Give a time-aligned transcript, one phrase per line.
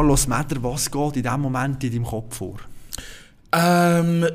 [0.00, 2.56] Carlos Meder, was geht in diesem Moment in deinem Kopf vor?
[3.52, 4.26] Ähm,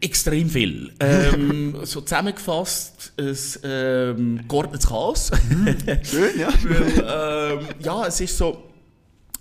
[0.00, 0.90] extrem viel.
[1.00, 5.30] Ähm, so zusammengefasst, es ähm, geordnetes Chaos.
[6.02, 6.48] Schön, ja.
[6.62, 8.70] Weil, ähm, ja, es ist so,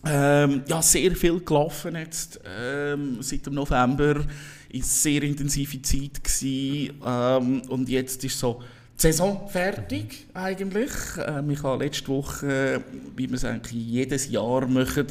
[0.06, 4.26] ähm, ja, sehr viel gelaufen jetzt ähm, seit dem November.
[4.74, 8.62] Ist sehr intensive Zeit gewesen, ähm, und jetzt ist so
[8.98, 10.92] die Saison fertig eigentlich.
[11.26, 12.84] Ähm, ich habe letzte Woche,
[13.16, 15.08] wie wir es eigentlich jedes Jahr machen,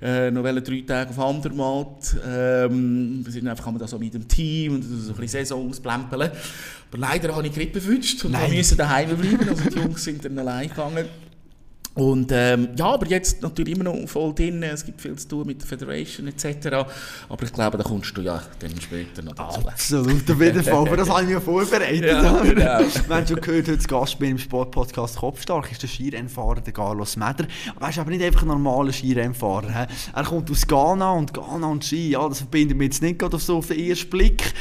[0.00, 2.16] äh, noch drei Tage auf Andermatt.
[2.26, 5.28] Ähm, wir sind einfach haben wir da so mit dem Team und so ein bisschen
[5.28, 6.30] Saison ausplempeln.
[6.90, 9.48] Aber leider habe ich Grippe erwischt und wir müssen daheim bleiben.
[9.48, 11.06] Also die Jungs sind dann allein gegangen.
[11.98, 14.62] Und ähm, ja, aber jetzt natürlich immer noch voll drin.
[14.62, 16.86] Es gibt viel zu tun mit der Federation etc.
[17.28, 19.66] Aber ich glaube, da kommst du ja dann später noch dazu.
[19.66, 20.74] Absolut, auf jeden Fall.
[20.74, 21.98] Aber das habe ich mir vorbereitet.
[22.18, 22.78] Ja, genau.
[23.08, 27.16] Wir haben schon gehört, heute Gast bei im Sportpodcast Kopfstark ist der Skirennfahrer der Carlos
[27.16, 27.46] Meder.
[27.80, 29.68] Er ist aber nicht einfach ein normaler Skirennfahrer.
[29.68, 29.86] He?
[30.14, 33.38] Er kommt aus Ghana und Ghana und Ski, ja, das verbindet mich jetzt nicht gerade
[33.38, 34.54] so auf den ersten Blick.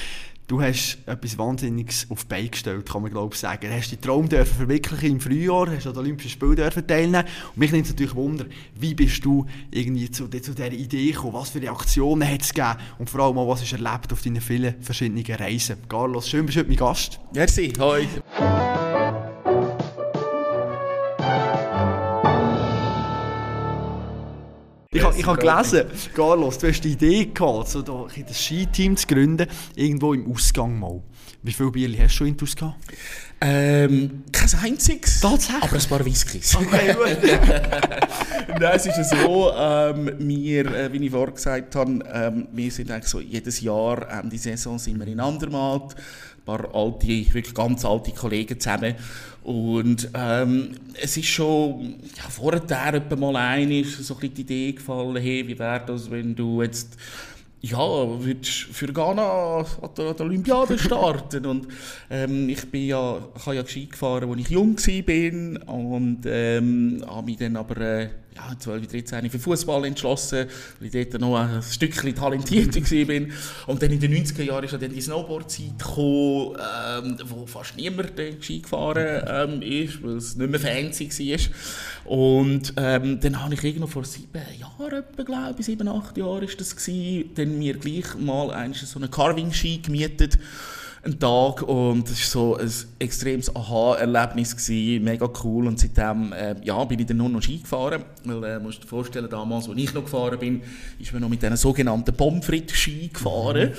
[0.48, 3.70] Du hast etwas Wahnsinniges auf die Beine gestellt, kann man glaube ich sagen.
[3.70, 7.26] Du hast den Traum verwirklichen im Frühjahr, hast an den Olympischen Spielen dürfen teilnehmen.
[7.50, 8.45] Und mich nimmt es natürlich Wunder,
[8.80, 11.34] wie bist du irgendwie zu, zu dieser Idee gekommen?
[11.34, 12.78] Was für Reaktionen hat es gegeben?
[12.98, 15.80] Und vor allem auch, was hast du erlebt auf deinen vielen verschiedenen Reisen?
[15.89, 17.20] Carlos, schön bist du heute mein Gast.
[17.34, 18.08] Merci, hoi.
[25.18, 28.96] Ich, ha, ich habe gelesen, Carlos, du hast die Idee gehabt, so da, das Skiteam
[28.96, 31.02] zu gründen, irgendwo im Ausgang mal.
[31.44, 32.76] Wie viele Bier hast du schon in gehabt?
[33.40, 35.20] Ähm, kein einziges.
[35.20, 35.64] Tatsächlich?
[35.64, 36.56] Aber ein paar Whiskys.
[36.56, 37.30] Okay, gut.
[38.60, 42.90] Nein, es ist so, ähm, wir, äh, wie ich vorher gesagt habe, ähm, wir sind
[42.90, 47.86] eigentlich so jedes Jahr, Ende Saison sind wir in Andermatt, ein paar alte, wirklich ganz
[47.86, 48.95] alte Kollegen zusammen.
[49.44, 52.62] Und ähm, es ist schon ja, vorher
[53.17, 56.98] mal ein, ist so ein die Idee gefallen, hey, wie wäre das, wenn du jetzt
[57.62, 59.66] ja, würdest für Ghana an
[59.98, 61.45] der, an der Olympiade starten.
[61.45, 61.67] und
[62.09, 67.04] ähm, ich bin ja, ich habe ja Ski gefahren, als ich jung war und ähm,
[67.08, 70.48] habe mich dann aber äh, ja, 12, 13 für Fußball entschlossen,
[70.80, 73.27] weil ich dort noch ein Stückchen talentierter war.
[73.67, 76.58] Und dann in den 90er Jahren ist dann die Snowboard-Zeit gekommen,
[77.03, 78.11] ähm, wo fast niemand
[78.42, 82.11] Ski gefahren ähm, ist, weil es nicht mehr fancy war.
[82.11, 86.59] Und ähm, dann habe ich irgendwo vor sieben Jahren, glaube ich, sieben, acht Jahren ist
[86.59, 90.37] das gewesen, dann mir gleich mal so einen Carving-Ski gemietet
[91.04, 96.84] einen Tag und es war so ein extremes Aha-Erlebnis, mega cool und seitdem äh, ja,
[96.86, 99.94] bin ich dann nur noch Ski gefahren, weil äh, musst dir vorstellen, damals, als ich
[99.94, 100.62] noch gefahren bin,
[101.00, 103.74] ist man noch mit diesen sogenannten Pomfrit-Ski gefahren.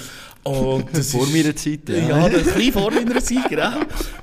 [0.44, 1.96] Und das vor meiner Zeit, ja.
[1.96, 3.72] Ja, das ein bisschen vor meiner Zeit, genau.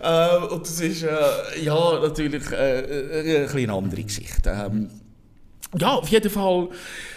[0.02, 4.50] Äh, und das ist äh, ja, natürlich äh, äh eine, eine andere Geschichte.
[4.50, 4.90] Ähm,
[5.78, 6.70] ja, auf jeden Fall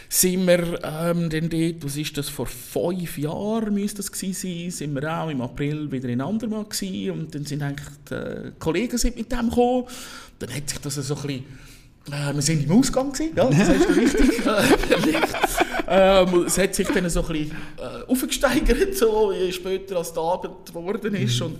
[0.08, 4.70] sind wir ähm, dann dort, was ist das, vor fünf Jahren müsste das gewesen sein,
[4.70, 8.96] sind wir auch im April wieder in Andermatt gewesen und dann sind eigentlich die Kollegen
[8.96, 9.84] sind mit dem gekommen.
[10.38, 11.44] Dann hat sich das so ein bisschen
[12.10, 15.28] äh, wir sind im Ausgang gewesen, ja, das du richtig erlebt.
[15.88, 20.22] ähm, es hat sich dann so ein bisschen äh, aufgesteigert, so, je später als der
[20.22, 21.38] Abend geworden ist.
[21.40, 21.46] Mhm.
[21.46, 21.58] Und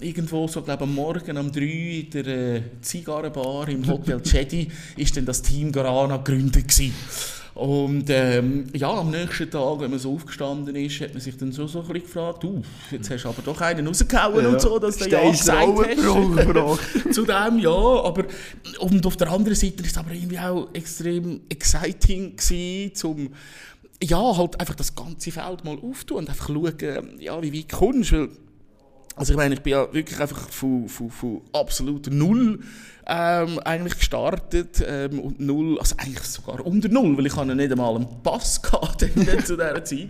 [0.00, 5.16] irgendwo so, glaube am Morgen um 3 in der äh, Zigarrenbar im Hotel Chedi ist
[5.16, 6.94] dann das Team Garana gegründet gewesen.
[7.54, 11.52] Und ähm, ja, am nächsten Tag, wenn man so aufgestanden ist, hat man sich dann
[11.52, 14.50] so, so ein bisschen gefragt, uh, jetzt hast du aber doch einen rausgehauen ja.
[14.50, 17.14] und so, dass du ja gesagt hast.
[17.14, 18.24] Zu dem, ja, aber
[18.80, 23.30] und auf der anderen Seite war es aber irgendwie auch extrem exciting gewesen, zum
[24.02, 28.10] ja, halt einfach das ganze Feld mal auftun und einfach schauen, ja, wie weit kommst
[28.10, 28.28] du,
[29.14, 32.58] also ich meine, ich bin ja wirklich einfach von, von, von absolut null
[33.06, 37.70] ähm, eigentlich gestartet ähm, und null, also eigentlich sogar unter null, weil ich hatte nicht
[37.70, 40.08] einmal einen Pass gehabt zu dieser Zeit.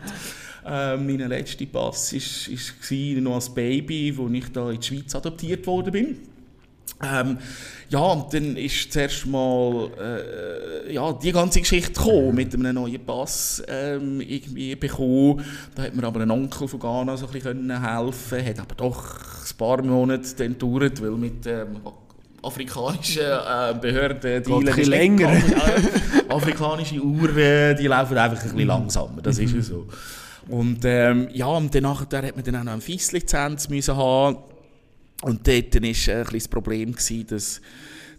[0.66, 5.66] Ähm, mein letzter Pass war noch als Baby, wo ich da in die Schweiz adoptiert
[5.66, 6.16] worden bin.
[7.02, 7.38] Ähm,
[7.88, 13.04] ja, und dann ist zuerst mal äh, ja, die ganze Geschichte gekommen, mit einem neuen
[13.04, 15.44] Pass ähm, irgendwie bekommen.
[15.74, 19.20] Da hat mir aber ein Onkel von Ghana so ein bisschen helfen hat aber doch
[19.20, 21.80] ein paar Monate dann gedauert, weil mit ähm,
[22.44, 25.30] afrikanischen äh, Behörden die ist länger.
[26.28, 29.86] afrikanische Uhren, die laufen einfach ein bisschen langsamer, das ist ja so.
[30.48, 34.36] Und ähm, ja, und danach hat man dann auch noch eine FIS-Lizenz haben.
[35.22, 37.60] Und dort war äh, ein das Problem, gewesen, dass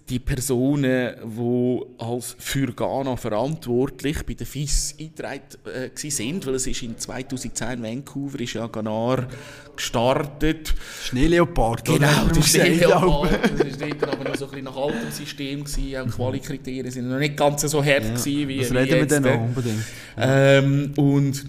[0.09, 6.67] die Personen, die als für Ghana verantwortlich bei der FIS eingetragen äh, sind, weil es
[6.67, 9.27] ist in 2010 in Vancouver ist ja Ghana
[9.75, 10.75] gestartet.
[11.05, 13.39] Schneeleopard, Genau, der Schneeleopard.
[13.57, 15.63] Das war dort aber noch so ein bisschen nach altem System.
[15.63, 15.95] Gewesen.
[15.97, 18.97] Auch Qualikriterien sind noch nicht ganz so hart Ja, gewesen, wie, das wie reden wir
[18.99, 19.11] jetzt.
[19.11, 19.83] dann noch unbedingt.
[20.17, 21.45] Ähm, und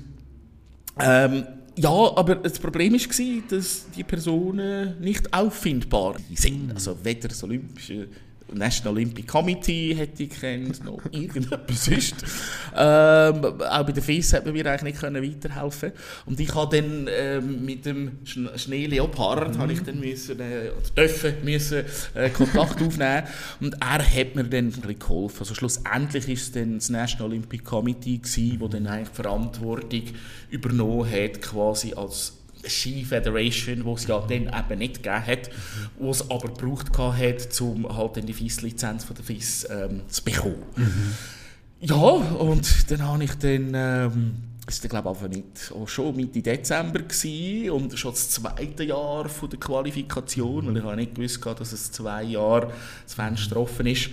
[0.98, 1.46] ähm,
[1.78, 6.72] ja, aber das Problem war, dass die Personen nicht auffindbar sind.
[6.72, 8.08] Also weder das Olympische
[8.52, 12.14] National Olympic Committee hätte ich kennt, noch irgendetwas sonst.
[12.76, 15.92] Ähm, auch bei der FIS hat man mir eigentlich nicht können weiterhelfen
[16.26, 20.70] Und ich habe dann ähm, mit dem Sch Schnee Leopard habe ich dann müssen, äh,
[20.96, 21.84] dürfen müssen,
[22.14, 23.24] äh, Kontakt aufnehmen
[23.60, 25.40] und er hat mir dann geholfen.
[25.40, 30.02] Also schlussendlich ist es dann das National Olympic Committee gewesen, wo dann eigentlich die Verantwortung
[30.50, 32.34] übernommen hat, quasi als
[32.68, 35.50] Ski Federation, wo es ja dann eben nicht gegeben hat,
[35.98, 40.24] wo es aber gebraucht hat, um halt dann die FIS-Lizenz von der FIS ähm, zu
[40.24, 40.62] bekommen.
[41.80, 44.34] Ja, und dann habe ich dann, ähm,
[44.64, 48.84] das war glaube ich einfach nicht, auch schon Mitte Dezember gewesen, und schon das zweite
[48.84, 52.72] Jahr von der Qualifikation, weil ich habe nicht gewusst, dass es zwei Jahre
[53.04, 54.10] das Fenster offen ist.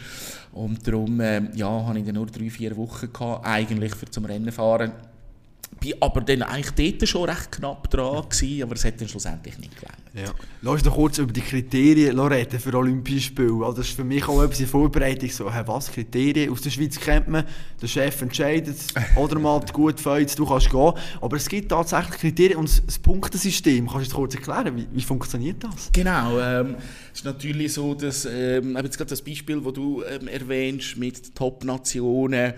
[0.51, 4.25] Und darum ähm, ja, habe ich dann nur drei, vier Wochen gehabt, eigentlich für zum
[4.25, 4.91] Rennen fahren.
[5.83, 9.57] Bin aber dann eigentlich dort schon recht knapp dran gewesen, aber es hat dann schlussendlich
[9.57, 9.97] nicht gelangt.
[10.13, 10.33] Ja.
[10.61, 13.65] Lass uns noch kurz über die Kriterien reden für Olympische Spiele.
[13.65, 15.29] Also das ist für mich auch etwas in Vorbereitung.
[15.29, 16.53] So, hey, was, Kriterien?
[16.53, 17.43] Aus der Schweiz kennt man,
[17.81, 18.77] der Chef entscheidet,
[19.17, 20.93] oder mal gut fällt, du kannst gehen.
[21.19, 23.85] Aber es gibt tatsächlich Kriterien und das Punktesystem.
[23.85, 24.77] Kannst du das kurz erklären?
[24.77, 25.89] Wie, wie funktioniert das?
[25.91, 26.75] Genau, ähm,
[27.11, 31.35] es ist natürlich so, dass, ähm, jetzt gerade das Beispiel, das du ähm, erwähnst mit
[31.35, 32.53] Top-Nationen,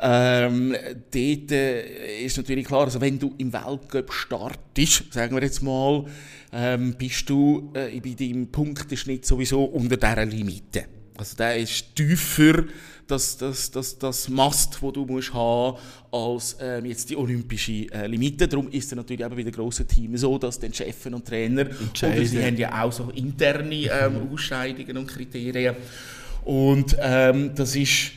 [0.00, 0.74] ähm,
[1.10, 6.04] dort äh, ist natürlich klar, also wenn du im Weltcup startest, sagen wir jetzt mal,
[6.52, 10.86] ähm, bist du äh, bei deinem Punkteschnitt sowieso unter dieser Limite.
[11.16, 12.64] Also der ist tiefer,
[13.06, 15.76] das, das, das, das Mast, das du musst haben
[16.10, 18.48] als ähm, jetzt die olympische äh, Limite.
[18.48, 21.66] Darum ist es natürlich eben bei den grossen Teams so, dass den Chefs und Trainer,
[22.02, 25.76] oder sie haben ja auch so interne ähm, Ausscheidungen und Kriterien.
[26.44, 28.12] Und ähm, das ist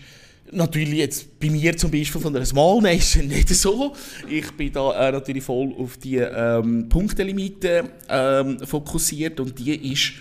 [0.55, 3.95] natürlich jetzt bei mir zum Beispiel von der Small Nation nicht so.
[4.29, 10.13] Ich bin da äh, natürlich voll auf die ähm, Punktelimite ähm, fokussiert und die ist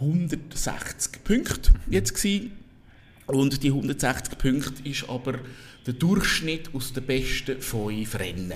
[0.00, 2.52] 160 Punkte jetzt gewesen.
[3.26, 5.34] Und die 160 Punkte ist aber
[5.86, 8.52] der Durchschnitt aus den besten fünf Rennen.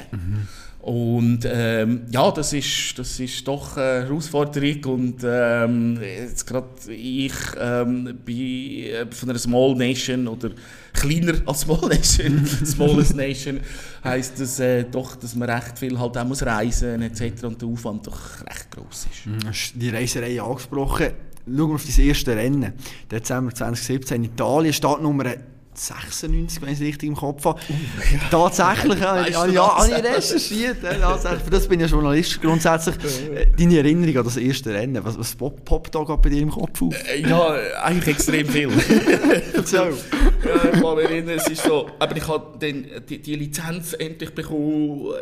[0.84, 7.32] Und ähm, ja, das ist, das ist doch eine Herausforderung und ähm, jetzt gerade ich
[7.58, 10.50] ähm, bin äh, von einer Small Nation oder
[10.92, 13.60] kleiner als Small Nation, Smallest Nation,
[14.04, 17.44] heisst das äh, doch, dass man recht viel halt auch muss reisen etc.
[17.44, 19.24] und der Aufwand doch recht groß ist.
[19.24, 21.12] Du hast die Reiserei angesprochen.
[21.46, 22.74] Schauen wir auf das erste Rennen.
[23.10, 25.32] Dezember 2017 in Italien, Startnummer
[25.76, 27.60] 96, wenn ich es richtig im Kopf habe.
[28.30, 30.82] Tatsächlich, ja, Weißt ja, ja, habe ich recherchiert.
[30.82, 31.42] Ja, tatsächlich.
[31.44, 32.96] Für das bin ich ja Journalist grundsätzlich.
[33.34, 36.42] Äh, Deine Erinnerung an das erste Rennen, was, was pop- poppt da gerade bei dir
[36.42, 36.94] im Kopf auf?
[37.08, 38.68] Äh, Ja, eigentlich extrem viel.
[39.64, 39.76] So.
[39.76, 43.94] ja, ich kann mich erinnern, es ist so, aber ich habe dann die, die Lizenz
[43.94, 45.12] endlich bekommen,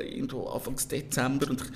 [0.52, 1.68] Anfang Dezember und ich,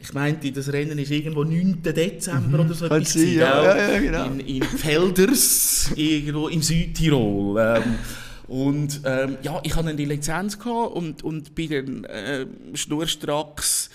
[0.00, 1.82] ich meinte, das Rennen ist irgendwo 9.
[1.82, 2.86] Dezember oder so.
[2.86, 4.26] Etwas sein, ja, ja, ja, genau.
[4.26, 7.58] In, in Felders, irgendwo im Südtirol.
[7.60, 7.98] Ähm,
[8.46, 13.90] und ähm, ja, ich hatte dann die Lizenz gehabt und, und bin dann äh, schnurstracks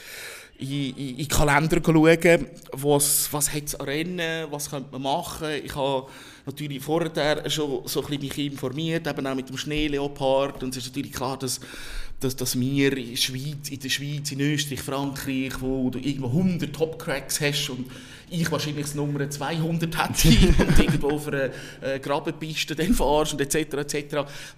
[0.60, 5.02] in, in, in den Kalender schauen, was, was hat es an Rennen, was könnte man
[5.02, 5.48] machen.
[5.64, 6.08] Ich habe
[6.46, 10.64] natürlich vorher schon so ein bisschen mich informiert, eben auch mit dem Schneeleopard.
[10.64, 11.60] Und es ist natürlich klar, dass,
[12.24, 16.28] dass, dass wir in der, Schweiz, in der Schweiz, in Österreich, Frankreich, wo du irgendwo
[16.28, 17.86] 100 Top-Cracks hast und
[18.30, 21.50] ich wahrscheinlich das Nummer 200 hätte und irgendwo auf einer
[21.82, 23.74] äh, Grabenpiste dann fahrst und etc.
[23.74, 23.96] etc.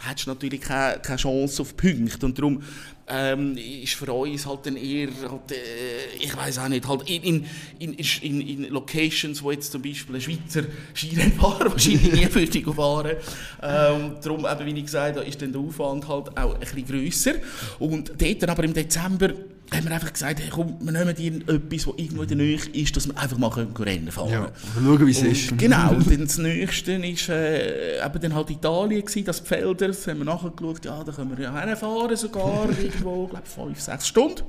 [0.08, 2.25] hättest du natürlich keine, keine Chance auf Punkte.
[2.25, 2.63] Und darum
[3.08, 7.46] ähm, ist für uns halt dann eher, halt, äh, ich weiß auch nicht, halt in,
[7.78, 10.63] in, in, in, in Locations, wo jetzt zum Beispiel ein Schweizer
[10.94, 13.12] Skirennfahrer wahrscheinlich nie würde fahren
[13.62, 16.88] ähm, Darum, eben, wie ich gesagt habe, ist dann der Aufwand halt auch ein bisschen
[16.88, 17.34] grösser.
[17.80, 19.34] Und dort dann aber im Dezember
[19.74, 22.60] haben wir einfach gesagt, hey, komm, wir nehmen dir etwas, das irgendwo in der Nähe
[22.74, 25.58] ist, dass wir einfach mal können Rennen fahren Ja, schauen, wie es ist.
[25.58, 30.20] Genau, und dann das Nächste war äh, eben dann halt Italien, gewesen, das Pfälders, haben
[30.20, 34.44] wir nachgeschaut, ja, da können wir ja hinfahren sogar, irgendwo, glaube fünf, sechs Stunden.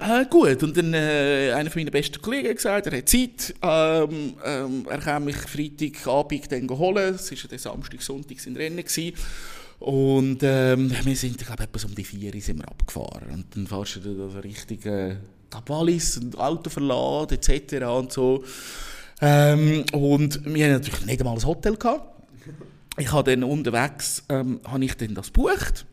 [0.00, 3.54] Äh, gut, und dann äh, einer von meinen besten Kollegen hat gesagt, er hat Zeit,
[3.62, 8.78] ähm, ähm, er kann mich Freitagabend dann holen, es war ja Samstag, Sonntag in Rennen.
[8.78, 9.12] Gewesen.
[9.82, 13.32] Und ähm, wir sind, ich glaube, etwas um die vier sind wir abgefahren.
[13.32, 15.16] Und dann fährst du da so richtig äh,
[15.66, 17.84] Wallis und Auto verladen etc.
[17.86, 18.44] und so.
[19.20, 21.76] Ähm, und wir hatten natürlich nicht einmal ein Hotel.
[21.76, 22.24] Gehabt.
[22.96, 25.84] Ich habe dann unterwegs ähm, habe ich dann das gebucht.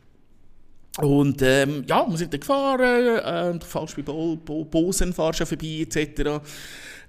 [0.99, 5.39] Und ähm, ja, wir sind dann gefahren, äh, du fährst bei Bo Bo Bosen fahrst
[5.39, 6.41] ja vorbei, etc.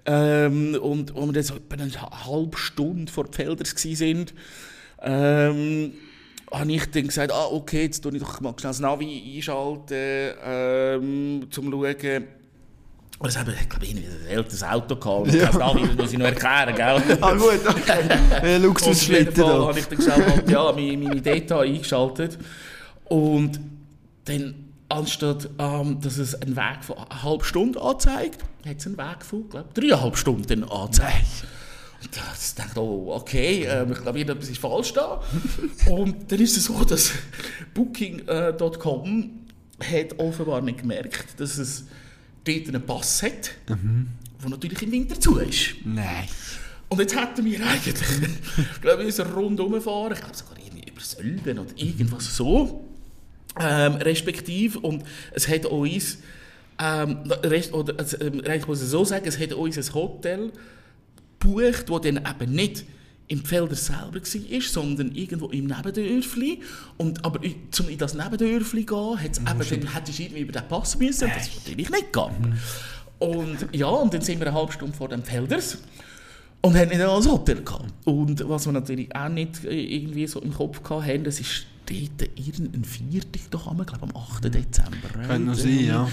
[0.06, 1.92] Ähm, und wo wir dann so etwa eine
[2.26, 4.26] halbe Stunde vor den Feldern waren,
[5.02, 5.92] ähm,
[6.50, 10.34] habe ich dann gesagt, ah, okay, jetzt tue ich doch mal schnell das Navi einschalten,
[10.44, 12.26] ähm, um zu schauen,
[13.20, 15.34] und es haben, ich glaube, irgendwie ein älteres Auto gehabt.
[15.34, 15.46] Ja.
[15.46, 17.18] das Navi muss ich noch erklären, gell?
[17.20, 18.56] ah gut, okay.
[18.62, 19.66] Luxusschlitten da.
[19.66, 22.38] habe ich dann gesagt, ja, meine, meine Data eingeschaltet.
[23.04, 23.60] Und
[24.24, 24.54] dann,
[24.88, 29.22] anstatt ähm, dass es einen Weg von einer halben Stunde anzeigt, hat es einen Weg
[29.22, 31.44] von, glaube dreieinhalb Stunden angezeigt.
[32.12, 32.20] Da
[32.56, 35.22] dachte ich, oh, okay, äh, ich glaube, irgendetwas ist falsch da.
[35.90, 37.12] und dann ist es so, dass
[37.74, 39.30] Booking.com
[39.78, 41.84] äh, hat offenbar nicht gemerkt, dass es
[42.44, 44.08] dort einen Pass hat, mhm.
[44.42, 45.74] der natürlich im Winter zu ist.
[45.84, 46.26] Nein.
[46.88, 47.94] Und jetzt hätten wir eigentlich,
[48.74, 52.84] ich glaube, wir rundherum fahren, ich glaube sogar irgendwie über Sölden oder irgendwas so,
[53.58, 56.18] ähm, respektive, und es hat uns,
[56.80, 57.18] ähm,
[57.72, 60.50] oder, also, ich muss es so sagen, es hat uns ein Hotel
[61.40, 62.84] gebucht, das dann eben nicht
[63.28, 66.60] im Felder selber war, sondern irgendwo im Nebendörfli.
[66.96, 69.46] Und, aber um in das Nebendörfli zu gehen, hat's mhm.
[69.48, 71.24] eben, dann hättest du irgendwie über den Pass müssen.
[71.24, 72.58] Und das ist natürlich nicht gegangen.
[73.20, 73.28] Mhm.
[73.28, 75.78] Und ja, und dann sind wir eine halbe Stunde vor dem Felders
[76.62, 77.84] und haben nicht ein Hotel gehabt.
[78.04, 82.30] Und was wir natürlich auch nicht äh, irgendwie so im Kopf hatten, das ist dort
[82.36, 84.44] irgendein Viertag, haben wir, glaube am 8.
[84.44, 85.08] Dezember.
[85.26, 86.08] Könnte noch sein, ja.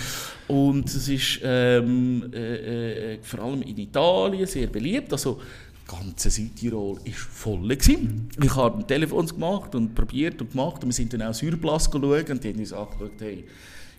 [0.48, 5.12] Und es ist ähm, äh, äh, vor allem in Italien sehr beliebt.
[5.12, 5.40] Also,
[5.88, 7.68] ganze Südtirol war voll.
[7.68, 8.30] Gewesen.
[8.42, 11.90] Ich habe ein Telefon gemacht und probiert und gemacht und wir sind dann auch Surplas
[11.90, 13.46] geschaut und die haben uns angeschaut, hey,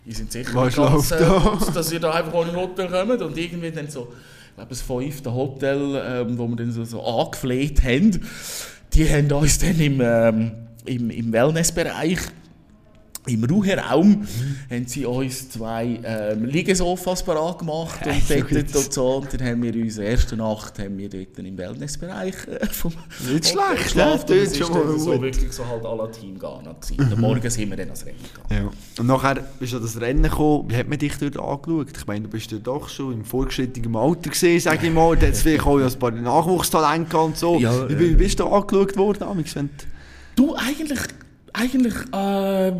[0.05, 3.71] ihr sind sicher Was ganz, äh, dass ihr da einfach ohne Hotel kommt und irgendwie
[3.71, 4.09] dann so,
[4.49, 8.21] ich glaube das fünfte Hotel, ähm, wo wir dann so, so angefleht haben,
[8.93, 10.51] die haben uns dann im, ähm,
[10.85, 12.19] im, im Wellnessbereich
[13.29, 14.27] im Ruheraum
[14.69, 19.17] haben sie uns zwei ähm, Liegesofas parat gemacht und bettet und so.
[19.17, 22.93] Und dann haben wir unsere erste Nacht haben wir dort im Wellnessbereich äh, vom
[23.31, 24.25] Nicht schlecht, geschlafen.
[24.27, 27.15] Das ist schon mal so wirklich so halt alle Team Ghana gewesen.
[27.15, 27.21] Mhm.
[27.21, 28.65] Morgen sind wir dann ans Rennen gegangen.
[28.65, 29.01] Ja.
[29.01, 30.69] Und nachher bist du an das Rennen gekommen.
[30.69, 31.97] Wie hat man dich dort angeschaut?
[31.97, 35.15] Ich meine, du bist ja doch schon im vorgeschrittenen Alter gesehen, sage ich mal.
[35.15, 37.59] Da hat es vielleicht auch ein paar Nachwuchstalente und so.
[37.59, 39.55] Ja, wie, wie bist du angeschaut worden, Amix?
[40.35, 40.99] Du, eigentlich
[41.53, 42.71] eigentlich äh,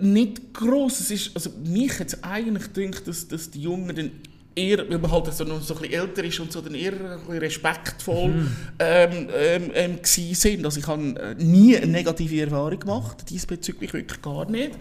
[0.00, 1.00] nicht gross.
[1.00, 4.10] Es ist, also mich hat eigentlich gedacht, dass, dass die Jungen dann
[4.54, 6.92] eher, weil man halt so noch so ein bisschen älter ist und so, dann eher
[6.92, 8.56] ein bisschen respektvoll mhm.
[8.78, 10.64] ähm, ähm, ähm, sind.
[10.64, 14.72] Also ich habe äh, nie eine negative Erfahrung gemacht, diesbezüglich wirklich gar nicht.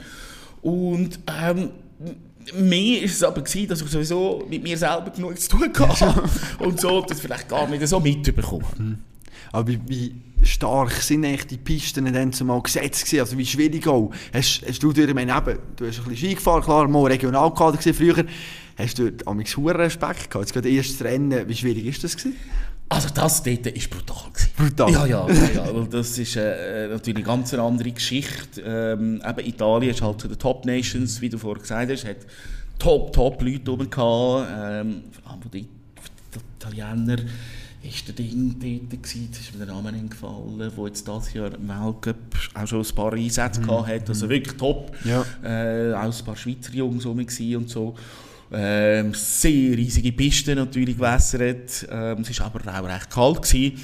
[0.61, 1.69] Und ähm,
[2.53, 6.23] mehr ist es aber gewesen, dass ich sowieso mit mir selber genug zu tun hatte
[6.59, 8.65] und so das vielleicht gar nicht so mitbekommen.
[8.77, 9.14] Mhm.
[9.55, 13.21] Aber wie, stark sind eigentlich die Pisten dann zumal gesetzt gewesen?
[13.21, 14.11] Also wie schwierig auch?
[14.33, 17.05] Hast, hast du dir, ich meine, eben, du hast ein bisschen Ski gefahren, klar, mal
[17.05, 18.25] Regionalkader gesehen früher.
[18.77, 20.45] Hast du dort amigs Respekt gehabt?
[20.45, 22.35] Jetzt gerade erstes Rennen, wie schwierig ist das gewesen?
[22.89, 24.31] Also das dort war brutal.
[24.33, 24.49] Gewesen.
[24.57, 24.91] Brutal?
[24.91, 28.61] Ja, ja, ja, ja das ist äh, natürlich eine ganz andere Geschichte.
[28.61, 32.17] Ähm, eben Italien ist halt zu den Top Nations, wie du vorhin gesagt hast, hat
[32.77, 35.67] top, top Leute oben gehabt, ähm, vor allem die
[36.59, 37.17] Italiener
[37.87, 41.53] ist der Ding dort gewesen, das ist mir der Name entgefallen, der jetzt dieses Jahr
[41.53, 42.15] im Weltcup
[42.53, 43.67] auch schon ein paar Einsätze mhm.
[43.67, 44.91] gehabt hat, also wirklich top.
[45.03, 45.25] Ja.
[45.43, 47.95] Äh, auch ein paar Schweizer Jungs rum und so.
[48.51, 53.41] Ähm, sehr riesige Pisten natürlich gewässert, ähm, es war aber auch recht kalt.
[53.41, 53.83] Gewesen.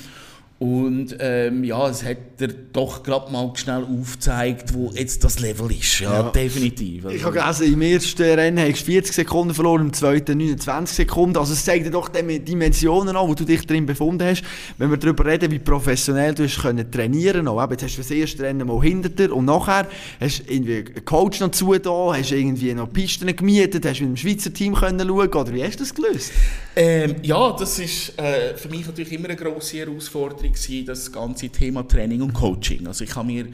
[0.61, 5.71] Und ähm, ja, es hat er doch gerade mal schnell aufgezeigt, wo jetzt das Level
[5.71, 6.01] ist.
[6.01, 6.29] Ja, ja.
[6.29, 7.05] definitiv.
[7.05, 7.17] Also.
[7.17, 11.37] Ich habe gelesen, im ersten Rennen hast du 40 Sekunden verloren, im zweiten 29 Sekunden.
[11.39, 14.43] Also es zeigt dir doch die Dimensionen an, wo du dich drin befunden hast.
[14.77, 17.81] Wenn wir darüber reden, wie professionell du hast können trainieren konntest.
[17.81, 19.87] Jetzt hast du das erste Rennen mal hinter dir und nachher
[20.19, 24.09] hast du irgendwie einen Coach noch zu da, hast irgendwie noch Pisten gemietet, hast mit
[24.09, 26.31] dem Schweizer Team können schauen oder wie hast du das gelöst?
[26.75, 31.49] Ähm, ja, das ist äh, für mich natürlich immer eine grosse Herausforderung gewesen, das ganze
[31.49, 32.87] Thema Training und Coaching.
[32.87, 33.47] Also ich habe mir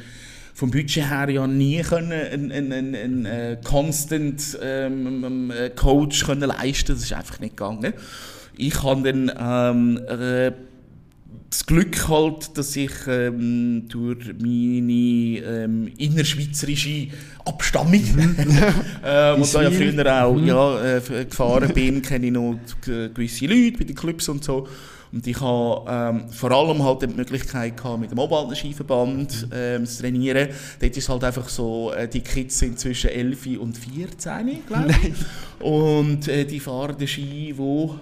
[0.54, 6.94] vom Budget her ja nie einen, äh, constant ähm, äh, Coach können leisten.
[6.94, 7.94] Das ist einfach nicht gegangen.
[8.56, 10.52] Ich habe dann ähm, äh,
[11.50, 17.08] das Glück halt, dass ich ähm, durch meine ähm, innerschweizerische
[17.46, 18.36] Abstammung, mhm.
[19.06, 20.48] ähm, und da ja früher auch mhm.
[20.48, 24.68] ja, äh, gefahren bin, kenne ich noch gewisse Leute bei den Clubs und so.
[25.12, 29.86] Und ich habe ähm, vor allem halt die Möglichkeit gehabt, mit dem Oberalten Skiverband ähm,
[29.86, 30.50] zu trainieren.
[30.82, 35.14] Dort ist halt einfach so, äh, die Kids sind zwischen 11 und 14, glaube ich.
[35.66, 37.98] Und äh, die fahren den Ski, wo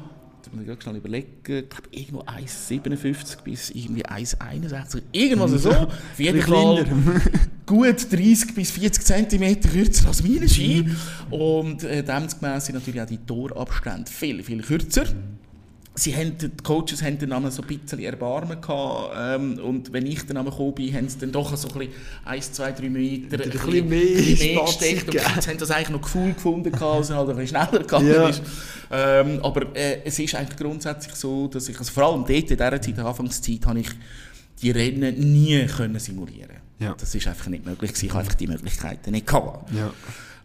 [0.55, 5.71] muss ich schnell überlegen, ich glaube irgendwo 1,57 bis irgendwie 1,61, irgendwas so.
[5.71, 6.85] Auf jeden Fall
[7.65, 10.89] gut 30 bis 40 cm kürzer als meine Ski.
[11.29, 15.05] Und äh, demgemäß sind natürlich auch die Torabstände viel, viel kürzer
[15.95, 20.25] sie haben, die Coaches haben dann so ein bisschen Erbarmen gehabt, ähm, und wenn ich
[20.25, 21.93] dann gekommen bin, haben sie dann doch so ein bisschen
[22.25, 25.89] 1, 2, 3 Meter ein, bisschen mehr, bisschen mehr gesteckt und die haben das eigentlich
[25.89, 28.29] noch gefühl gefunden, dass es halt ein bisschen schneller gegangen ja.
[28.29, 28.41] ist.
[28.91, 32.47] Ähm, aber äh, es ist eigentlich grundsätzlich so, dass ich, also vor allem dort in
[32.47, 33.89] dieser Zeit, in der Anfangszeit, habe ich
[34.61, 36.57] die Rennen nie können simulieren.
[36.79, 36.93] Ja.
[36.97, 39.71] Das ist einfach nicht möglich Ich habe einfach die Möglichkeiten nicht gehabt.
[39.73, 39.93] Ja.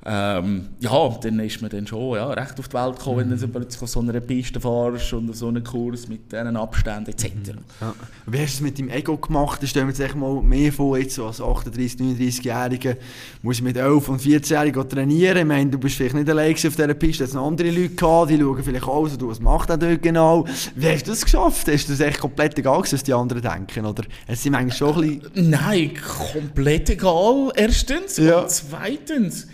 [0.06, 3.30] Ähm, ja, dann ist man dann schon ja, recht auf die Welt gekommen, mhm.
[3.32, 7.10] wenn du plötzlich auf so einer Piste fährst und so einen Kurs mit diesen Abständen
[7.10, 7.34] etc.
[7.34, 7.58] Mhm.
[7.82, 7.94] Ja.
[8.26, 9.62] Wie hast du es mit deinem Ego gemacht?
[9.62, 12.96] Ich stelle mir jetzt mal mehr vor, jetzt so als 38-, 39-Jähriger
[13.42, 15.36] muss ich mit 11- und 14-Jährigen trainieren.
[15.36, 18.38] Ich meine, du bist vielleicht nicht allein auf dieser Piste, es andere Leute gehabt, die
[18.38, 20.46] schauen vielleicht auch so, was macht er dort genau?
[20.76, 21.68] Wie hast du das geschafft?
[21.68, 23.84] Hast du das echt komplett egal was die anderen denken?
[23.84, 25.50] Oder es sind eigentlich schon ein bisschen...
[25.50, 25.92] Nein,
[26.32, 28.16] komplett egal, erstens.
[28.16, 28.40] Ja.
[28.40, 29.46] Und zweitens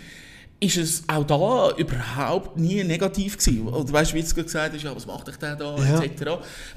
[0.59, 3.67] ist es auch da überhaupt nie negativ gewesen.
[3.67, 6.01] Oder weißt du, wie es gesagt ist, ja, was macht ich denn da, ja.
[6.01, 6.21] etc.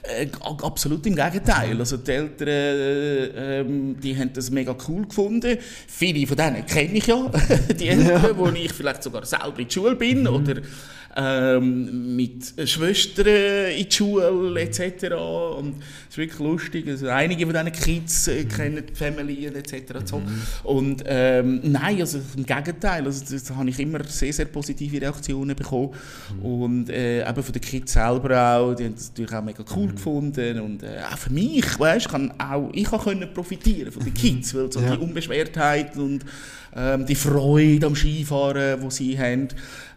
[0.02, 1.78] Äh, absolut im Gegenteil.
[1.78, 5.56] Also die Eltern, äh, ähm, die haben das mega cool gefunden.
[5.87, 7.30] Viele von denen kenne ich ja,
[7.80, 8.37] die Eltern, ja.
[8.37, 10.26] wo ich vielleicht sogar selber in der Schule bin mhm.
[10.26, 10.60] oder
[11.17, 13.26] ähm, mit Schwestern
[13.76, 15.14] in die Schule etc.
[15.59, 16.88] Und es ist wirklich lustig.
[16.88, 20.12] Also einige von diesen Kids äh, kennen die Familien etc.
[20.12, 20.23] Mhm.
[20.64, 23.05] und ähm, nein, also im Gegenteil.
[23.05, 25.90] Also, da habe ich immer sehr, sehr positive Reaktionen bekommen.
[26.37, 26.45] Mhm.
[26.45, 28.75] Und äh, eben von den Kids selber auch.
[28.75, 29.95] Die haben das natürlich auch mega cool mhm.
[29.95, 30.61] gefunden.
[30.61, 34.71] Und äh, auch für mich, weißt, kann auch ich kann profitieren von den Kids, weil
[34.71, 34.95] so ja.
[34.95, 36.25] die Unbeschwertheit und
[36.75, 39.49] ähm, die Freude am Skifahren, die sie haben,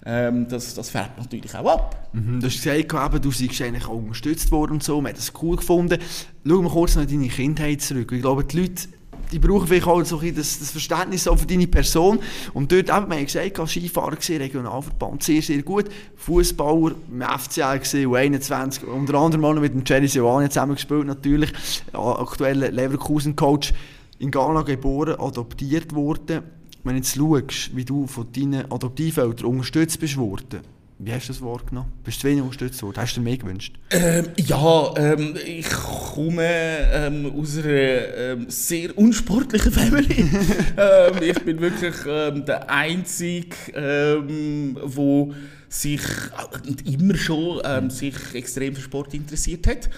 [0.06, 2.10] ähm, das, das färbt natürlich auch ab.
[2.14, 5.32] Mhm, du hast gesagt, du seist eigentlich auch unterstützt worden und so, man hat das
[5.42, 6.00] cool gefunden.
[6.46, 8.12] Schau mal kurz noch in deine Kindheit zurück.
[8.12, 8.88] Ich glaube, die Leute
[9.32, 12.20] die brauchen vielleicht auch so das, das Verständnis für deine Person.
[12.54, 15.86] Und dort eben, wir haben gesagt, Skifahrer gesehen, Regionalverband, sehr, sehr gut.
[16.18, 21.08] Fußballer im FCL gesehen, U21, unter anderem auch noch mit dem Jerry Giovanni zusammen gespielt,
[21.08, 21.52] natürlich.
[21.94, 23.74] Aktueller Leverkusen-Coach
[24.20, 26.44] in Ghana geboren, adoptiert worden
[26.84, 30.62] wenn du jetzt schaust, wie du von deinen Adoptiveltern unterstützt bist worden,
[31.00, 31.92] wie hast du das wahrgenommen?
[32.04, 32.98] Bist du zu wenig unterstützt worden?
[32.98, 33.76] Hast du dir mehr gewünscht?
[33.90, 40.26] Ähm, ja, ähm, ich komme ähm, aus einer ähm, sehr unsportlichen Family.
[40.76, 45.34] Ähm, ich bin wirklich ähm, der Einzige, ähm, wo
[45.70, 49.90] sich äh, immer schon sich extrem für Sport interessiert hat.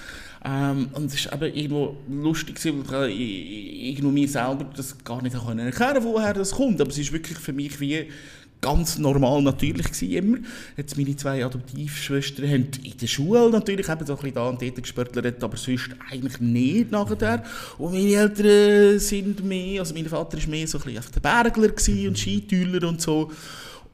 [0.47, 5.71] Ähm, und es war irgendwo lustig, weil ich irgendwo mir selber das gar nicht erklären
[5.71, 6.79] konnte, woher das kommt.
[6.79, 8.07] Aber es ist wirklich für mich wie
[8.61, 10.37] ganz normal natürlich gewesen, immer.
[10.77, 14.61] Jetzt meine zwei Adoptivschwestern haben in der Schule natürlich eben so ein bisschen da und
[14.61, 17.43] dort gespörtlert, aber sonst eigentlich nicht nachher.
[17.77, 22.07] Und meine Eltern sind mehr, also mein Vater war mehr so ein bisschen den Bergler
[22.07, 23.31] und Skitüler und so.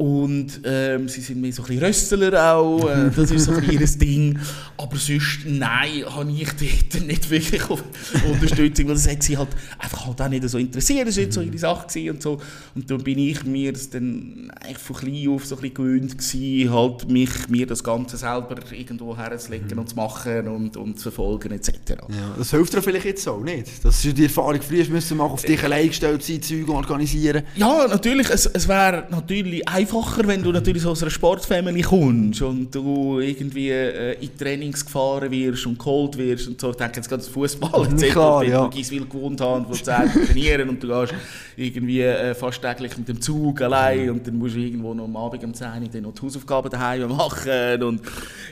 [0.02, 3.70] Und ähm, sie sind mehr so ein bisschen Röstler auch, äh, das ist so ein
[3.70, 4.40] ihr Ding.
[4.76, 6.50] Aber sonst, nein, habe ich
[6.90, 11.08] dort nicht wirklich Unterstützung, weil das hat sie halt einfach halt auch nicht so interessiert,
[11.08, 12.42] das war nicht so ihre Sache und so.
[12.74, 16.18] Und dann bin ich mir das dann eigentlich von klein auf so ein bisschen gewöhnt
[16.18, 19.80] gewesen, halt mich, mir das Ganze selber irgendwo herzulegen mhm.
[19.82, 21.74] und zu machen und, und zu verfolgen etc.
[22.10, 25.34] Ja, das hilft dir vielleicht jetzt auch nicht, dass du die Erfahrung früher müssen machen,
[25.34, 27.44] auf dich allein gestellt sein, Zeug organisieren.
[27.56, 32.42] Ja, natürlich, es, es wäre natürlich einfach einfacher, wenn du natürlich aus einer Sportfamily kommst
[32.42, 36.72] und du irgendwie äh, in Trainings gefahren wirst und geholt wirst und so.
[36.72, 38.64] Ich denke jetzt gerade Fußball, erzählt, Klar, ja.
[38.64, 41.14] du Giswil gewohnt hast, wo du trainieren und du gehst
[41.58, 45.16] irgendwie äh, fast täglich mit dem Zug allein und dann musst du irgendwo noch am
[45.18, 48.02] Abend um 10 Uhr dann noch die Hausaufgaben daheim machen und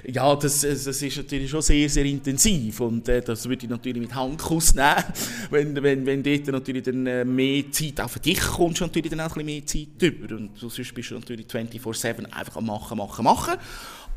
[0.05, 4.01] ja, das, das ist natürlich schon sehr, sehr intensiv und äh, das würde ich natürlich
[4.01, 5.03] mit Handkuss nehmen,
[5.49, 9.21] wenn, wenn, wenn dort natürlich dann äh, mehr Zeit auch für dich kommst, natürlich dann
[9.21, 13.23] auch ein bisschen mehr Zeit über und sonst bist du natürlich 24-7 einfach machen, machen,
[13.23, 13.55] machen.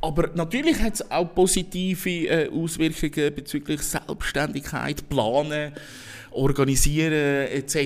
[0.00, 5.72] Aber natürlich hat es auch positive äh, Auswirkungen bezüglich Selbstständigkeit, Planen,
[6.32, 7.76] Organisieren etc.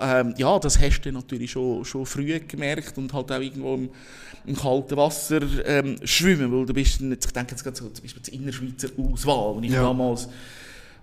[0.00, 3.90] Ähm, ja, das hast du natürlich schon, schon früh gemerkt und halt auch irgendwo im,
[4.46, 8.22] im kalten Wasser ähm, schwimmen, weil du bist, ich denke jetzt gerade so, zum Beispiel
[8.22, 9.82] die Innerschweizer Auswahl, und ich ja.
[9.82, 10.28] damals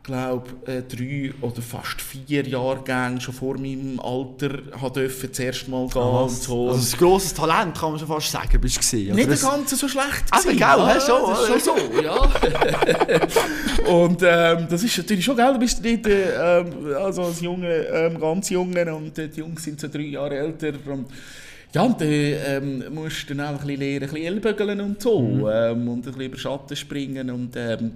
[0.04, 4.50] glaube äh, drei oder fast vier Jahrgänge schon vor meinem Alter
[4.90, 6.70] dürfen das erste Mal gehen ah, und so.
[6.70, 9.16] Also ein grosses Talent, kann man schon fast sagen, bist du gesehen.
[9.16, 13.92] Nicht das Ganze so schlecht Aber gell, ja, schon, das ist schon so, ja.
[13.94, 16.64] und ähm, das ist natürlich schon, gell, du bist nicht äh,
[16.98, 20.74] also als Junge, ähm, ganz Junge und äh, die Jungs sind so drei Jahre älter
[20.88, 21.08] und
[21.72, 25.02] ja, und dann ähm, musst du dann auch ein bisschen lernen, ein bisschen Ellbögeln und
[25.02, 25.22] so.
[25.22, 25.48] Mhm.
[25.52, 27.30] Ähm, und ein bisschen über Schatten springen.
[27.30, 27.92] Und, ähm,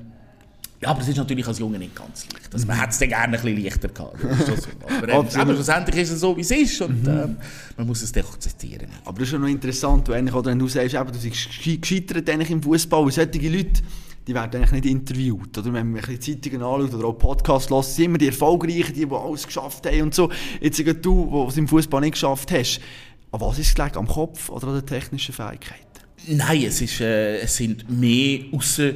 [0.83, 2.53] ja, aber es ist natürlich als Junge nicht ganz leicht.
[2.53, 4.17] Also, man hätte es dann gerne ein bisschen leichter gehabt.
[4.21, 4.53] So.
[4.97, 6.81] Aber, ähm, aber, schlussendlich ist es so, wie es ist.
[6.81, 7.09] Und mhm.
[7.09, 7.37] ähm,
[7.77, 8.87] man muss es dann akzeptieren.
[9.05, 13.11] Aber das ist ja noch interessant, wenn du sagst, eben, du bist gescheitert im Fußball.
[13.11, 13.81] Solche Leute
[14.27, 15.57] die werden eigentlich nicht interviewt.
[15.57, 19.05] Oder wenn man die Zeitungen anschaut oder auch Podcasts hört, sind immer die Erfolgreichen, die,
[19.05, 20.31] die alles geschafft haben und so.
[20.61, 22.79] Jetzt du, der es im Fußball nicht geschafft hast,
[23.31, 23.97] an was ist es gelegen?
[23.97, 25.83] Am Kopf oder an den technischen Fähigkeiten?
[26.27, 28.93] Nein, es, ist, äh, es sind mehr außer,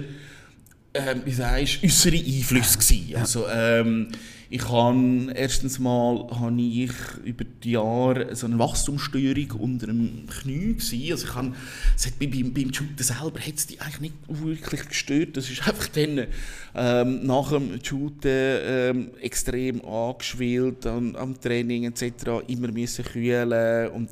[0.94, 3.16] äh, wie sagst, äußere Einflüsse gewesen.
[3.16, 4.10] Also, ähm,
[4.50, 6.92] ich habe erstens mal habe ich
[7.26, 11.12] über die Jahre so eine Wachstumsstörung unter dem Knie gewesen.
[11.12, 11.54] Also ich habe,
[11.96, 15.36] es beim, beim Shooten selber hat es die eigentlich nicht wirklich gestört.
[15.36, 16.28] Das ist einfach dann
[16.76, 22.48] ähm, nach dem Shooten ähm, extrem angeschwillt am, am Training etc.
[22.48, 24.10] Immer müssen kühlen und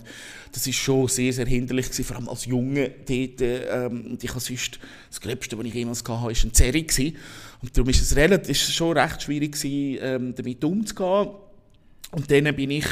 [0.51, 3.41] das ist schon sehr, sehr hinderlich gewesen, vor allem als Junge dort.
[3.41, 6.83] Ähm, ich habe sonst, das Gröbste, was ich jemals hatte, war ein Zerri.
[6.83, 7.17] Gewesen.
[7.73, 11.29] Darum ist es relativ, ist schon recht schwierig gewesen, ähm, damit umzugehen.
[12.11, 12.85] Und dann bin ich,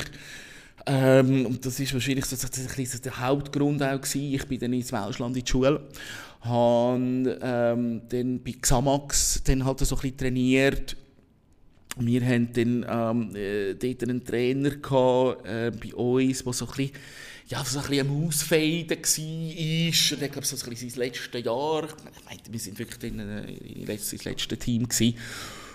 [0.86, 4.92] ähm, und das ist wahrscheinlich so, so der Hauptgrund auch gewesen, ich bin dann ins
[4.92, 5.82] Welschland in die Schule,
[6.42, 10.98] habe ähm, dann bei Xamax dann halt so ein bisschen trainiert,
[11.98, 16.72] wir hatten dann ähm, äh, dort einen Trainer gehabt, äh, bei uns, der so ein
[16.76, 16.92] bisschen
[17.54, 18.98] ja, so ein bisschen am Ausfaden war.
[18.98, 21.84] Ich glaube, so ein bisschen sein letztes Jahr.
[21.84, 24.88] Ich meine, wir sind wirklich in, in das letzte Team.
[24.88, 25.16] Gewesen.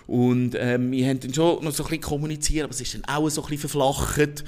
[0.09, 3.05] Und ähm, wir haben dann schon noch so ein bisschen kommuniziert, aber es ist dann
[3.05, 4.45] auch so ein bisschen verflacht.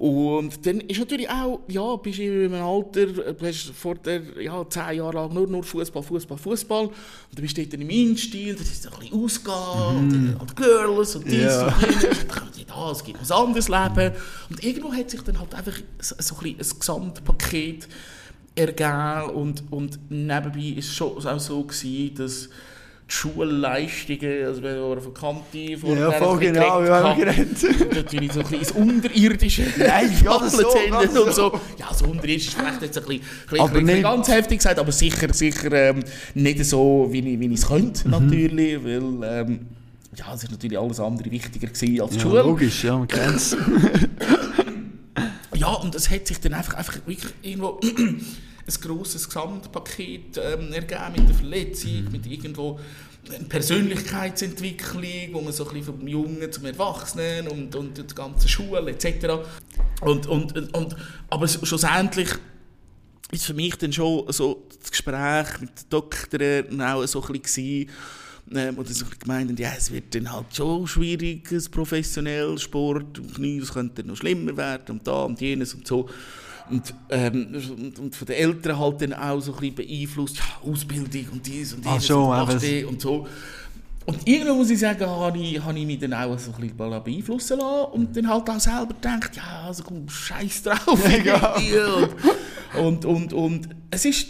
[0.00, 4.22] Und dann ist natürlich auch, ja, bist du in einem Alter, du hast vor der,
[4.40, 6.84] ja, zehn Jahre lang nur, nur Fußball, Fußball, Fußball.
[6.86, 6.94] Und
[7.34, 10.32] du bist dort in einem Instil, das ist ein bisschen ausgehen, mm.
[10.32, 11.66] und halt Girls und dies yeah.
[11.66, 14.12] und jenes, und dann da, es gibt ein anderes Leben.
[14.48, 17.86] Und irgendwo hat sich dann halt einfach so, so ein, ein Gesamtpaket
[18.54, 22.48] ergeben und, und nebenbei war es schon auch so gewesen, dass
[23.12, 27.58] Schulleistungen, also wir haben von Kanti vor Ja, voll genau, wir haben geredet.
[27.92, 30.68] Natürlich so ein bisschen ins Unterirdische Nein, ja, das so,
[31.24, 31.60] und so.
[31.76, 35.32] Ja, das Unterirdisch ist vielleicht jetzt ein bisschen, bisschen, nicht ganz heftig gesagt, aber sicher,
[35.34, 38.10] sicher ähm, nicht so, wie ich, wie ich es könnte, mhm.
[38.12, 39.66] natürlich, weil ähm,
[40.14, 42.42] ja, es ist natürlich alles andere wichtiger gewesen als die ja, Schule.
[42.42, 43.56] logisch, ja, man kennt es.
[45.56, 47.80] ja, und es hat sich dann einfach, einfach wirklich irgendwo
[48.66, 52.12] ein grosses Gesamtpaket ähm, ergeben mit der Verletzung, mhm.
[52.12, 52.78] mit irgendwo
[53.28, 58.48] eine Persönlichkeitsentwicklung, wo man so ein bisschen vom Jungen zum Erwachsenen und, und die ganze
[58.48, 59.46] Schule etc.
[60.00, 60.96] Und, und, und,
[61.28, 62.30] aber schlussendlich
[63.30, 67.88] ist für mich dann schon so das Gespräch mit den Doktoren auch so ein bisschen
[68.52, 73.60] ähm, oder so gemeint, ja, es wird dann halt schon schwierig, professionell Sport, und Knie,
[73.60, 76.08] das könnte noch schlimmer werden und da und jenes und so.
[76.70, 81.32] Und, ähm, und, von den Eltern halt dann auch so ein bisschen beeinflusst, ja, Ausbildung
[81.32, 83.26] und dies und jenes und, und, und so.
[84.06, 87.04] Und irgendwann muss ich sagen, habe ich, habe ich mich dann auch so ein bisschen
[87.04, 90.98] beeinflussen lassen und dann halt auch selber gedacht, ja, also komm, scheiß drauf.
[92.78, 94.26] und, und, und, und es ist,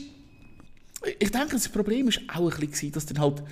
[1.19, 3.43] ich denke, das Problem war auch ein bisschen, dass dann halt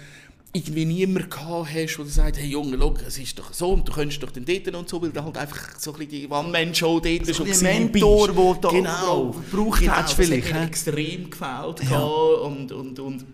[0.53, 3.93] irgendwie niemand gehabt hast, der sagt, hey Junge, schau, es ist doch so und du
[3.93, 7.01] könntest doch den dort und so, weil du halt einfach so ein bisschen die One-Man-Show
[7.01, 10.51] dort so schon ein Mentor, der da genau, gebraucht genau, hast vielleicht.
[10.51, 12.01] Das extrem gefällt ja.
[12.01, 13.27] und, und, und,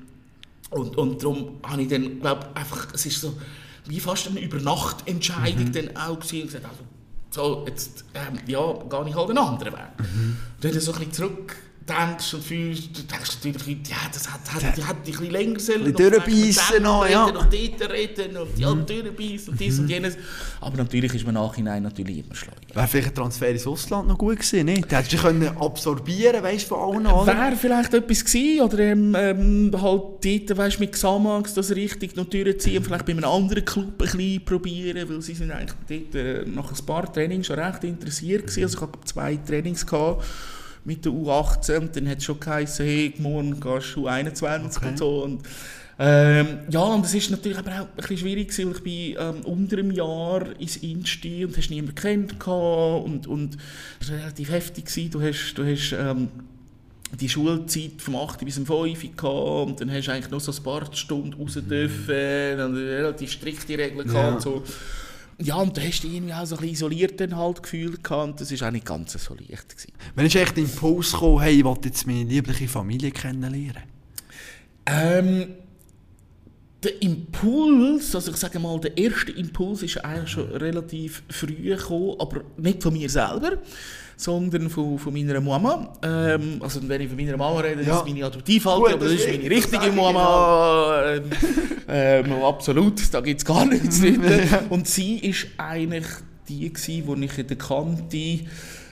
[0.70, 3.34] und, und darum habe ich dann, glaube einfach, es ist so
[3.86, 5.72] wie fast eine Übernachtentscheidung mhm.
[5.72, 6.84] dann auch gewesen und gesagt, also,
[7.30, 9.98] so, jetzt, ähm, ja, gehe ich halt einen anderen Weg.
[9.98, 10.36] Mhm.
[10.60, 14.76] Dann so ein bisschen zurück denkst und fühlst, du denkst natürlich, ja, das hat, hat,
[14.76, 15.86] die hat ein bisschen länger sollen.
[15.86, 17.24] Ein durchbeissen noch, ja.
[17.26, 17.52] Und dort
[17.92, 18.86] reden und ja, mhm.
[18.86, 19.80] durchbeissen und dies mhm.
[19.80, 20.16] und jenes.
[20.60, 22.74] Aber natürlich ist man nachhinein natürlich immer schleunig.
[22.74, 24.90] Wäre vielleicht ein Transfer ins Ausland noch gut gewesen, nicht?
[24.90, 27.26] hättest du können absorbieren, weißt du, von allen oder?
[27.26, 32.24] Wäre vielleicht etwas gewesen, oder ähm, ähm, halt dort, weißt mit Xamax das richtig noch
[32.24, 32.84] durchziehen, mhm.
[32.86, 36.72] vielleicht bei einem anderen Club ein bisschen probieren, weil sie sind eigentlich dort äh, nach
[36.72, 38.62] ein paar Trainings schon recht interessiert gewesen.
[38.62, 40.24] Also ich hatte zwei Trainings gehabt
[40.84, 44.88] mit der U18 und dann hat es schon geheißen, hey, morgen gehst du U21 okay.
[44.88, 45.24] und so.
[45.24, 45.42] Und,
[45.98, 49.44] ähm, ja, und es ist natürlich aber auch ein bisschen schwierig, weil ich bin ähm,
[49.44, 53.56] unter einem Jahr ins Insti und hast niemanden kennt und, und
[54.00, 54.86] es war relativ heftig.
[54.86, 55.10] Gewesen.
[55.10, 56.28] Du hast, du hast ähm,
[57.20, 60.52] die Schulzeit vom 8 bis zum 5 gehabt und dann hast du eigentlich noch so
[60.52, 64.34] ein paar Stunden raus dürfen und relativ strikte Regeln gehabt ja.
[64.34, 64.62] und so.
[65.38, 68.40] Ja, und da hast du irgendwie auch so ein bisschen isoliert dann halt gefühlt und
[68.40, 69.68] das war auch nicht ganz so leicht.
[69.68, 69.92] Gewesen.
[70.14, 73.82] Wenn ist echt der Impuls gekommen, hey, ich wollte jetzt meine liebliche Familie kennenlernen?
[74.86, 75.54] Ähm,
[76.84, 82.14] der Impuls, also ich sage mal, der erste Impuls ist eigentlich schon relativ früh gekommen,
[82.18, 83.58] aber nicht von mir selber.
[84.16, 85.92] Sondern von, von meiner Mama.
[86.02, 87.98] Ähm, also wenn ich von meiner Mama rede, Ja.
[87.98, 91.02] ist meine Adoptivhalter, Gut, aber das ist meine das richtige Mama.
[91.06, 91.22] Ähm,
[91.88, 94.22] ähm, absolut, da gibt es gar nichts drin.
[94.70, 96.06] Und sie ist eigentlich
[96.48, 98.40] die, gewesen, die ich in der Kante...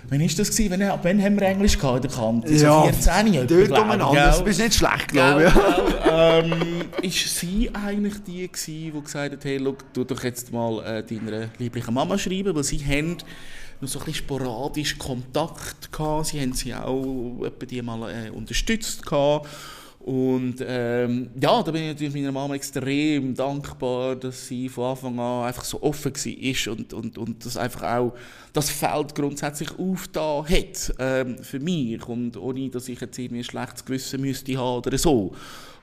[0.09, 0.51] Wann war das?
[0.51, 0.71] Gewesen?
[0.73, 2.59] Wann, ab wann haben wir Englisch gehabt in der Kante?
[2.59, 4.13] So 14 etwa, dort umeinander.
[4.13, 4.23] gell?
[4.25, 5.55] Das bist nicht schlecht, glaube ich.
[5.55, 6.13] Gell.
[6.13, 6.53] ähm,
[7.03, 11.03] ist sie eigentlich die gewesen, die gesagt hat, hey, look, tu doch jetzt mal äh,
[11.05, 13.17] deiner lieblichen Mama schreiben, weil sie haben
[13.83, 18.31] noch so ein bisschen sporadisch Kontakt gehabt, sie haben sie auch etwa die mal äh,
[18.31, 19.49] unterstützt gehabt.
[20.05, 25.17] Und ähm, ja, da bin ich natürlich meiner Mama extrem dankbar, dass sie von Anfang
[25.21, 28.15] an einfach so offen war und, und, und das einfach auch
[28.53, 33.45] das Feld grundsätzlich aufgetan hat ähm, für mich und ohne, dass ich jetzt irgendwie ein
[33.45, 35.37] schlechtes Gewissen müsste haben oder so.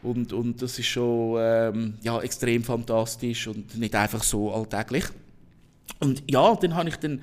[0.04, 5.06] Und, und das ist schon ähm, ja, extrem fantastisch und nicht einfach so alltäglich.
[6.02, 7.22] Und ja, dann habe ich dann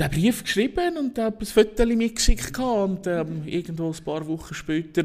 [0.00, 5.04] den Brief geschrieben und habe ein Foto mitgeschickt und ähm, irgendwo ein paar Wochen später,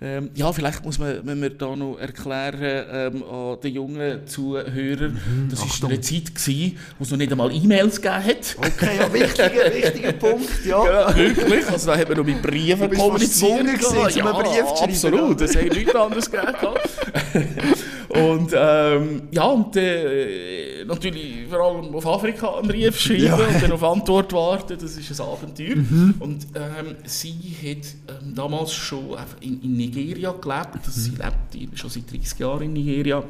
[0.00, 5.18] ähm, ja, vielleicht muss man, wenn wir da noch erklären ähm, an den jungen Zuhörern,
[5.50, 8.56] das war eine Zeit gewesen, wo es noch nicht einmal E-Mails gegeben hat.
[8.58, 10.84] Okay, ja, wichtiger, wichtiger Punkt, ja.
[10.86, 11.68] Ja, wirklich.
[11.68, 13.50] Also da hat man noch mit Briefen Du bist kommuniziert.
[13.50, 16.54] fast gezwungen gewesen, um einen Brief zu schreiben, Absolut, das hätte nichts anderes gegeben.
[18.24, 23.34] und ähm, ja, und äh, natürlich vor allem auf Afrika einen Brief schreiben Ja.
[23.36, 25.76] und dann auf Antwort warten, das ist ein Abenteuer.
[26.20, 27.86] Und ähm, sie hat
[28.22, 30.84] ähm, damals schon in, in Nigeria gelebt.
[30.88, 33.22] Sie lebt schon seit 30 Jahren in Nigeria.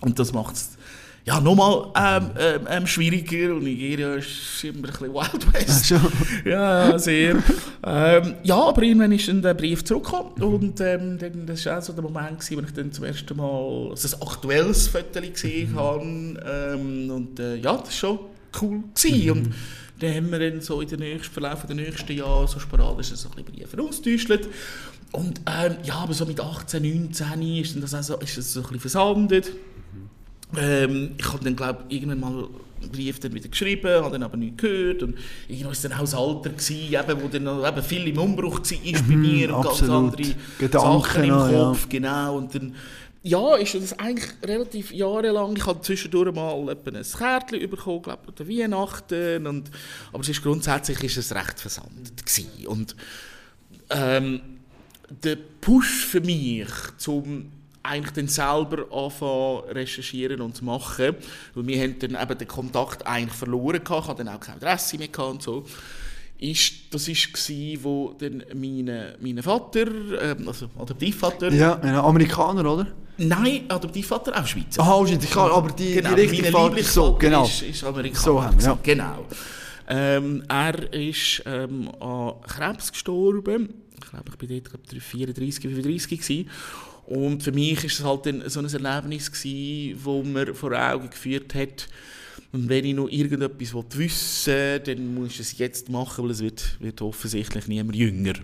[0.00, 0.70] Und das macht es
[1.24, 3.54] ja, nochmal ähm, ähm, ähm, schwieriger.
[3.54, 5.90] Und Nigeria ist immer ein bisschen Wild West.
[5.90, 6.10] ja,
[6.44, 7.36] ja, sehr.
[7.84, 10.32] ähm, ja, aber irgendwann ist dann der Brief zurückgekommen.
[10.42, 13.36] Und ähm, dann, das war auch so der Moment, gewesen, wo ich dann zum ersten
[13.36, 16.02] Mal also ein aktuelles Foto gesehen habe.
[16.04, 18.18] Ähm, und äh, ja, das war schon
[18.60, 18.82] cool.
[18.94, 19.30] Gewesen.
[19.30, 19.54] Und
[20.00, 23.28] dann haben wir dann so in den nächsten Verlauf der nächsten Jahre so sporadisch so
[23.28, 24.48] ein bisschen Briefe austauscht.
[25.12, 28.52] Und ähm, ja, aber so mit 18, 19 ist dann das auch so, ist das
[28.52, 29.52] so ein bisschen versandet.
[30.56, 32.48] Ähm, ich habe dann, glaube irgendwann mal
[32.80, 35.02] einen Brief dann wieder geschrieben, habe dann aber nichts gehört.
[35.02, 35.16] Und
[35.48, 38.18] irgendwann war es dann auch das Alter, gewesen, eben, wo dann noch eben viel im
[38.18, 41.64] Umbruch war bei mir und ganz andere Gedanken Sachen im noch, ja.
[41.64, 41.88] Kopf.
[41.88, 42.36] Genau.
[42.36, 42.74] Und dann,
[43.22, 45.56] ja, ist das eigentlich relativ jahrelang.
[45.56, 49.46] Ich habe zwischendurch mal ein Kärtchen bekommen, glaube ich, an Weihnachten.
[49.46, 49.70] Und,
[50.12, 52.26] aber es ist grundsätzlich ist es recht versandet.
[52.26, 52.66] Gewesen.
[52.66, 52.96] Und
[53.90, 54.40] ähm,
[55.22, 61.16] der Push für mich, zum eigentlich dann selber anfangen recherchieren und zu machen,
[61.54, 64.56] weil wir haben dann eben den Kontakt eigentlich verloren gehabt, ich hatte dann auch keine
[64.58, 65.64] Adresse mehr gehabt und so,
[66.38, 69.86] ist, das war, wo dann meine, mein Vater,
[70.20, 72.86] ähm, also Adoptivvater, Ja, ein Amerikaner, oder?
[73.18, 74.82] nein, Adoptivvater auch Schweizer.
[74.82, 77.44] Aha, ist klar, aber die, Genau, die richtige mein Vater, so, genau.
[77.44, 78.24] Ist, ist Amerikaner.
[78.24, 78.78] So haben wir, ja.
[78.82, 79.26] Genau.
[79.88, 83.74] Ähm, er ist ähm, an Krebs gestorben.
[84.02, 86.50] Ich glaube, ich war dort glaub, 34, 35 gewesen.
[87.12, 91.54] Und für mich war es halt so ein Erlebnis, gewesen, wo mir vor Augen geführt
[91.54, 91.88] hat,
[92.52, 96.40] und wenn ich noch irgendetwas wissen will, dann muss ich es jetzt machen, weil es
[96.40, 98.34] wird, wird offensichtlich niemand jünger.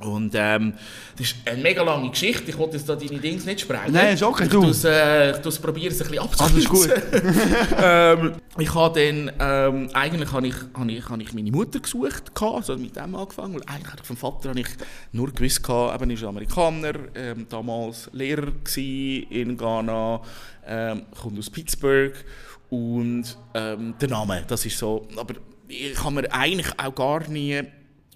[0.00, 0.74] Und ähm,
[1.16, 2.50] das ist eine mega lange Geschichte.
[2.50, 3.92] Ich wollte jetzt da deine Dings nicht sprengen.
[3.92, 4.62] Nein, ist okay, ich du.
[4.62, 6.92] tu's, äh, Ich tu's probieren, es ein bisschen abzukürzen.
[6.92, 7.72] Alles gut.
[7.82, 12.24] ähm, ich habe dann, ähm, eigentlich habe ich, habe ich, habe ich meine Mutter gesucht,
[12.38, 14.68] also mit dem angefangen, weil eigentlich hatte ich vom Vater habe ich
[15.12, 20.20] nur gewusst, gehabt, eben, er ist Amerikaner, ähm, damals Lehrer in Ghana,
[20.66, 22.12] ähm, kommt aus Pittsburgh
[22.68, 25.34] und ähm, der Name, das ist so, aber
[25.68, 27.62] ich habe mir eigentlich auch gar nie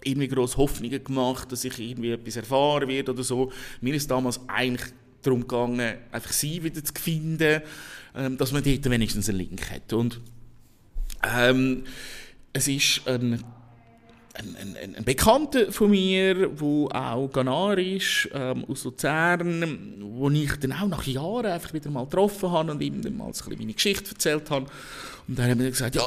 [0.05, 3.53] irgendwie grosse Hoffnungen gemacht, dass ich irgendwie etwas erfahren werde oder so.
[3.81, 7.63] Mir ist damals eigentlich darum gegangen, einfach sie wieder zu finden,
[8.15, 9.93] ähm, dass man dort wenigstens einen Link hat.
[9.93, 10.21] Und
[11.23, 11.85] ähm,
[12.53, 13.45] es ist ein,
[14.35, 20.57] ein, ein, ein Bekannter von mir, der auch Ghanaer ist, ähm, aus Luzern, wo ich
[20.57, 23.59] dann auch nach Jahren einfach wieder mal getroffen habe und ihm dann mal ein bisschen
[23.59, 24.67] meine Geschichte erzählt habe.
[25.29, 26.03] Und dann haben wir gesagt, ja,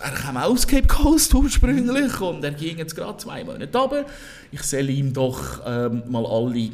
[0.00, 4.04] er kam aus Cape Coast ursprünglich und er ging jetzt gerade zwei Monate runter.
[4.50, 6.70] Ich soll ihm doch ähm, mal alle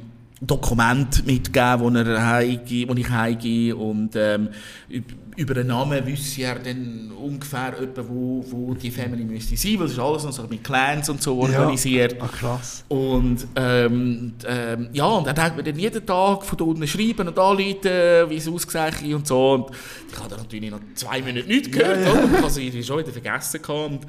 [0.46, 4.48] Dokumente mitgeben, wo, er ich heimgehe und ähm,
[4.90, 9.78] üb- über den Namen wüsste er dann ungefähr etwa, wo, wo die Family müsste sein,
[9.78, 12.16] weil es ist alles noch so mit Clans und so organisiert.
[12.20, 12.85] Ah, krass.
[12.88, 17.26] Und ähm, ähm, ja, und er denkt mir dann jeden Tag von da unten schreiben
[17.26, 19.52] und anrufen, wie es ausgesehen und so.
[19.54, 19.70] Und
[20.11, 22.12] ich habe dann natürlich noch zwei Minuten nichts gehört, Ja, ja.
[22.12, 22.24] oder?
[22.24, 22.37] Ich
[22.70, 23.90] habe es schon wieder vergessen gehabt.
[23.90, 24.00] Und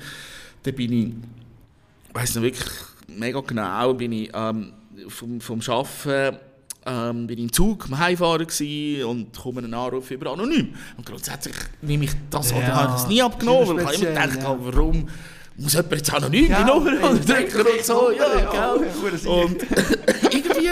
[0.63, 1.05] dann bin ich,
[2.09, 2.69] ich weiss noch wirklich
[3.07, 4.73] mega genau, bin ich ähm,
[5.09, 6.37] vom, vom Arbeiten
[6.85, 8.45] ähm, bin ich im Zug am Heimfahren
[9.05, 10.73] und komme einen Anruf über anonym.
[10.97, 13.95] Und grundsätzlich nehme ich das, Ja, ja, habe ich das nie abgenommen, weil ich habe
[13.95, 14.47] immer gedacht, ja.
[14.47, 15.09] habe, warum,
[15.57, 17.27] muss jemand jetzt anonym Ja, Nummer ey, und
[17.83, 18.71] so, ja, ja, ja.
[18.73, 19.63] Und
[20.31, 20.69] irgendwie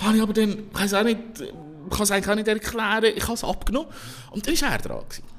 [0.00, 3.12] habe ich aber dann, ich weiß auch nicht, ich kann es eigentlich auch nicht erklären,
[3.16, 3.88] ich habe es abgenommen
[4.30, 5.00] und dann war er dran.
[5.08, 5.35] Gewesen.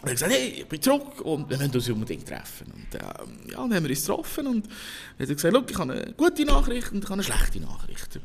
[0.00, 2.72] Und er hat gesagt, hey, ich bin zurück und wir müssen uns unbedingt treffen.
[2.72, 4.68] Und ähm, ja, dann haben wir uns getroffen und
[5.18, 8.20] er hat gesagt, «Schau, ich habe eine gute Nachricht und ich habe eine schlechte Nachricht.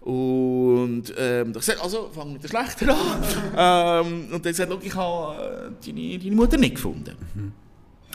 [0.00, 3.22] Und ähm, ich gesagt, also fang mit der schlechten an.
[3.56, 7.16] ähm, und er hat gesagt, «Schau, ich habe äh, deine, deine Mutter nicht gefunden.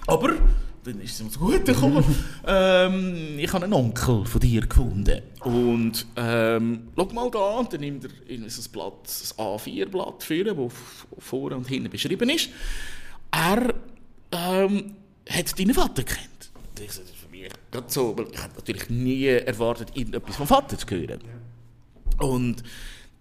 [0.06, 0.36] Aber
[0.84, 2.04] dann ist es mir zu gut gekommen.
[2.48, 5.22] ähm, ich habe einen Onkel von dir gefunden.
[5.41, 10.67] Und ähm, schau mal da, und dann nimmt er ein Blatt, ein A4-Blatt für, wo
[10.67, 12.50] f- vorne und hinten beschrieben ist.
[13.32, 13.74] Er
[14.32, 14.96] ähm,
[15.30, 16.52] hat deinen Vater kennt.
[16.56, 19.89] Und ich so, das ist für mich gerade so, weil ich hätte natürlich nie erwartet,
[19.96, 21.20] irgendetwas vom Vater zu hören.
[22.20, 22.63] Und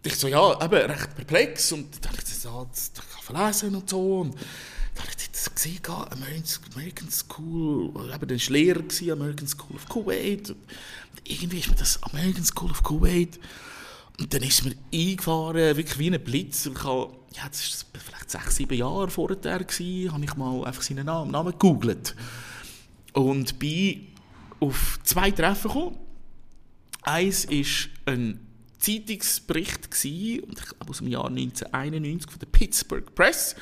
[0.02, 1.72] ich so, ja, eben recht perplex.
[1.72, 4.20] Und dann habe ich das, ja, das, das kann verlesen und so.
[4.20, 4.34] Und
[4.94, 9.88] dann habe ich das gesehen, American, School, eben, das war Lehrer, gewesen, American School of
[9.88, 10.50] Kuwait.
[10.50, 10.58] Und
[11.24, 13.38] irgendwie ist mir das American School of Kuwait.
[14.18, 16.66] Und dann ist mir eingefahren, wirklich wie ein Blitz.
[16.66, 20.82] Ich habe, ja, das war vielleicht sechs, sieben Jahre vorher, gewesen, habe ich mal einfach
[20.82, 22.14] seinen Namen, Namen gegoogelt.
[23.12, 24.08] Und bin
[24.60, 25.96] auf zwei Treffen gekommen.
[27.02, 28.46] Eins war ein
[28.78, 30.42] Zeitungsbericht, gewesen,
[30.86, 33.56] aus dem Jahr 1991 von der Pittsburgh Press.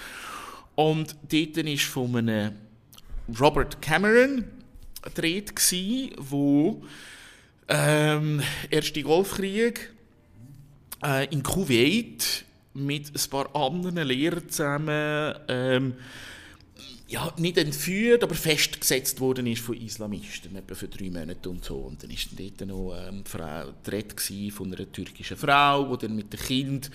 [0.78, 2.52] Und dort war von einem
[3.40, 4.44] Robert Cameron
[5.02, 6.84] gedreht, gewesen, wo
[7.66, 9.92] ähm, Erste Golfkrieg
[11.04, 15.94] äh, in Kuwait mit ein paar anderen Lehrern zusammen ähm,
[17.11, 21.77] ja, nicht entführt, aber festgesetzt worden ist von Islamisten, etwa für drei Monate und so.
[21.77, 26.16] Und dann war dort noch ähm, Frau, die Rede von einer türkischen Frau, die dann
[26.16, 26.90] mit dem Kind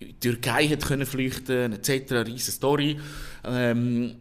[0.00, 2.12] in die Türkei hat können flüchten etc.
[2.12, 2.98] Eine riesige Story.
[3.44, 4.16] Ähm,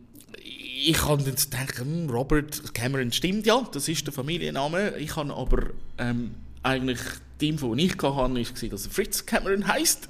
[0.84, 4.98] ich habe dann gedacht, hm, Robert Cameron stimmt ja, das ist der Familienname.
[4.98, 7.00] Ich habe aber ähm, eigentlich
[7.40, 8.30] die Info, ich hatte, war,
[8.70, 10.10] dass er Fritz Cameron heisst.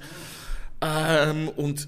[0.80, 1.86] Ähm, und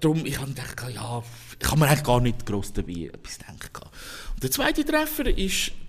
[0.00, 1.22] darum, ich habe gedacht, ja,
[1.60, 3.80] ich habe mir eigentlich gar nicht gross dabei etwas gedacht.
[4.34, 5.32] Und der zweite Treffer war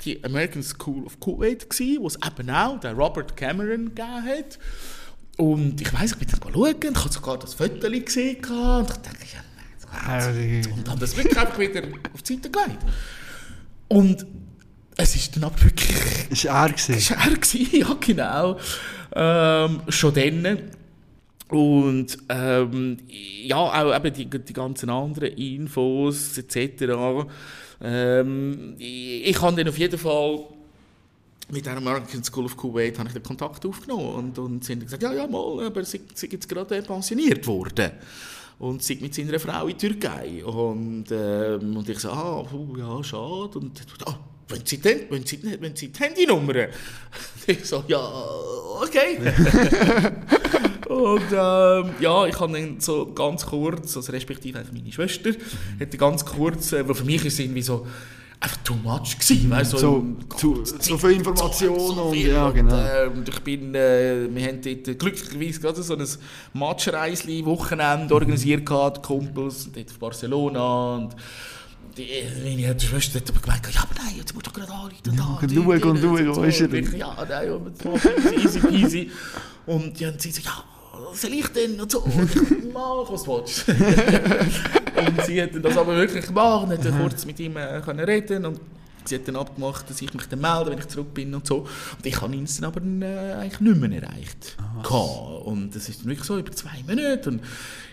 [0.06, 4.60] die American School of Kuwait, gewesen, wo es eben auch den Robert Cameron gegeben hat.
[5.38, 8.98] Und ich weiss, ich bin dann schauen, ich habe sogar das Foto gesehen und ich
[8.98, 11.82] dachte, ja, nein, das und habe das wirklich einfach wieder
[12.14, 12.80] auf die Seite gelegt.
[13.88, 14.26] Und
[14.98, 15.94] es ist dann aber wirklich
[16.30, 16.74] Das war er.
[16.74, 18.60] das war er, ja genau.
[19.14, 20.72] Ähm, schon dann.
[21.50, 27.28] Und ähm, ja, auch eben die, die ganzen anderen Infos etc.
[27.82, 30.46] Ähm, ich, ich habe dann auf jeden Fall
[31.50, 34.80] mit der American School of Kuwait habe ich den Kontakt aufgenommen und, und sie haben
[34.80, 37.92] gesagt, ja, ja, mal, aber sie sind jetzt gerade pensioniert worden
[38.58, 42.78] und sind mit seiner Frau in die Türkei und, ähm, und ich so, ah, puh,
[42.78, 46.54] ja, schade und ah, wenn Sie, denn, wenn, Sie, wenn Sie die Handynummer
[47.48, 48.26] ich so, ja,
[48.82, 49.20] okay.
[50.88, 55.32] und ähm, ja, ich habe dann so ganz kurz, also respektive einfach meine Schwester,
[55.80, 57.86] hätte ganz kurz, äh, weil für mich ist es irgendwie so,
[58.40, 62.30] einfach too much gewesen, weißt du, So, im- zu, so viel Information so und viel.
[62.30, 62.76] ja, genau.
[62.76, 66.06] Und, äh, und ich bin, äh, wir haben dort äh, glücklicherweise gerade so ein
[66.54, 71.16] Matschreisli-Wochenende organisiert gehabt, die Kumpels, dort auf Barcelona und
[71.98, 72.08] die,
[72.44, 74.98] meine Schwester hat aber gemeint, ja, aber nein, jetzt musst du gerade anrufen.
[75.04, 76.42] da, und schauen und dort, schauen, so.
[76.42, 76.98] Und ich, denn?
[76.98, 77.94] Ja, nein, und so,
[78.36, 79.12] easy peasy.
[79.66, 80.64] Und ja, und sie so, ja,
[81.14, 81.80] soll ich denn?
[81.80, 82.04] Und so,
[82.74, 83.68] mach, was du willst.
[85.08, 88.46] und sie hat das aber wirklich gemacht hat dann kurz mit ihm äh, können reden
[88.46, 88.60] und
[89.06, 91.60] sie hat dann abgemacht, dass ich mich dann melde, wenn ich zurück bin und so.
[91.60, 94.58] Und ich habe ihn dann aber äh, eigentlich nicht mehr erreicht.
[94.84, 95.46] gehabt.
[95.46, 97.42] Und das ist dann wirklich so über zwei Minuten und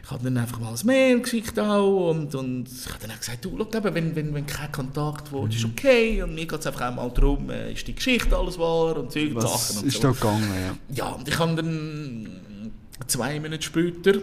[0.04, 3.18] ich habe dann einfach mal ein Mail geschickt auch und, und ich habe dann auch
[3.18, 6.58] gesagt, du, schau, eben, wenn, wenn, wenn kein Kontakt wird, ist okay und mir geht
[6.58, 9.82] es einfach auch mal darum, äh, ist die Geschichte alles wahr und solche Was Sachen
[9.82, 10.02] und ist so.
[10.02, 10.96] da gegangen, ja.
[10.96, 12.40] Ja, und ich habe dann
[13.06, 14.14] zwei Monate später,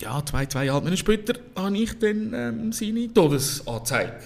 [0.00, 4.20] ja, zwei, zweieinhalb Monate später, habe ich dann ähm, seine Todesanzeige.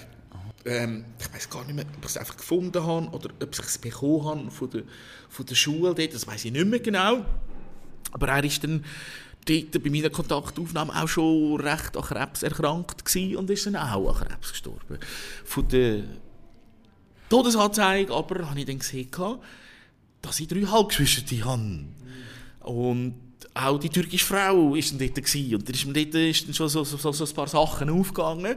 [0.65, 3.59] Ähm, ich weiß gar nicht mehr, ob ich es einfach gefunden habe oder ob ich
[3.59, 4.83] es bekommen habe von der,
[5.29, 7.25] von der Schule dort, das weiß ich nicht mehr genau.
[8.11, 8.83] Aber er ist dann
[9.45, 14.27] dort bei meiner Kontaktaufnahme auch schon recht an Krebs erkrankt und ist dann auch an
[14.27, 14.99] Krebs gestorben.
[15.43, 16.03] Von der
[17.29, 19.09] Todesanzeige aber habe ich dann gesehen,
[20.21, 21.85] dass ich drei Halbgeschwister habe.
[22.61, 23.15] Und
[23.53, 25.15] auch die türkische Frau war dann dort.
[25.15, 25.55] Gewesen.
[25.55, 28.55] Und da ist dort ist dann schon so, so, so ein paar Sachen aufgegangen.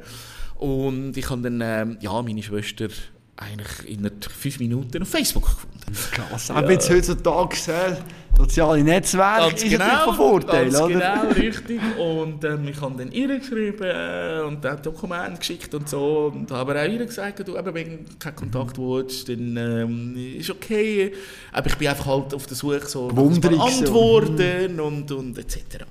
[0.57, 2.89] Und ich habe dann ähm, ja, meine Schwester
[3.37, 5.77] eigentlich in fünf Minuten auf Facebook gefunden.
[6.11, 6.55] Klasse.
[6.55, 7.97] Aber jetzt heutzutage äh,
[8.37, 10.89] soziale Netzwerke Ganz ist genau, von Vorteil, ganz oder?
[10.89, 11.81] genau, richtig.
[11.99, 16.33] Und ähm, ich habe dann ihr geschrieben äh, und auch Dokumente geschickt und so.
[16.35, 20.51] Und habe auch ihr gesagt, du, eben, wenn du keinen Kontakt willst, dann ähm, ist
[20.51, 21.13] okay.
[21.53, 23.67] Aber ich bin einfach halt auf der Suche so nach.
[23.67, 25.85] Antworten und, und etc.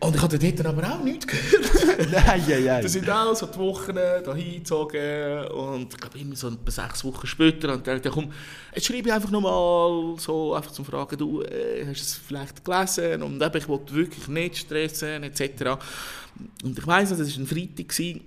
[0.00, 1.70] Und ich habe dort aber auch nichts gehört.
[2.10, 2.82] Nein, nein, nein.
[2.82, 7.04] Da sind auch so die Wochen da hingezogen und ich glaube immer so etwa sechs
[7.04, 8.32] Wochen später und dachte, komm,
[8.74, 13.22] jetzt schreibe ich einfach nochmal so, einfach zum Fragen, du, äh, hast es vielleicht gelesen
[13.22, 15.78] und eben, ich wollte wirklich nicht stressen etc.
[16.64, 18.20] Und ich weiss noch, das war ein Freitag, gewesen,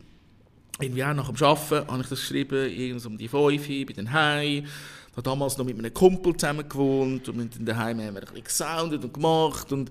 [0.79, 3.93] irgendwie auch nach dem Arbeiten, habe ich das geschrieben, irgendwas um die 5 Uhr, bei
[3.93, 4.05] den.
[4.05, 8.27] Ich habe damals noch mit einem Kumpel zusammen gewohnt und in daheim haben wir ein
[8.27, 9.89] bisschen gesoundet und gemacht und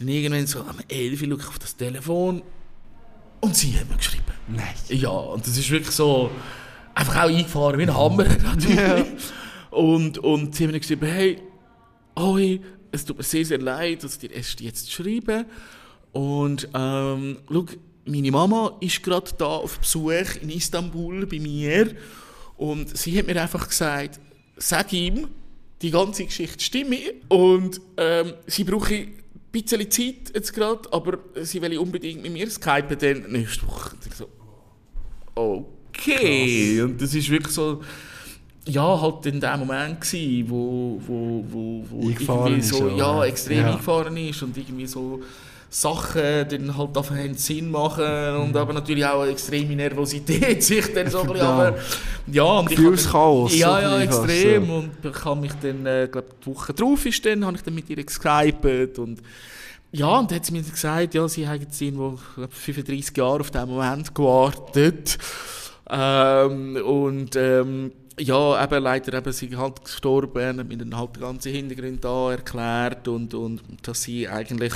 [0.00, 2.42] dann irgendwann so am 11 Uhr ich auf das Telefon
[3.40, 4.24] und sie haben mir geschrieben.
[4.48, 4.74] Nein.
[4.88, 6.30] Ja, und das ist wirklich so
[6.94, 8.76] einfach auch eingefahren wie ein Hammer natürlich.
[8.76, 9.04] Ja.
[9.70, 11.38] Und, und sie haben mir geschrieben, hey,
[12.16, 15.46] Oi, es tut mir sehr, sehr leid, dass ich dir erst jetzt schreibe.
[16.12, 17.66] Und ähm, schau,
[18.04, 21.94] meine Mama ist gerade da auf Besuch in Istanbul bei mir
[22.56, 24.18] und sie hat mir einfach gesagt,
[24.56, 25.28] sag ihm,
[25.80, 26.98] die ganze Geschichte stimme
[27.28, 29.06] und ähm, sie brauche
[29.52, 33.94] bisschen Zeit jetzt gerade, aber sie will unbedingt mit mir skypen dann nächste Woche.
[33.94, 34.28] Und ich so,
[35.34, 36.82] okay.
[36.82, 37.82] Und das ist wirklich so,
[38.66, 43.26] ja, halt in dem Moment gsi, wo, wo, wo, wo irgendwie so, ja, oder?
[43.26, 43.70] extrem Ja.
[43.70, 45.20] eingefahren ist und irgendwie so
[45.72, 51.08] Sachen dann halt anfangen Sinn machen und aber natürlich auch eine extreme Nervosität sich dann
[51.08, 51.52] so ein bisschen, Ja.
[51.52, 51.78] aber
[52.26, 54.74] ja, und Gefühlschaos, ja, ja, extrem ja.
[54.74, 57.74] und ich habe mich dann, äh, glaube die Woche drauf ist dann, habe ich dann
[57.74, 59.22] mit ihr geskypet und
[59.92, 63.16] ja, und dann hat sie mir gesagt, ja, sie haben jetzt irgendwo ich glaub, 35
[63.16, 65.18] Jahre auf diesen Moment gewartet.
[65.90, 71.22] Ähm, und ähm, ja, eben leider eben, sie halt gestorben, hat mir dann halt den
[71.22, 74.74] ganzen Hintergrund da erklärt und, und dass sie eigentlich,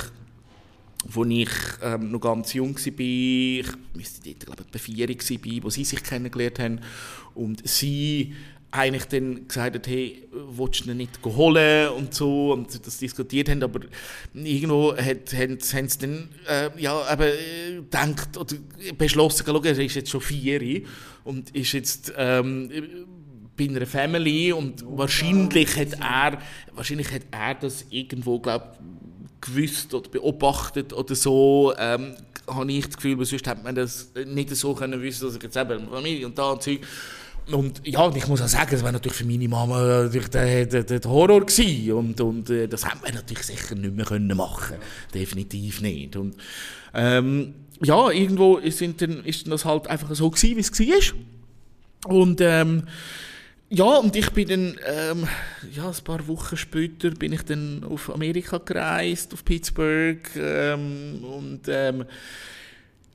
[1.07, 1.48] als ich
[1.82, 6.02] ähm, noch ganz jung war, ich müsste dort, glaube ich, vier war, wo sie sich
[6.02, 6.80] kennengelernt haben
[7.34, 8.34] und sie
[8.74, 13.48] eigentlich dann gesagt hat, hey, willst du ihn nicht holen und so und das diskutiert
[13.48, 13.80] haben, aber
[14.34, 18.57] irgendwo hat, haben, haben sie dann äh, ja, eben, äh, gedacht oder
[18.98, 20.82] beschlossen, schau, er ist jetzt schon vier
[21.22, 22.68] und ist jetzt ähm,
[23.57, 26.38] bei einer Family und wahrscheinlich hat er
[26.74, 28.76] wahrscheinlich hat er das irgendwo glaub,
[29.45, 32.14] gewusst oder beobachtet oder so ähm,
[32.47, 35.42] habe ich das Gefühl, weil sonst hätte man das nicht so können wissen, dass ich
[35.42, 36.80] jetzt eben Familie und da und Zeug
[37.53, 40.84] und ja, ich muss auch sagen, das war natürlich für meine Mama natürlich der, der,
[40.84, 41.92] der Horror gewesen.
[41.92, 44.76] Und, und äh, das hätten wir natürlich sicher nicht mehr können machen
[45.12, 46.16] Definitiv nicht.
[46.16, 46.36] Und
[46.95, 52.14] ähm, ja, irgendwo ist, ist das halt einfach so gewesen, wie es war.
[52.14, 52.84] Und ähm,
[53.74, 55.28] ja, und ich bin dann, ähm,
[55.74, 61.62] ja, ein paar Wochen später bin ich dann auf Amerika gereist, auf Pittsburgh ähm, und
[61.66, 62.04] ähm,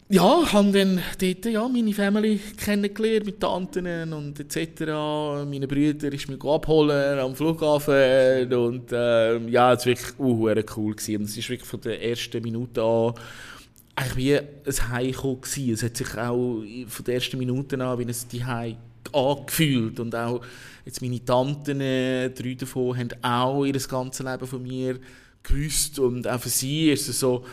[0.10, 4.82] ja, habe dann dort ja, meine Family kennengelernt mit Tanten und etc.
[5.48, 10.96] Meine Brüder ist mich abholen am Flughafen und ähm, ja, es war wirklich uh, cool
[10.96, 11.18] gewesen.
[11.18, 13.14] Und es ist wirklich von der ersten Minute an
[13.96, 15.74] eigentlich wie ein Heimkommen.
[15.74, 20.00] Es hat sich auch von der ersten Minute an wie ein Zuhause angefühlt.
[20.00, 20.42] Und auch
[20.86, 25.00] jetzt meine Tanten, äh, drei davon, haben auch ihr ganzes Leben von mir
[25.44, 26.00] gewusst.
[26.00, 27.46] Und auch für sie ist es so,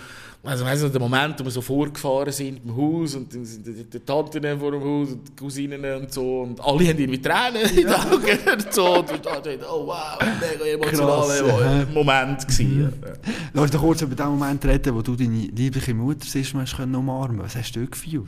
[0.47, 3.67] also weißt du, der Moment, wo wir so vorgefahren sind im Haus und dann sind
[3.67, 7.21] die, die Tanten vor dem Haus und die Cousinen und so und alle haben irgendwie
[7.21, 12.49] Tränen in den Augen und so und ich dachte, oh wow, mega emotionaler Krass, Moment
[12.49, 12.81] gewesen.
[12.83, 13.09] Ja.
[13.53, 16.77] Lass uns doch kurz über den Moment reden, wo du deine liebliche Mutter siehst, hast
[16.77, 17.41] können umarmen.
[17.41, 18.27] Was hast du gefühlt?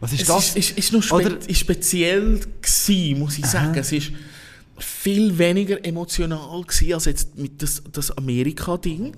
[0.00, 0.48] Was ist Es das?
[0.48, 3.74] ist, ist, ist noch spe Oder- ist speziell gewesen, muss ich sagen.
[3.78, 4.12] Es ist
[4.78, 9.16] viel weniger emotional gewesen als jetzt mit das, das Amerika-Ding.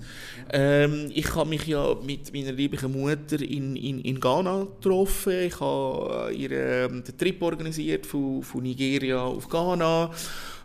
[0.51, 5.33] Ähm, ich habe mich ja mit meiner lieblichen Mutter in, in, in Ghana getroffen.
[5.47, 10.11] Ich habe ihr ähm, den Trip organisiert von, von Nigeria auf Ghana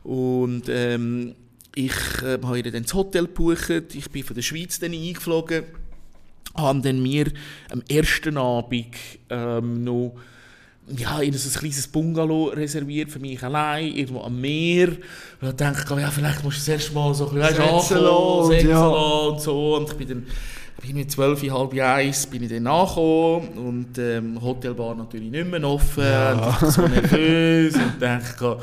[0.04, 1.34] und ähm,
[1.74, 3.94] ich äh, habe ihr dann das Hotel gebucht.
[3.94, 5.64] Ich bin von der Schweiz dann eingeflogen
[6.54, 7.32] haben dann mir
[7.70, 8.94] am ersten Abend
[9.30, 10.16] ähm, noch
[10.96, 14.88] ja, in so ein kleines Bungalow reserviert für mich allein, irgendwo am Meer.
[15.40, 18.68] Und dann dachte ich, ja, vielleicht musst du das erste Mal so ein bisschen ankommen,
[18.68, 18.86] ja.
[18.86, 19.76] und so.
[19.76, 20.26] Und ich bin dann
[20.82, 25.48] bin mit zwölf, halb eins bin ich dann nachgekommen und ähm, Hotel war natürlich nicht
[25.48, 26.32] mehr offen Ja.
[26.32, 28.58] und ich war so nervös und dachte,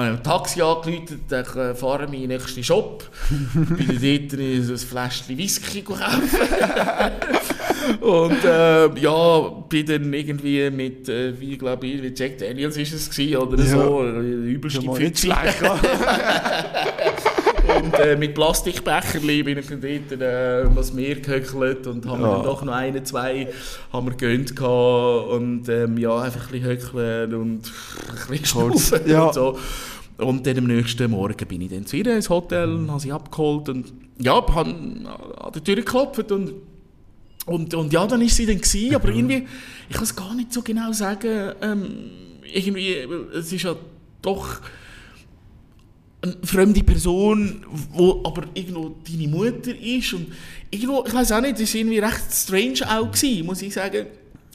[0.00, 3.04] ich habe ein Taxi angerufen, dachte, ich fahre in meinen nächsten Shop,
[3.54, 6.00] bin dort ein Fläschchen Whisky gekauft
[8.00, 9.38] und äh, ja,
[9.68, 13.62] bin dann irgendwie mit, äh, wie glaube ich, mit Jack Daniels ist es gewesen, oder
[13.62, 13.68] Ja.
[13.70, 14.92] so, übelste Ja,
[17.76, 22.34] Und äh, mit Plastikbecherli bin ich dann dort äh, was Meer gehöckelt und haben Ja.
[22.36, 23.48] dann doch noch eine, zwei
[23.92, 27.72] haben wir gönnt gehabt und ähm, ja, einfach ein bisschen höckeln und
[28.30, 29.24] ein bisschen ja.
[29.24, 29.58] und so.
[30.18, 33.12] Und dann am nächsten Morgen bin ich dann zu ihr ins Hotel und habe sie
[33.12, 35.08] abgeholt und ja, habe an
[35.54, 36.52] der Tür geklopft und
[37.44, 39.48] und, und ja, dann ist sie dann gewesen, aber irgendwie,
[39.88, 41.88] ich kann es gar nicht so genau sagen, ähm,
[42.44, 42.94] irgendwie,
[43.36, 43.74] es ist ja
[44.22, 44.60] doch
[46.22, 50.28] eine fremde Person, wo aber irgendwo deine Mutter ist und
[50.70, 54.06] irgendwo, ich weiß auch nicht, es war irgendwie recht strange auch gewesen, muss ich sagen.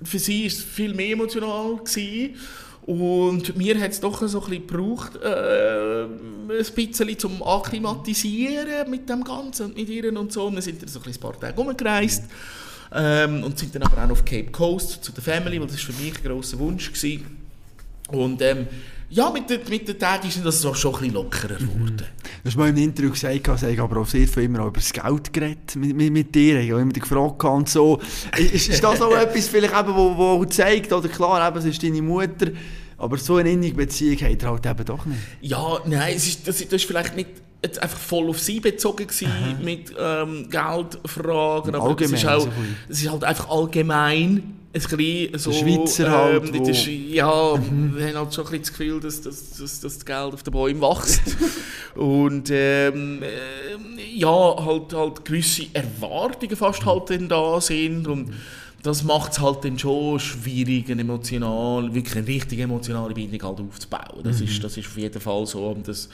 [0.04, 2.36] Für sie ist es viel mehr emotional gewesen.
[2.86, 9.10] Und mir hat es doch so ein bisschen gebraucht, äh, ein bisschen zum Akklimatisieren mit
[9.10, 10.50] dem Ganzen und mit ihr und so.
[10.50, 12.24] Wir sind dann so ein paar Tage rumgereist
[12.96, 15.94] ähm, und sind dann aber auch auf Cape Coast zu der Family, weil das war
[15.94, 16.94] für mich ein grosser Wunsch.
[16.94, 17.26] Gewesen.
[18.10, 18.68] Und ähm,
[19.10, 22.04] ja, mit den, mit den Tagen ist das so schon ein bisschen lockerer geworden.
[22.44, 24.80] Du hast mal im Interview gesagt, dass ich aber auch sehr viel immer auch über
[24.80, 26.60] das Geld geredet mit, mit, mit dir.
[26.60, 28.00] Ich habe immer gefragt und so.
[28.38, 31.82] Ist, ist das auch etwas vielleicht eben, wo, wo zeigt, oder klar, eben, es ist
[31.82, 32.48] deine Mutter,
[32.98, 35.20] aber so eine innige Beziehung hat er halt eben doch nicht.
[35.42, 37.30] Ja, nein, es ist, das, das ist vielleicht nicht
[37.64, 39.32] jetzt einfach voll auf sie bezogen gewesen
[39.64, 42.76] mit ähm, Geldfragen, aber es ist, auch, so bisschen.
[42.90, 44.54] es ist halt einfach allgemein
[44.86, 45.52] ein bisschen so...
[45.52, 49.00] Schweizer halt, ähm, wo- das ist, Ja, wir haben halt schon ein bisschen das Gefühl,
[49.00, 51.22] dass, dass, dass, dass das Geld auf den Bäumen wächst.
[51.96, 58.32] Und ähm, ähm, ja, halt, halt gewisse Erwartungen fast halt dann da sind und
[58.84, 63.60] das macht es halt dann schon schwierig, eine emotional, wirklich eine richtig emotionale Bindung halt
[63.68, 64.22] aufzubauen.
[64.24, 65.66] Das, ist, das ist auf jeden Fall so.
[65.70, 66.08] Und das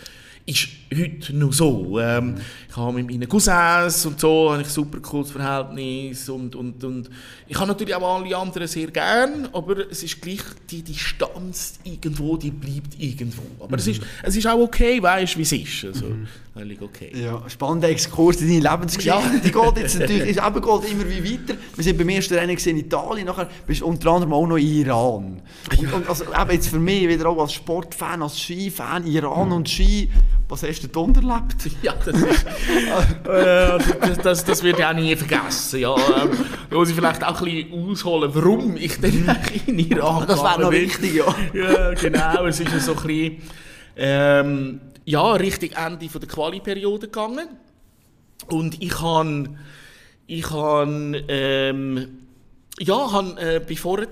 [0.45, 1.99] ist heute noch so.
[1.99, 2.35] Ähm,
[2.69, 6.83] ich habe mit meinen Cousins und so habe ich ein super cooles Verhältnis und, und,
[6.83, 7.09] und
[7.47, 12.35] ich habe natürlich auch alle anderen sehr gern, aber es ist gleich die Distanz irgendwo,
[12.35, 13.43] die bleibt irgendwo.
[13.59, 15.85] Aber es, ist, es ist auch okay, weißt du, wie es ist.
[15.85, 16.07] Also,
[16.53, 17.11] völlig okay.
[17.15, 19.19] Ja, spannender Exkurs in deine Lebensgeschichte.
[19.19, 19.39] Ja.
[19.43, 21.59] Die geht jetzt natürlich, ist eben geht immer wie weiter.
[21.75, 24.67] Wir sind beim ersten Rennen in Italien, nachher bist du unter anderem auch noch in
[24.67, 25.41] Iran.
[25.79, 29.67] Und, und also eben jetzt für mich, wieder auch als Sportfan, als Skifan, Iran und
[29.67, 30.09] Ski,
[30.47, 31.55] was hast du dort erlebt?
[31.81, 35.79] Ja, das ist, äh, das, das, das wird ich auch nie vergessen.
[35.79, 36.29] Ja, ähm,
[36.69, 39.27] da muss ich vielleicht auch ein bisschen ausholen, warum ich denn
[39.65, 41.35] in Iran Das wäre noch wichtig, ja.
[41.53, 42.45] Ja, genau.
[42.45, 43.41] Es ist ja so ein bisschen,
[43.95, 47.47] ähm, ja, richtig Ende der Quali-Periode gegangen.
[48.47, 49.49] Und ich habe,
[50.27, 52.19] ich habe, ähm,
[52.79, 54.07] ja, han, äh, bin vorher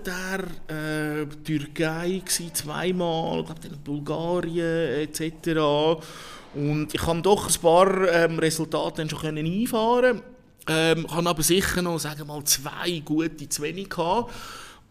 [0.68, 6.02] äh, Türkei gsi, zweimal, glaube in Bulgarien etc.
[6.54, 10.22] Und ich habe doch ein paar ähm, Resultate dann schon einfahren.
[10.68, 13.90] Ähm, habe aber sicher noch, sagen mal, zwei gute zu wenig.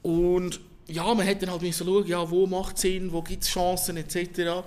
[0.02, 3.44] Und ja, man hätte dann halt müssen schauen, ja, wo macht es Sinn, wo gibt
[3.44, 4.64] es Chancen etc.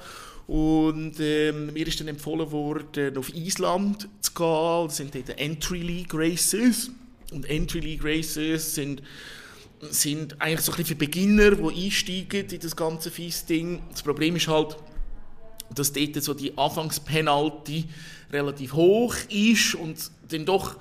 [0.47, 4.87] Und ähm, mir ist dann empfohlen worden, auf Island zu gehen.
[4.87, 6.91] Das sind dort Entry League Races.
[7.31, 9.01] Und Entry League Races sind,
[9.81, 13.81] sind eigentlich so ein bisschen für Beginner, die einsteigen in das ganze Fies-Ding.
[13.91, 14.77] Das Problem ist halt,
[15.73, 17.85] dass dort so die Anfangspenalty
[18.31, 19.97] relativ hoch ist und
[20.29, 20.77] dann doch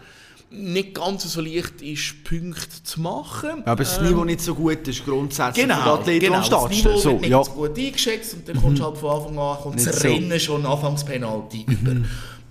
[0.52, 3.62] nicht ganz so leicht ist, Punkte zu machen.
[3.64, 6.42] Aber das Niveau nicht so gut ist grundsätzlich Genau, für Athleten, genau.
[6.42, 7.00] die das am Start Niveau stehen.
[7.00, 7.44] So, nicht ja.
[7.44, 10.08] so gut eingeschätzt und dann kommst du halt von Anfang an kommt das so.
[10.08, 11.96] Rennen schon Anfangspenalty über.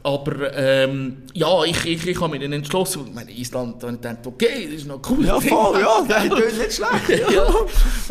[0.04, 4.26] Aber ähm, ja, ich, ich, ich habe mich dann entschlossen, ich meine, Island, dann gedacht,
[4.26, 5.26] okay, das ist noch cool.
[5.26, 7.32] Ja, voll, ja, das ist nicht schlecht.
[7.32, 7.46] ja.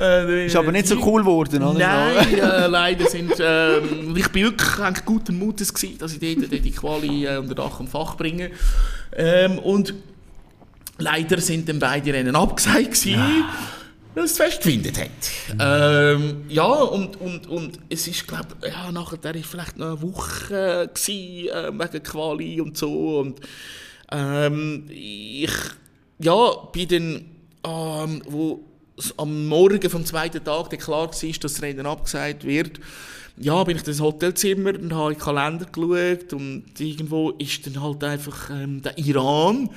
[0.05, 1.79] Äh, Ist aber nicht so cool geworden, oder?
[1.79, 3.33] Nein, äh, leider sind.
[3.41, 7.39] Ähm, ich bin wirklich eigentlich guten Mutes gewesen, dass ich dort, dort die Quali äh,
[7.39, 8.53] unter Dach und Fach bringe.
[9.17, 9.93] Ähm, und
[10.99, 13.45] leider sind dann beide Rennen abgesagt gewesen.
[14.15, 15.11] Weil es festgefindet hat.
[15.61, 20.03] Ähm, ja, und, und, und es ist, glaube ja, nachher der ist vielleicht noch eine
[20.03, 23.21] Woche gewesen, äh, wegen Quali und so.
[23.21, 23.41] Und
[24.11, 25.53] ähm, ich
[26.19, 27.25] ja, bin dann,
[27.65, 28.65] ähm, wo
[29.17, 32.81] am Morgen vom zweiten Tag dann klar war, dass das Rennen abgesagt wird,
[33.39, 37.67] ja, bin ich in das Hotelzimmer und habe in den Kalender geschaut und irgendwo ist
[37.67, 39.71] dann halt einfach ähm, der Iran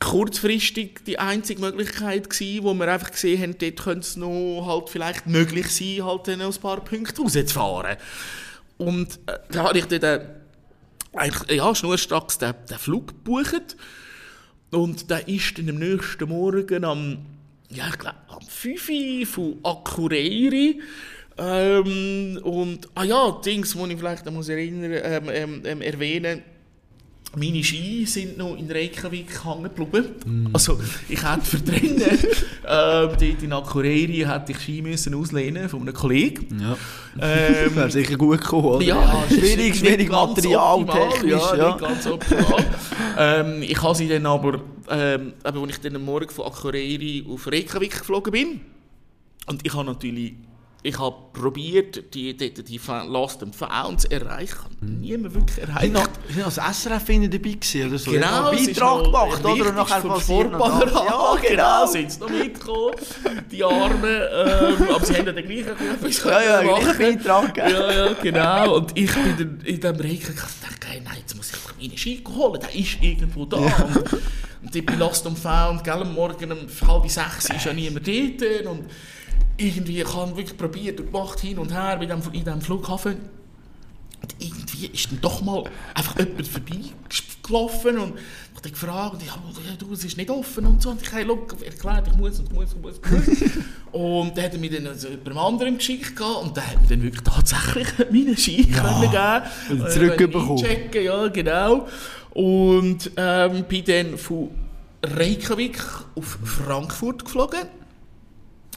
[0.00, 4.88] kurzfristig die einzige Möglichkeit gewesen, wo wir einfach gesehen haben, dort könnte es noch halt
[4.88, 7.96] vielleicht möglich sein, halt dann ein paar Punkte rauszufahren.
[8.76, 10.26] Und äh, da habe ich dann äh,
[11.14, 13.76] eigentlich, ja, schnurstracks den, den Flug gebucht.
[14.70, 17.18] Und der ist dann am nächsten Morgen am,
[17.70, 20.80] ja, ich glaube, am 5 Uhr von Akureyri.
[21.38, 26.42] Ähm, und, ah ja, Dings, wo ich vielleicht muss erinnern, ähm, ähm, ähm, erwähnen
[27.36, 30.50] meine Ski sind noch in Reykjavik hängen geblieben.
[30.52, 32.00] Also, ich hätte drinnen,
[32.66, 36.60] ähm, dort in Akureyri, hätte ich Ski müssen auslehnen von einem Kollegen.
[36.60, 36.76] Ja.
[37.20, 38.84] Ähm, Wäre sicher gut gekommen, oder?
[38.84, 41.68] ja, schwierig, schwierig nicht ganz Material, optimal, technisch, ja, ja.
[41.68, 42.66] nicht ganz optimal.
[43.18, 44.60] ähm, ich habe sie dann aber,
[44.90, 48.60] ähm, eben, als ich dann am Morgen von Akureyri auf Reykjavik geflogen bin,
[49.46, 50.34] und ich habe natürlich,
[50.82, 54.76] ich habe probiert, die, die, die Lost and Found zu erreichen.
[54.80, 55.00] Mhm.
[55.00, 55.92] Niemand wirklich erreicht.
[56.32, 58.10] sind das SRF dabei gewesen, oder so?
[58.12, 59.68] Genau, einen Beitrag gemacht, oder?
[59.68, 60.52] Und nachher passiert.
[60.52, 62.94] Ja, Ja, genau, sind sie noch mitgekommen,
[63.50, 64.04] die Armen.
[64.04, 67.56] Ähm, aber sie haben ja den gleichen etwas Ja, ja, gleich Beitrag.
[67.56, 68.76] Ja, ja, genau.
[68.76, 70.54] Und ich bin dann in diesem Regen gedacht,
[70.86, 73.56] hey, nein, jetzt muss ich meine Ski holen, der ist irgendwo da.
[73.56, 74.12] Und,
[74.62, 78.06] und ich bin lost and found, gell, am Morgen um halb sechs ist ja niemand
[78.06, 78.66] dort.
[78.66, 78.84] Und
[79.58, 83.16] irgendwie, ich habe wirklich probiert und gemacht, hin und her in diesem, in diesem Flughafen.
[84.20, 88.14] Und irgendwie ist dann doch mal einfach jemand vorbeigelaufen und
[88.56, 90.90] hat dann gefragt, und ich habe ja, du, es ist nicht offen und so.
[90.90, 93.00] Und ich habe look, erklärt, ich muss und muss und muss.
[93.90, 96.82] Und, dann hat er mich dann also über einen anderen geschickt gehabt, und der hat
[96.82, 100.64] mir dann wirklich tatsächlich meine Ski können geben und Äh, zurückbekommen.
[100.92, 101.88] Ja, genau.
[102.34, 104.50] Und ähm, bin dann von
[105.02, 105.78] Reykjavik
[106.16, 107.60] auf Frankfurt geflogen.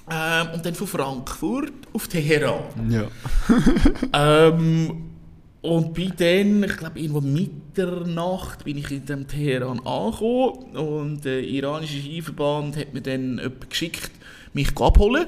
[0.10, 2.64] Ähm, und dann von Frankfurt auf Teheran.
[2.90, 3.08] Ja.
[4.14, 5.12] Ähm,
[5.62, 11.44] und bin dann, ich glaube, irgendwo Mitternacht bin ich in dem Teheran angekommen und der
[11.44, 14.12] iranische Skiverband hat mir dann jemanden geschickt,
[14.54, 15.28] mich abholen,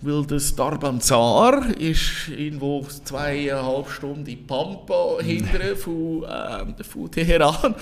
[0.00, 7.74] weil das Darbanzar ist irgendwo zweieinhalb Stunden in Pampa hinterher von, ähm, von Teheran.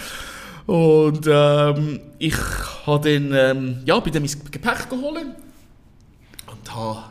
[0.66, 2.36] Und ähm, ich
[2.86, 5.36] habe dann, ähm, ja, bin dann mein Gepäck geholt
[6.62, 7.02] und habe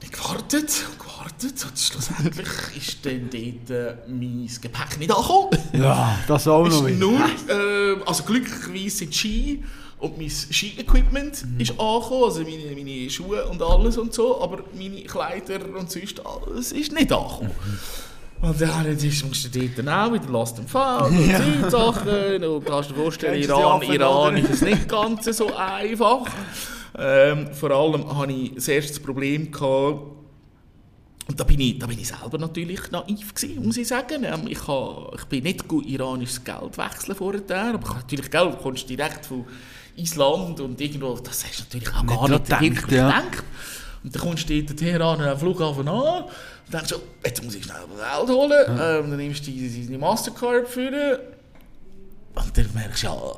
[0.00, 5.58] dann gewartet und gewartet und schlussendlich ist dann dort äh, mein Gepäck nicht angekommen.
[5.72, 7.18] Ja, das auch noch ist nur,
[7.48, 9.64] äh, also glücklicherweise sind Ski
[9.98, 15.02] und mein Ski-Equipment ist angekommen, also meine, meine Schuhe und alles und so, aber meine
[15.04, 17.50] Kleider und sonst alles ist nicht angekommen.
[18.42, 22.44] Und dann ist- musst du dort dann auch wieder Last and Found und solche Sachen.
[22.44, 26.26] Und kannst dir vorstellen, Iran, Iran ist es nicht ganz so einfach.
[26.96, 30.14] Ähm, vor allem hatte ich das erste Problem gehabt,
[31.26, 34.24] und da bin ich, da bin ich selber natürlich naiv gewesen, muss ich sagen.
[34.24, 38.30] Ähm, ich, ha, ich bin nicht gut iranisches Geld wechseln vorher, aber ich habe natürlich
[38.30, 39.44] Geld, du kommst direkt von
[39.96, 43.20] Island und irgendwo, das hast du natürlich auch gar Nicht nicht dran wirklich gedacht, ja.
[43.20, 43.44] gedacht.
[44.02, 47.64] Und dann kommst du dort Teheran am Flughafen an und denkst so, jetzt muss ich
[47.64, 48.66] schnell Geld holen.
[48.68, 51.20] Ähm, dann nimmst du die Mastercard für
[52.34, 53.32] und dann merkst du, ja,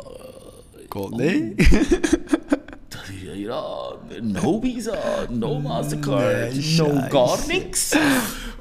[0.91, 1.57] Gott, nee.
[3.35, 3.93] ja.
[4.23, 7.97] No Visa, no Mastercard, Nee, no gar nichts.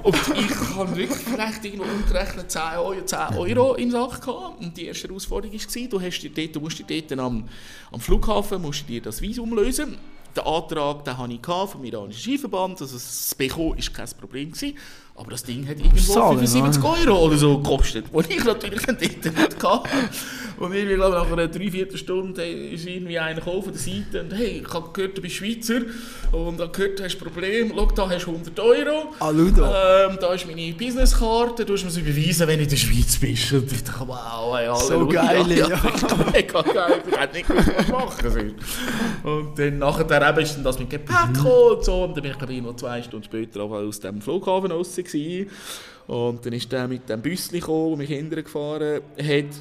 [0.03, 4.61] Und ich habe wirklich vielleicht irgendwo umgerechnet 10 Euro, 10 Euro im Sack gehabt.
[4.61, 7.49] Und die erste Herausforderung war, du, hast dir dort, du musst dir dort am,
[7.91, 9.97] am Flughafen musst dir das Visum lösen.
[10.35, 14.51] Den Antrag den hatte ich vom iranischen Skiverband, also das bekommen war kein Problem.
[14.51, 14.77] Gewesen.
[15.17, 18.99] Aber das Ding hat irgendwo Zahlen, 75 Euro oder so gekostet, die ich natürlich dort
[18.99, 19.89] nicht hatte.
[20.57, 24.73] Und irgendwie, glaube nach einer Dreiviertelstunde ist irgendwie einer von der Seite und hey, ich
[24.73, 25.81] habe gehört, du bist Schweizer
[26.31, 29.13] und habe gehört, du hast ein Problem, schau, da hast du 100 Euro.
[29.19, 30.05] Ah, schau da.
[30.09, 33.17] Ähm, da ist meine Businesskarte, du musst mir sie beweisen, wenn du in der Schweiz
[33.17, 33.51] bist.
[33.53, 35.23] Und ich dachte, wow, ey, So Halleluja.
[35.25, 35.67] geil, ja.
[36.33, 38.53] Mega geil, ich hätte nicht gewusst, was machen soll.
[39.23, 42.03] Und dann nachher eben ist dann das mit Gepäck gekommen und so.
[42.03, 45.49] Und dann bin ich, glaube ich, noch zwei Stunden später aus dem Flughafen raus gewesen.
[46.07, 49.55] Und dann ist der mit dem Büsschen gekommen, der mich hinterher gefahren hat.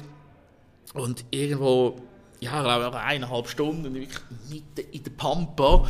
[0.93, 1.95] Und irgendwo,
[2.39, 4.19] ja, ich glaube nach eineinhalb Stunden, wirklich
[4.49, 5.87] mitten in der Pampa.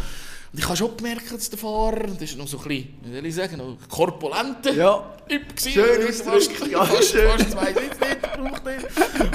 [0.56, 3.14] Und ich habe schon gemerkt, dass der Fahrer, das ist noch so ein bisschen, wie
[3.14, 5.03] soll ich sagen, noch korpulenter Ja.
[5.28, 5.72] Typ gewesen.
[5.74, 7.30] Schön ausgedrückt, ja, fast, schön.
[7.30, 7.76] fast zwei.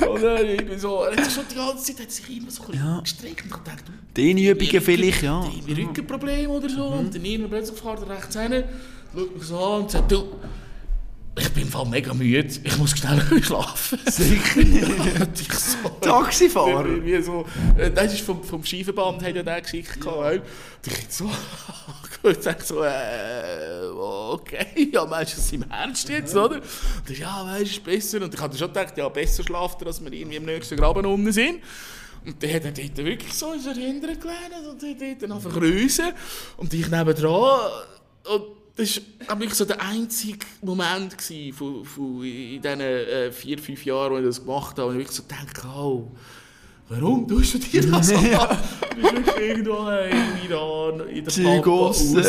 [0.08, 2.62] Und dann irgendwie so, er hat sich schon die ganze Zeit hat sich immer so
[2.62, 3.00] ein bisschen Ja.
[3.00, 5.44] gestreckt und ich dachte, du, Dehnübungen vielleicht, ja.
[5.68, 6.86] Rückenproblem oder so.
[6.86, 8.64] Und dann irgendwann plötzlich fährt er rechts hin,
[9.14, 10.24] schaut mich so an und sagt, du,
[11.38, 13.98] ich bin im Fall mega müde, ich muss schnell schlafen.
[14.06, 14.60] Sicher.
[14.60, 17.04] Ich so, Taxifahrer.
[17.04, 17.46] wie, so,
[17.94, 20.04] das ist vom, vom Skiverband, hat er den geschickt.
[20.04, 20.32] Ja.
[20.32, 20.42] Ich
[21.08, 21.30] so,
[22.28, 26.56] ich sag so, äh, okay, ja, meinst du es im Ernst jetzt, oder?
[26.56, 28.22] Und er, ja, weißt du, besser.
[28.22, 31.06] Und ich hatte schon gedacht, ja, besser schlaft er, als wir irgendwie im nächsten Graben
[31.06, 31.60] unten sind.
[32.26, 36.12] Und dann hat er dort wirklich so, ist er hinterher gelehnt und hat dort grüßen.
[36.58, 37.70] Und ich nebendran.
[38.24, 41.16] Und das war glaub ich so der einzige Moment
[41.52, 44.98] von, von in diesen äh, vier, fünf Jahren, wo ich das gemacht habe, wo ich
[44.98, 46.10] wirklich so dachte, oh,
[46.88, 48.58] warum tust du dir das an?
[48.96, 52.22] Du bist wirklich irgendwo im Iran, in der Pampa, aussen.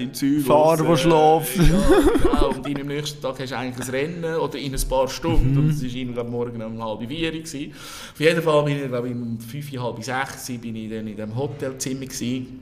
[0.00, 1.70] im Zeug Fahrer, raus, die schlafen.
[1.70, 2.48] Ja, genau.
[2.48, 5.58] Und am nächsten Tag hast du eigentlich ein Rennen oder in ein paar Stunden.
[5.58, 7.32] Und es war ich, morgen um halb vier.
[7.32, 7.72] gewesen.
[8.12, 11.16] Auf jeden Fall bin ich, glaube ich, um fünf, halb sechs bin ich dann in
[11.16, 12.06] diesem Hotelzimmer.
[12.06, 12.60] Gewesen.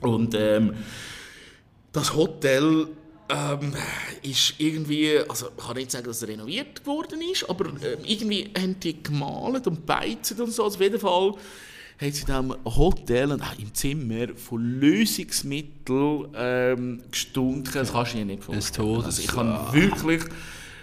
[0.00, 0.72] Und ähm,
[1.92, 2.86] das Hotel
[3.28, 3.74] ähm,
[4.22, 8.50] ist irgendwie, also ich kann nicht sagen, dass es renoviert worden ist, aber ähm, irgendwie
[8.56, 10.64] haben die gemalt und beizt und so.
[10.64, 11.32] Also auf jeden Fall
[12.00, 17.70] haben sie in diesem Hotel und auch im Zimmer von Lösungsmitteln ähm, gestunken.
[17.72, 19.02] Das kannst du dir nicht vorstellen.
[19.02, 20.22] Also ich kann wirklich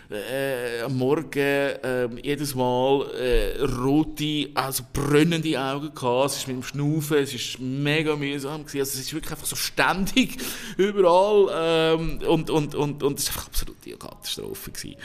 [0.09, 6.31] äh, am Morgen äh, jedes Mal äh, rote, also brennende Augen gehabt.
[6.31, 8.79] Es ist mit dem Schnaufen, es ist mega mühsam gewesen.
[8.79, 10.37] Also es ist wirklich einfach so ständig
[10.77, 14.97] überall ähm, und, und, und, und es ist einfach absolut eine Katastrophe gewesen.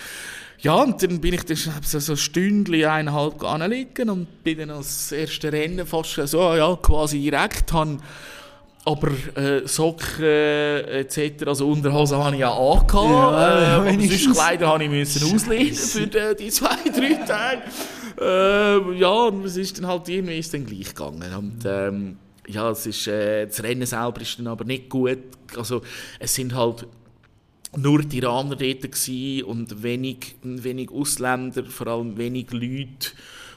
[0.61, 5.11] Ja, und dann bin ich dann so, so Stündchen, eineinhalb anliegen und bin dann als
[5.11, 7.99] erste Rennen fast so, ja, quasi direkt, habe
[8.85, 14.33] aber äh, Socken äh, etc., also Unterhose habe ich ja angehabt, Ja, äh, aber sonst
[14.33, 17.63] Kleider habe ich müssen auslehnen für die, die zwei, drei Tage.
[18.21, 21.35] Äh, ja, und es ist dann halt irgendwie ist dann gleich gegangen.
[21.35, 22.17] Und, ähm,
[22.49, 25.19] ja, es ist, äh, das Rennen selber ist dann aber nicht gut.
[25.57, 25.83] Also,
[26.19, 26.87] es sind halt
[27.77, 28.85] nur die Iraner dort
[29.47, 33.13] und wenig, wenig Ausländer, vor allem wenig Leute,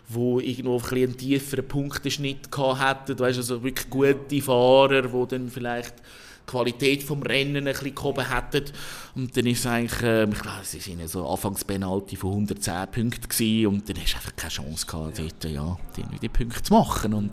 [0.07, 3.19] die irgendwo ein bisschen einen tieferen Punktenschnitt gehabt hätten.
[3.19, 8.29] Weißt, also wirklich gute Fahrer, die dann vielleicht die Qualität vom Rennen ein bisschen gehoben
[8.29, 8.71] hätten.
[9.15, 13.27] Und dann ist es eigentlich, äh, ich glaube, es war so Anfangspenalty von 110 Punkten
[13.27, 16.73] gewesen, und dann hast du einfach keine Chance gehabt, dort, ja, die, die Punkte zu
[16.73, 17.13] machen.
[17.13, 17.31] Und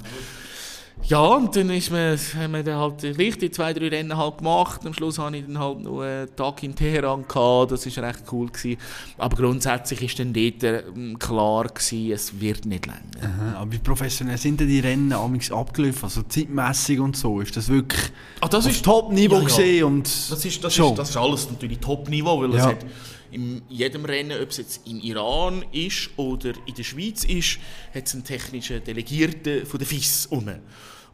[1.05, 4.83] ja, und dann ist man, haben wir dann halt die zwei, drei Rennen halt gemacht.
[4.87, 7.25] Am Schluss hatte ich dann halt noch einen Tag in Teheran.
[7.27, 7.73] Gehabt.
[7.73, 8.49] Das war recht cool.
[8.49, 8.79] Gewesen.
[9.19, 10.63] Aber grundsätzlich war dann dort
[10.97, 13.01] ähm, klar, gewesen, es wird nicht länger.
[13.21, 16.05] Aha, Aber wie professionell sind denn die Rennen amigs abgelaufen?
[16.05, 17.41] Also zeitmässig und so?
[17.41, 18.01] Ist das wirklich
[18.41, 19.85] Ah, das auf Top-Niveau ja, ja.
[19.87, 22.67] Und Das ist, das, ist, das ist alles natürlich Top-Niveau, weil es Ja.
[22.67, 22.87] hat
[23.33, 27.59] in jedem Rennen, ob es jetzt im Iran ist oder in der Schweiz ist,
[27.95, 30.61] hat es einen technischen Delegierten von der FIS unten.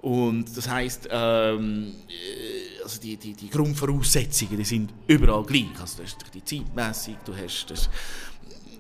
[0.01, 5.67] Und das heisst, ähm, äh, also die, die, die Grundvoraussetzungen die sind überall gleich.
[5.81, 7.91] Also du hast die zeitmässig, du hast das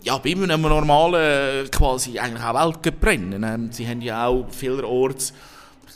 [0.03, 3.43] ja, bei einem normalen, quasi eigentlich auch Weltcuprennen.
[3.43, 5.32] Ähm, sie haben ja auch vielerorts,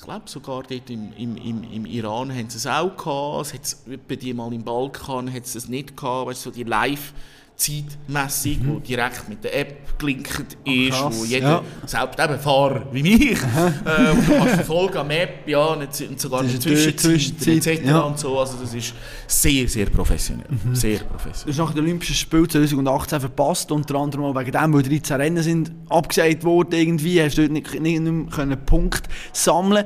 [0.03, 3.84] glaube sogar dort im, im, im, im Iran haben sie es auch gehabt, es hat's
[3.88, 7.14] etwa die mal im Balkan hat es nicht gehabt, weißt so die live
[7.57, 11.62] Zeitmessung, wo direkt mit der App gelinkt ist, krass, wo jeder, ja.
[11.86, 13.30] selbst eben Fahrer wie mich,
[13.84, 16.76] äh, und du kannst verfolgen am App, ja, nicht, und sogar Das eine ist eine
[16.76, 17.86] Zwischenzeit, Zwischenzeit, etc.
[17.86, 18.00] ja.
[18.00, 18.94] und so, also das ist
[19.28, 21.55] sehr, sehr professionell, sehr professionell.
[21.55, 25.16] Du hast nach den Olympischen Spielen 2018 verpasst, unter anderem auch wegen dem, weil 13
[25.16, 29.84] Rennen sind abgesagt worden irgendwie, hast du dort nicht, nicht, nicht mehr können Punkt sammeln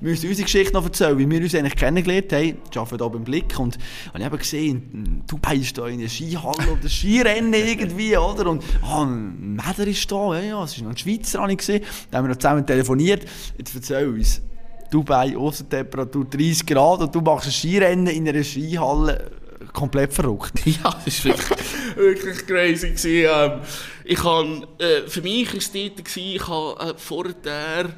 [0.00, 2.56] Wir müssen unsere Geschichte noch erzählen, wie wir uns eigentlich kennengelernt haben.
[2.70, 3.78] Ich arbeite hier beim Blick und
[4.14, 8.50] habe eben gesehen, Dubai ist da in der Skihalle oder Skirennen irgendwie, oder?
[8.50, 11.58] Und ah, ein Mäder ist da, ja, ja, es ist noch ein Schweizer, habe ich
[11.58, 11.82] gesehen.
[12.10, 13.26] Dann haben wir noch zusammen telefoniert.
[13.56, 14.42] Jetzt erzähl uns.
[14.90, 19.30] Dubai, Aussentemperatur 30 Grad und du machst ein Skirennen in einer Skihalle.
[19.72, 20.52] Komplett verrückt.
[20.66, 23.26] Ja, das war wirklich, wirklich crazy.
[23.26, 23.60] Ähm,
[24.04, 27.90] ich han, äh, für mich war es dort, gewesen, ich habe äh, vorher,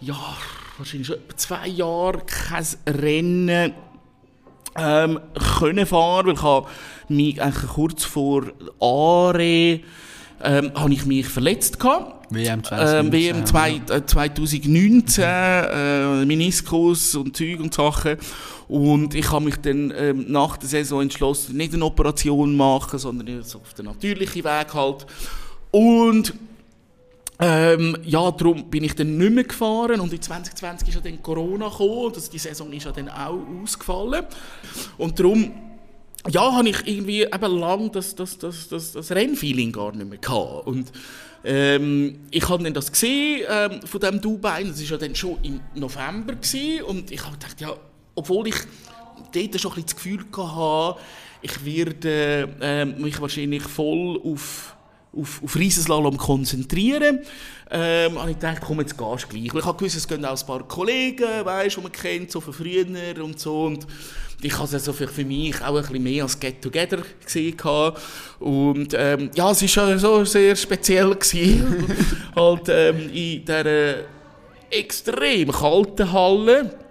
[0.00, 0.36] ja,
[0.78, 3.74] wahrscheinlich schon etwa zwei Jahre kein Rennen
[4.76, 5.20] ähm,
[5.58, 6.66] können fahren, weil ich habe
[7.08, 8.44] mich eigentlich kurz vor
[8.80, 9.80] Are
[10.44, 12.26] ähm, habe ich mich verletzt gehabt.
[12.30, 18.16] WM Ähm, WM zwei, äh, 2019, äh, Meniskus und Zeug und Sachen.
[18.68, 23.42] Und ich habe mich dann ähm, nach der Saison entschlossen, nicht eine Operation machen, sondern
[23.42, 25.06] so auf den natürlichen Weg halt.
[25.70, 26.34] Und
[27.44, 31.20] ähm, ja, darum bin ich dann nicht mehr gefahren und in 2020 ist ja dann
[31.20, 34.24] Corona gekommen, das, die Saison ist ja dann auch ausgefallen.
[34.96, 35.52] Und darum
[36.30, 40.18] ja, habe ich irgendwie eben lang das, das, das, das, das Rennfeeling gar nicht mehr
[40.18, 40.68] gehabt.
[40.68, 40.92] Und
[41.42, 45.38] ähm, ich habe dann das gesehen ähm, von dem Dubai, das war ja dann schon
[45.42, 47.74] im November gewesen, und ich habe gedacht, ja,
[48.14, 48.56] obwohl ich
[49.34, 51.00] dort schon ein bisschen das Gefühl hatte,
[51.40, 54.76] ich werde ähm, mich wahrscheinlich voll auf
[55.16, 57.20] auf, auf Riesenslalom konzentrieren.
[57.70, 59.54] Ähm, habe ich gedacht, komm, jetzt gehst du gleich.
[59.54, 62.52] Ich habe gewusst, es gehen auch ein paar Kollegen, weißt, die man kennt, so von
[62.52, 62.86] früher
[63.22, 63.64] und so.
[63.64, 63.86] Und
[64.42, 67.56] ich habe es also für, mich auch ein bisschen mehr als Get-Together gesehen.
[68.40, 71.16] Und ähm, ja, es war schon so sehr speziell.
[72.36, 73.94] Halt ähm, in dieser
[74.70, 76.81] extrem kalten Halle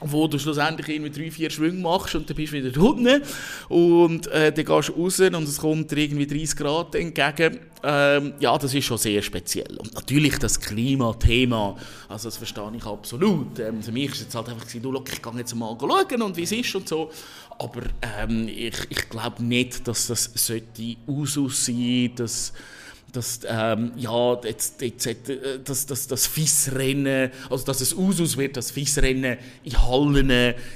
[0.00, 3.22] wo du schlussendlich irgendwie drei, vier Schwünge machst und dann bist du wieder unten
[3.68, 7.60] und äh, dann gehst du raus und es kommt dir irgendwie 30 Grad entgegen.
[7.82, 9.76] Ähm, ja, das ist schon sehr speziell.
[9.78, 11.76] Und natürlich das Klimathema,
[12.08, 13.58] also das verstehe ich absolut.
[13.58, 16.36] Ähm, für mich war es halt einfach, du, look, ich gehe jetzt mal schauen und
[16.36, 17.10] wie es ist und so.
[17.58, 17.82] Aber
[18.18, 22.52] ähm, ich, ich glaube nicht, dass das sollte Usus sein, dass
[23.12, 28.56] dass, ähm, ja, jetzt, jetzt, äh, dass, dass das Fissrennen, also dass es Usus wird,
[28.56, 30.30] dass Fissrennen in Hallen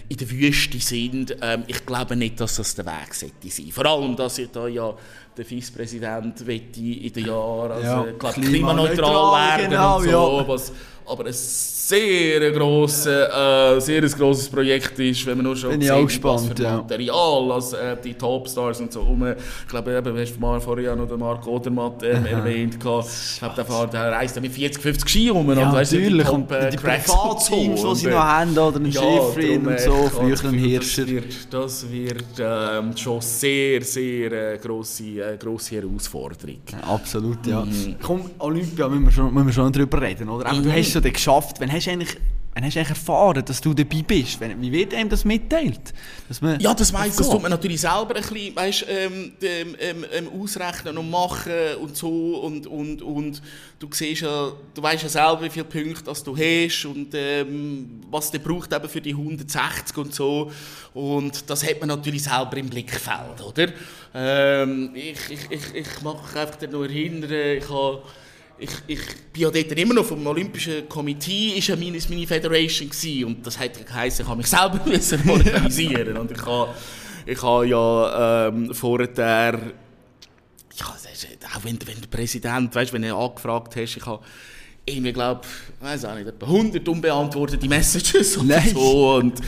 [0.09, 1.37] in der Wüste sind.
[1.41, 3.71] Ähm, ich glaube nicht, dass das der Weg sollte sein.
[3.71, 4.95] Vor allem, dass ich da ja
[5.37, 10.49] der Vizepräsident in den Jahren also, ja, klimaneutral werden genau, und so, ja.
[10.49, 10.73] was,
[11.07, 11.33] aber ein
[11.89, 16.51] sehr grosses, äh, sehr ein grosses Projekt ist, wenn man nur schon Bin sieht, gespannt,
[16.51, 16.77] was für ja.
[16.79, 19.27] Material, also, äh, die Topstars und so um.
[19.27, 22.75] Ich glaube, eben, hast du vorher noch den Marc Odermatt äh, erwähnt.
[22.75, 23.07] Ich glaube,
[23.57, 25.53] der, fährt, der reist mit 40, 50 Ski rum.
[25.53, 26.29] Ja, und, weißt, natürlich.
[26.31, 30.11] Und die, äh, die Privatteams, die sie noch haben, oder ein ja, Schifrin und so,
[30.11, 31.05] früher ein Hirscher.
[31.51, 36.61] Das wird, ähm, schon sehr, sehr äh, grosse, äh, grosse Herausforderung.
[36.73, 37.63] Ja, absolut, ja.
[37.63, 37.97] Mhm.
[38.03, 40.47] Komm, Olympia müssen wir schon, müssen wir schon drüber reden, oder?
[40.47, 40.65] Aber mhm.
[40.65, 41.57] du hast es ja geschafft.
[41.61, 42.17] Wann hast du eigentlich
[42.55, 44.39] Wann hast du erfahren, dass du dabei bist?
[44.41, 45.93] Wie wird einem das mitteilt?
[46.29, 50.07] Dass man ja, das weiss, das tut man natürlich selber ein bisschen weißt, ähm, ähm,
[50.13, 51.53] ähm, ausrechnen und machen
[51.83, 52.37] und so.
[52.37, 53.43] Und, und, und
[53.81, 58.31] du siehst ja, du weißt ja selber, wie viele Punkte du hast und ähm, was
[58.31, 60.53] der braucht eben für die 160 und so.
[60.95, 63.67] Und das hat man natürlich selber im Blickfeld, oder?
[64.15, 68.01] Ähm, ich, ich, ich, ich mache einfach nur erinnern, ich habe
[68.59, 69.01] ich, ich
[69.33, 73.47] bin ja dort immer noch vom Olympischen Komitee, ist ja meine, meine Federation gewesen, und
[73.47, 76.17] das hat geheißen, ich habe mich selber müssen organisieren.
[76.17, 76.75] Und ich habe,
[77.27, 79.09] ich habe ja ähm, vorher,
[80.77, 84.23] ja, auch wenn, wenn der Präsident, weißt, wenn du angefragt hast, ich habe
[84.87, 85.43] irgendwie, glaube
[85.81, 89.15] weiß auch nicht, etwa 100 unbeantwortete Messages und so.
[89.17, 89.41] Und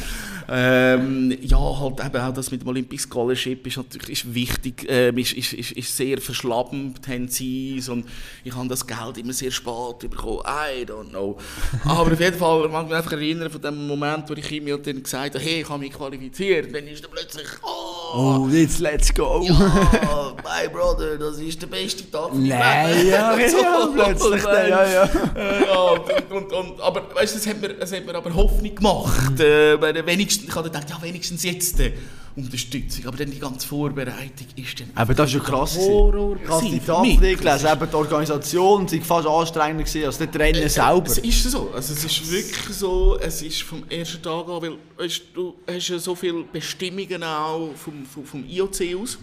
[0.49, 5.19] ähm, ja, halt eben auch das mit dem Olympic Scholarship ist natürlich ist wichtig, ähm,
[5.19, 8.07] ist, ist, ist, ist sehr verschlappend, haben sie und
[8.45, 11.37] ich habe das Geld immer sehr spät bekommen, I don't know.
[11.85, 15.03] Aber auf jeden Fall, man mich einfach erinnern von dem Moment, wo ich ihm dann
[15.03, 19.13] gesagt habe, hey, ich habe mich qualifiziert, dann ist er plötzlich, oh, oh jetzt let's
[19.13, 19.43] go.
[19.43, 25.05] Ja, my brother, das ist der beste Tag Nein, ja, ja, ja, plötzlich, ja, ja.
[25.35, 28.33] Äh, ja und, und, und, aber weißt du, es hat mir, es hat mir aber
[28.33, 31.93] Hoffnung gemacht, äh, wenigstens wenigstens, ich habe gedacht, ja, wenigstens jetzt äh,
[32.37, 33.07] Unterstützung.
[33.07, 34.91] Aber dann die ganze Vorbereitung ist dann.
[34.95, 35.77] Aber das ist ja krass.
[35.77, 36.37] Horror.
[36.43, 40.63] Ich habe die Tafel gelesen, eben die Organisation war fast anstrengender gewesen als das Rennen
[40.63, 41.07] äh, selber.
[41.07, 41.71] Es ist so.
[41.75, 45.89] Also es ist wirklich so, es ist vom ersten Tag an, weil weißt, du hast
[45.89, 49.19] ja so viele Bestimmungen auch vom, vom, vom IOC aus.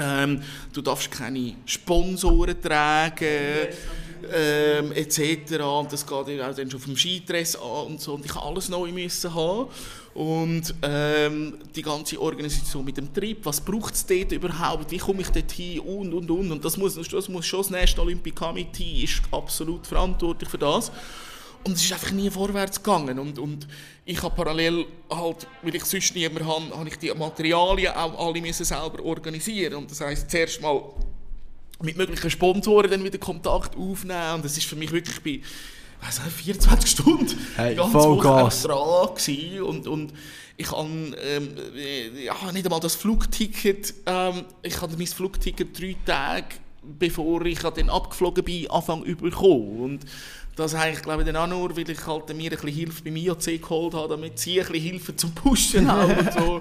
[0.00, 3.26] Ähm, du darfst keine Sponsoren tragen
[4.32, 5.60] ähm, etc.
[5.62, 8.14] Und das geht auch dann schon vom Skidress an und so.
[8.14, 9.68] Und ich alles neu müssen haben.
[10.14, 15.20] Und ähm, die ganze Organisation mit dem Trip, was braucht es dort überhaupt, wie komme
[15.20, 16.50] ich dort hin und und und.
[16.50, 20.90] Und das muss, das muss schon das National Olympic Committee ist absolut verantwortlich für das.
[21.64, 23.18] Und es ist einfach nie vorwärts gegangen.
[23.18, 23.66] Und, und
[24.04, 28.40] ich habe parallel, halt, weil ich sonst niemand habe, habe ich die Materialien auch alle
[28.40, 29.74] müssen selber organisieren.
[29.74, 30.82] Und das heisst, zuerst mal
[31.82, 34.34] mit möglichen Sponsoren dann wieder Kontakt aufnehmen.
[34.34, 35.40] Und das ist für mich wirklich bei
[36.00, 39.08] also 24 Stunden hey, ganz Vollgas dran
[39.64, 40.12] und, und
[40.56, 41.50] ich habe ähm,
[42.24, 47.90] ja, nicht einmal das Flugticket, ähm, ich habe mein Flugticket drei Tage bevor ich dann
[47.90, 49.80] abgeflogen bin, Anfang überkommen.
[49.80, 50.00] Und
[50.58, 53.16] das eigentlich, glaube ich, dann auch nur, weil ich halt mir ein bisschen Hilfe beim
[53.16, 56.60] IOC geholt habe, damit sie ein bisschen Hilfe zum Pushen auch und so.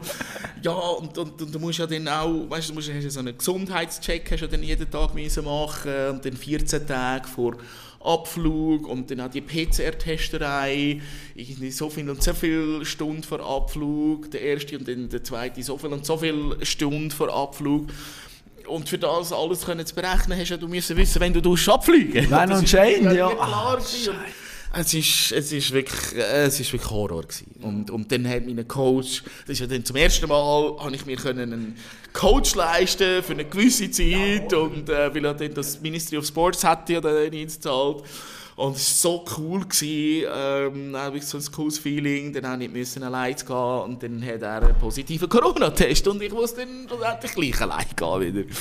[0.62, 3.20] Ja, und, und, und, du musst ja dann auch, weißt du, du musst ja so
[3.20, 7.58] einen Gesundheitscheck hast du dann jeden Tag müssen machen und dann 14 Tage vor
[8.00, 11.02] Abflug und dann auch die PCR-Testerei,
[11.36, 15.62] irgendwie so viel und so viele Stunden vor Abflug, der erste und dann der zweite
[15.64, 17.88] so viel und so viele Stunden vor Abflug.
[18.68, 22.52] Und für das alles können zu berechnen, hast du müssen wissen, wenn du abfliegen Wenn
[22.52, 23.30] und Shane, ja.
[23.30, 23.78] Klar
[24.72, 27.56] ah, es ist, es ist wirklich, es ist wirklich Horror gewesen.
[27.62, 31.06] Und, und dann hat mein Coach, das ist ja dann zum ersten Mal, habe ich
[31.06, 31.78] mir können einen
[32.14, 36.64] Coach leisten für eine gewisse Zeit und äh, weil er dann das Ministry of Sports
[36.64, 38.04] hatte ja dann installiert.
[38.58, 39.60] Und es war so cool.
[39.66, 42.34] Gewesen, ähm, wirklich so ein cooles Feeling.
[42.34, 46.34] Dann auch nicht müssen allein gehen und dann hat er einen positiven Corona-Test und ich
[46.34, 48.56] musste dann schlussendlich gleich allein gehen wieder.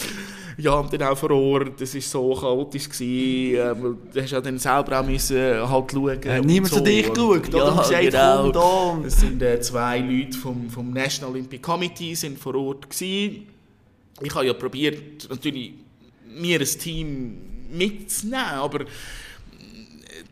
[0.59, 2.91] Ja, und dann auch vor Ort, das war so chaotisch.
[2.91, 5.37] Gewesen, ähm, du hast ja dann selber auch müssen
[5.67, 6.23] halt schauen.
[6.25, 6.77] Äh, niemand so.
[6.77, 8.01] zu dich geschaut, ja, oder?
[8.01, 8.53] Genau.
[8.53, 8.99] da.
[9.07, 13.47] Es sind äh, zwei Leute vom, vom National Olympic Committee sind vor Ort gewesen.
[14.21, 15.73] Ich habe ja probiert, natürlich
[16.29, 17.39] mir ein Team
[17.71, 18.85] mitzunehmen, aber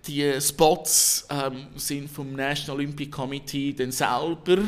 [0.07, 4.59] die Spots ähm, sind vom National Olympic Committee dann selber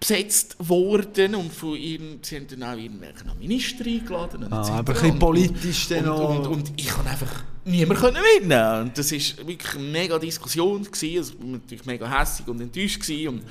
[0.00, 4.52] besetzt worden und von ihnen, sie haben dann auch irgendwelche Minister eingeladen.
[4.52, 4.70] Ah, etc.
[4.70, 8.82] aber ein Und- politisch und, und, und ich kann einfach niemand können gewinnen.
[8.82, 11.18] Und das ist wirklich eine mega Diskussion gewesen.
[11.18, 13.28] Also ich war natürlich mega hässig und enttäuscht gewesen.
[13.28, 13.42] Und,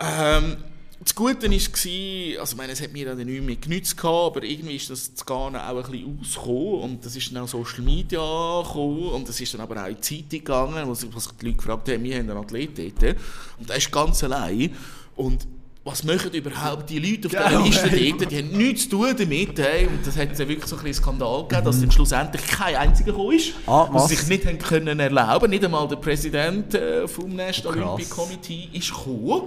[0.00, 0.56] ähm,
[0.98, 4.76] das Gute war, also ich meine, es hat mir dann nicht mehr genützt, aber irgendwie
[4.76, 8.62] ist das zu Ghana auch ein bisschen ausgekommen und das ist dann auch Social Media
[8.62, 11.56] gekommen und das ist dann aber auch in die Zeitung gegangen, wo sich die Leute
[11.58, 13.16] gefragt haben, wir haben einen Athlet dort
[13.58, 14.74] und der ist ganz allein
[15.16, 15.46] und
[15.86, 18.12] was machen überhaupt die Leute auf dieser Genau, Liste hey.
[18.18, 18.32] dort?
[18.32, 19.56] Die haben nichts zu tun damit.
[19.56, 19.86] Hey.
[19.86, 23.12] Und das hat ja wirklich so ein bisschen Skandal gegeben, dass dann schlussendlich kein einziger
[23.12, 23.52] gekommen ist.
[23.68, 24.08] Ah, was?
[24.08, 27.84] sich nicht haben können erlauben Nicht einmal der Präsident äh, vom National.
[27.84, 29.42] Olympic Committee ist gekommen.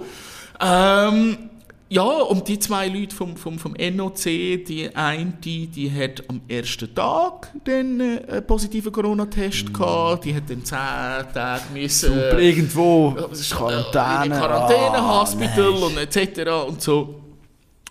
[0.60, 1.50] Ähm,
[1.92, 6.40] ja, und die zwei Leute vom, vom, vom NOC, die eine, die, die hat am
[6.46, 12.14] ersten Tag den, äh, einen positiven Corona-Test gehabt, die hat dann zehn Tage müssen...
[12.14, 14.36] Super, irgendwo Ja, es ist Quarantäne.
[14.36, 15.82] Äh, Quarantäne, Ah, Hospital nein.
[15.82, 16.50] und etc.
[16.68, 17.20] und so.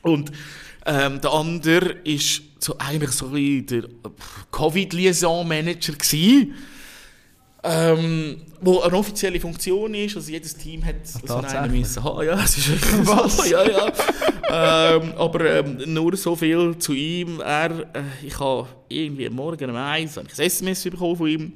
[0.01, 0.32] Und
[0.86, 3.84] ähm, der andere ist so eigentlich so bisschen der
[4.51, 6.55] Covid-Liaison-Manager gewesen.
[7.63, 12.26] Ähm, wo eine offizielle Funktion ist, also jedes Team hat so einen müssen haben.
[12.26, 13.38] Ja, es ist Was?
[13.38, 13.45] so.
[13.45, 14.95] Ja, ja.
[14.95, 17.39] ähm, aber ähm, nur so viel zu ihm.
[17.39, 21.53] Er, äh, ich habe irgendwie Morgen um eins ein SMS bekommen von ihm.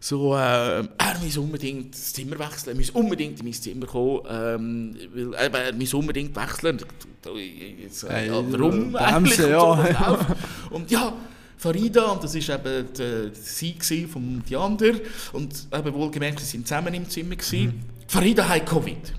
[0.00, 4.20] So, äh, er muss unbedingt das Zimmer wechseln, er muss unbedingt in mein Zimmer kommen,
[4.28, 6.80] ähm, weil, er muss unbedingt wechseln.
[6.80, 7.38] Und
[7.80, 9.38] jetzt, äh, ja, warum eigentlich?
[9.38, 9.60] Und, ja.
[9.60, 10.26] so, was läuft?
[10.70, 11.12] und ja,
[11.56, 13.30] Farida, und das war eben die,
[13.60, 14.92] die sie von Diander,
[15.32, 17.36] und eben wohlgemerkt, sie waren zusammen im Zimmer.
[17.36, 17.84] Gewesen.
[18.08, 19.12] Farida hat Covid.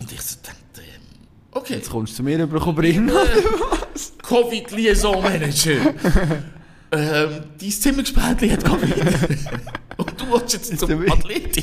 [0.00, 1.02] Und ich so dachte, ähm,
[1.52, 3.10] okay, Jetzt kommst du zu mir rüber bringen.
[4.22, 5.72] Covid-Liaison-Manager.
[6.92, 7.30] ähm,
[7.60, 8.94] dein Zimmergespendli hat Covid.
[9.96, 11.56] Und du willst jetzt Ist zum der- Athlet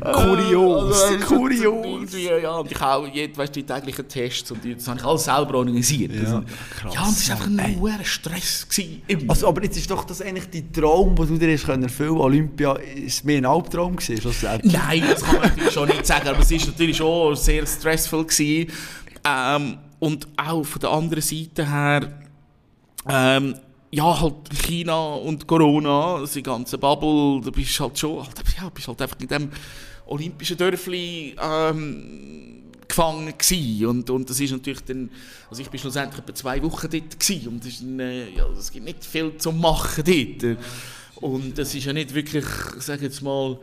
[0.00, 2.12] Kurios, Also, kurios.
[2.42, 5.24] Ja, und ich auch, jed- weißt, die täglichen Tests und die, das habe ich alles
[5.24, 6.12] selber organisiert.
[6.14, 6.42] Ja, Also,
[6.80, 7.64] krass, ja und es war einfach Mann.
[7.66, 8.68] ein hoher Stress.
[8.68, 9.30] Gewesen, immer.
[9.30, 12.16] Also, aber jetzt ist doch das eigentlich dein Traum, den du dir hast können erfüllen
[12.18, 14.72] Olympia, ist mehr ein Albtraum gewesen, schlussendlich.
[14.72, 18.24] Nein, das kann man natürlich schon nicht sagen, aber es war natürlich schon sehr stressvoll.
[18.24, 18.72] Gewesen.
[19.24, 22.08] Ähm, und auch von der anderen Seite her,
[23.08, 23.54] ähm,
[23.90, 28.68] ja, halt China und Corona, die ganze Bubble, da bist du halt schon, halt, ja,
[28.68, 29.50] bist halt einfach in dem
[30.06, 33.86] olympischen Dörfli ähm, gefangen gewesen.
[33.86, 35.10] Und, und das ist natürlich dann,
[35.48, 39.04] also ich bin schlussendlich etwa zwei Wochen dort gewesen und es äh, ja, gibt nicht
[39.04, 40.58] viel zu machen dort.
[41.16, 42.44] Und es ist ja nicht wirklich,
[42.76, 43.58] ich sage jetzt mal,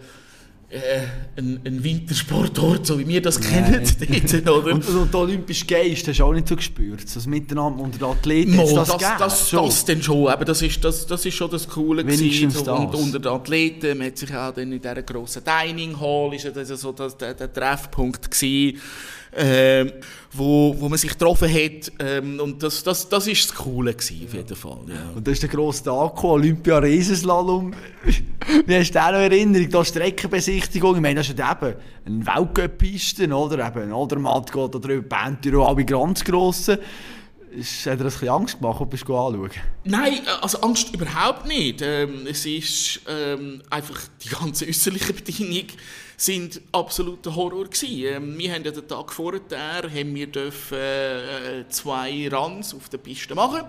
[0.75, 1.07] äh,
[1.37, 4.73] ein, ein Wintersportort, so wie wir das kennen, dort, oder?
[4.73, 7.03] Und, und der olympische Geist hast du auch nicht so gespürt.
[7.15, 8.55] Das Miteinander unter den Athleten.
[8.55, 9.15] Mo, das, das, gegeben?
[9.19, 9.65] das, Schon.
[9.65, 12.57] das denn schon, aber das ist, das, das ist schon das Coole gewesen.
[12.57, 13.01] Und das.
[13.01, 16.67] unter den Athleten, man hat sich auch dann in dieser grossen Dining Hall, ist das
[16.67, 18.79] so das, der, der Treffpunkt gewesen,
[19.37, 19.91] ähm,
[20.31, 24.25] wo, wo man sich getroffen hat, ähm, und das, das, das ist das Coole gewesen,
[24.25, 25.11] auf jeden Fall, ja.
[25.15, 27.71] Und da ist der grosse Tag Olympia Riesenslalom.
[28.65, 29.69] Wie hast du den noch in Erinnerung?
[29.69, 30.95] Da Streckenbesichtigung.
[30.95, 31.75] Ich meine, das ist eben
[32.05, 33.67] eine Weltcup-Piste, oder?
[33.67, 36.77] Eben ein Odermatt geht da drüber, Bentiro, alle ganz grossen.
[37.55, 39.51] Hat dir das ein bisschen Angst gemacht, du bist anschauen?
[39.83, 41.81] Nein, äh, also Angst überhaupt nicht.
[41.81, 45.67] Ähm, es ist ähm, einfach die ganzen äußerlichen Bedingungen
[46.17, 48.05] sind absoluter Horror gewesen.
[48.05, 52.97] Ähm, wir haben ja den Tag vorher haben wir dürfen, äh, zwei Runs auf der
[52.97, 53.63] Piste machen,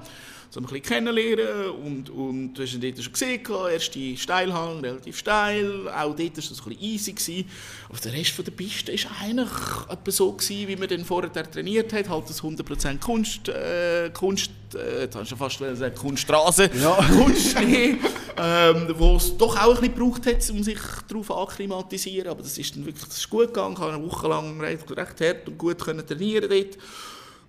[0.56, 3.40] so ein bisschen kennenlernen und und du hast ihn dort schon gesehen,
[3.70, 7.50] erste Steilhang, relativ steil, auch dort war es ein bisschen easy gewesen.
[7.90, 9.50] Aber der Rest von der Piste ist eigentlich
[9.90, 14.50] etwa so gewesen, wie man den vorher trainiert hat, halt das 100% Kunst, äh, Kunst,
[14.74, 16.92] äh, jetzt hast du fast sagen, Kunststraße, Ja.
[17.22, 17.98] Kunstschnee,
[18.38, 22.56] ähm, wo es doch auch ein bisschen gebraucht hat, um sich darauf akklimatisieren, aber das
[22.56, 25.48] ist dann wirklich das ist gut gegangen, ich habe eine Woche lang recht, recht hart
[25.48, 26.78] und gut können trainieren dort.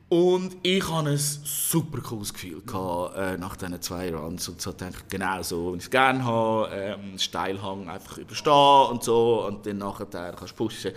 [0.10, 4.72] Und ich hatte ein super cooles Gefühl gehabt, äh, nach diesen zwei Runs und so
[4.72, 9.46] dachte ich, genau so, wie ich es gerne habe, ähm, Steilhang einfach überstehen und so
[9.46, 10.92] und dann nachher kannst du pushen.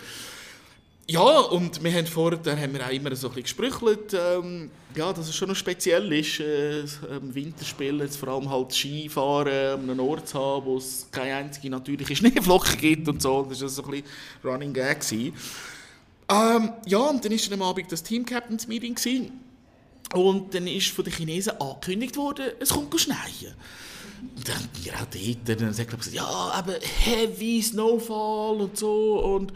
[1.07, 5.11] Ja, und wir haben vorher haben wir auch immer so ein bisschen gesprüchelt, ähm, ja,
[5.11, 9.99] dass es schon noch speziell ist, äh, ähm, Winterspielen, vor allem halt Skifahren, an einem
[9.99, 13.45] Ort zu haben, wo es keine einzige natürliche Schneeflocke gibt und so.
[13.49, 14.07] Das war so ein bisschen
[14.41, 15.01] Running Gag.
[15.01, 15.33] Gewesen.
[16.31, 18.95] Ähm, ja, und dann war am Abend das Team Captains Meeting.
[18.95, 19.41] Gewesen.
[20.13, 23.53] Und dann ist von den Chinesen angekündigt worden, es kommt schneien.
[24.35, 26.73] Und dann wir auch dort, dann sagt gesagt, ja, aber
[27.03, 29.51] heavy Snowfall und so und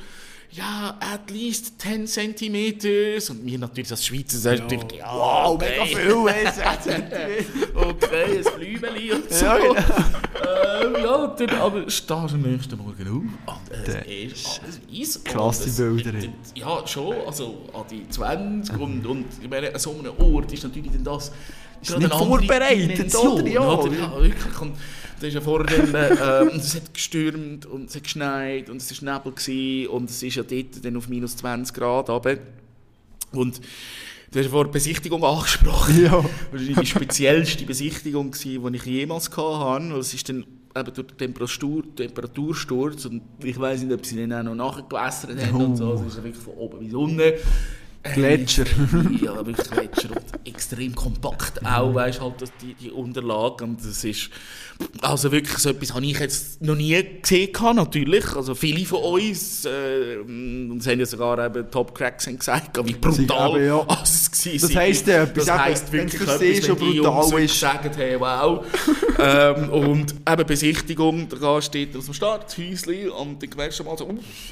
[0.55, 3.29] ja, at least 10 Zentimeters.
[3.29, 5.69] Und wir natürlich als Schweizer sagen natürlich, ja, Wow, okay.
[5.69, 7.87] mega viel, ey, 10 Zentimeter.
[7.89, 9.45] okay, ein Blümeli und so.
[9.45, 9.73] Ja, genau.
[9.75, 14.61] ähm, ja, dann aber stehst am nächsten Morgen auf und es Der ist
[15.35, 16.27] alles Und es- Bilder.
[16.55, 20.63] Ja, schon, also an die 20 und, und ich meine, an so einem Ort ist
[20.63, 21.31] natürlich dann das
[21.83, 23.47] gerade nicht vorbereitet, oder?
[23.47, 23.85] Ja.
[23.85, 24.61] ja, wirklich.
[24.61, 24.75] Und
[25.19, 29.03] da ist ja vorher dann, äh, es hat gestürmt und es hat geschneit und es
[29.03, 32.37] war Nebel gewesen, und es ist ja dort dann auf minus 20 Grad runter.
[33.31, 33.61] Und
[34.31, 36.03] du hast die Besichtigung angesprochen.
[36.03, 36.25] Ja.
[36.51, 39.93] Das war die speziellste Besichtigung, die ich jemals hatte.
[39.95, 40.45] Es ist dann
[40.77, 45.45] eben durch den Temperatur, Temperatursturz und ich weiß nicht, ob sie dann auch noch nachgewässert
[45.45, 45.93] haben und so.
[45.93, 47.33] Es ist wirklich von oben bis unten.
[48.13, 48.65] Gletscher.
[49.21, 54.29] ja, wirklich Gletscher und extrem kompakt auch, weißt halt, die, die Unterlage und das ist,
[55.01, 59.65] also wirklich so etwas habe ich jetzt noch nie gesehen natürlich, also viele von uns,
[59.65, 63.79] äh, es haben ja sogar eben Top Cracks haben gesagt, wie brutal eben, ja.
[63.87, 67.33] alles es gewesen Das heisst ja etwas, das heisst wirklich etwas, wenn die brutal Jungs
[67.33, 67.59] ist.
[67.59, 68.65] sagen, hey, wow.
[69.19, 73.83] ähm, und eben Besichtigung, da dort aus dem Start, das Häuschen, und dann merkst du
[73.83, 74.09] mal so,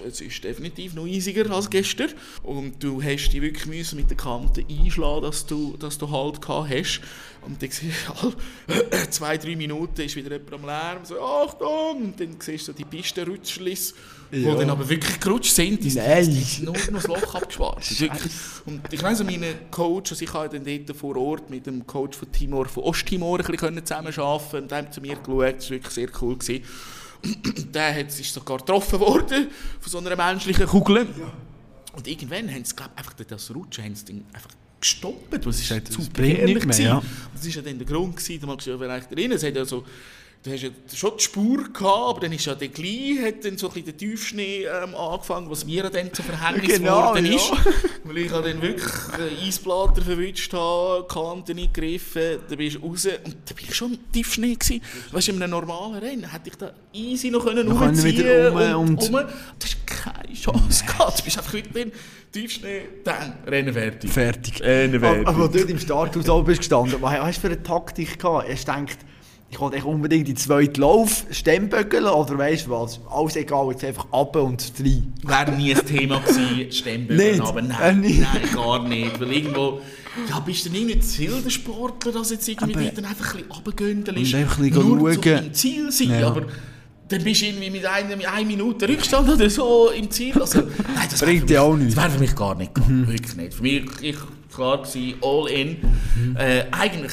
[0.07, 2.09] es ist definitiv noch eisiger als gestern.
[2.43, 6.41] Und du hast dich wirklich müssen mit den Kanten einschlagen, dass du, dass du Halt
[6.41, 7.01] gehabt hast.
[7.45, 8.13] Und dann siehst du,
[8.67, 12.03] alle zwei, drei Minuten ist wieder jemand am Lärm, so, Achtung!
[12.05, 13.93] Und dann siehst du die Pistenrutschlis,
[14.31, 14.55] die Ja.
[14.55, 15.83] dann aber wirklich gerutscht sind.
[15.83, 16.29] Die, die, Nein.
[16.29, 17.83] die nur noch das Loch abgespart.
[18.65, 22.17] Und ich weiss, mein Coach, also ich habe dann dort vor Ort mit dem Coach
[22.17, 25.69] von Timor, von Osttimor ein bisschen zusammenarbeiten und der hat zu mir geschaut, das war
[25.71, 26.37] wirklich sehr cool.
[26.37, 26.63] Gewesen.
[27.73, 29.47] Der hat, ist sogar getroffen worden
[29.79, 31.07] von so einer menschlichen Kugel.
[31.95, 34.49] Und irgendwann haben sie, glaub, einfach das Rutschen haben sie dann einfach
[34.83, 35.45] gestoppt.
[35.45, 36.83] Das ist halt bringt gefährlich nicht mehr, gewesen.
[36.83, 37.03] ja.
[37.33, 39.55] Das war ja dann der Grund, gewesen, da magst du ja vielleicht erinnern, es hat
[39.55, 39.83] ja so,
[40.43, 43.57] du hast ja schon die Spur gehabt, aber dann ist ja der gleich, hat dann
[43.57, 47.35] so ein bisschen der Tiefschnee ähm, angefangen, was mir dann zum Verhängnis Genau, geworden ja.
[47.35, 47.51] ist.
[48.03, 53.05] Weil ich dann wirklich den Eisblatter verwünscht habe, Kanten nicht gegriffen, dann bist du raus
[53.23, 54.81] und da bin ich schon im Tiefschnee gewesen.
[55.11, 58.77] Weißt du, in einem normalen Rennen hätte ich da easy noch können können rumziehen wieder
[58.77, 59.11] um und, und- um.
[59.13, 61.19] Du hast keine Chance gehabt.
[61.19, 61.91] Du bist einfach wieder in
[62.33, 64.11] Tiefschnee, dann Rennen fertig.
[64.11, 64.61] Fertig.
[64.61, 68.19] Rennen Aber, aber dort im Starthaus oben bist gestanden, was hast du für eine Taktik
[68.19, 68.49] gehabt?
[68.49, 68.97] Hast du gedacht,
[69.53, 72.99] ich wollte unbedingt die zweite Lauf stemmbögeln oder weißt du was?
[73.09, 75.13] Alles egal, jetzt einfach ab und rein.
[75.23, 77.41] Wäre nie ein Thema gewesen, Nicht?
[77.41, 79.19] aber nein, nein, gar nicht.
[79.19, 79.79] Weil irgendwo,
[80.29, 83.51] ja, bist du nicht mit wilden Sportler, dass jetzt irgendwie Aber- dann einfach ein bisschen
[83.51, 85.45] runtergöndelst, Und einfach ein bisschen nur schauen.
[85.45, 86.27] im Ziel sein, Ja.
[86.27, 86.43] aber
[87.09, 90.33] dann bist du irgendwie mit einer, einer Minute Rückstand oder so im Ziel.
[90.41, 91.95] Also, nein, das Bringt dir auch nichts.
[91.95, 93.53] Das wäre für mich gar nicht gegangen, wirklich nicht.
[93.53, 94.15] Für mich ich,
[94.53, 95.77] klar gewesen, all in.
[96.37, 97.11] Äh, eigentlich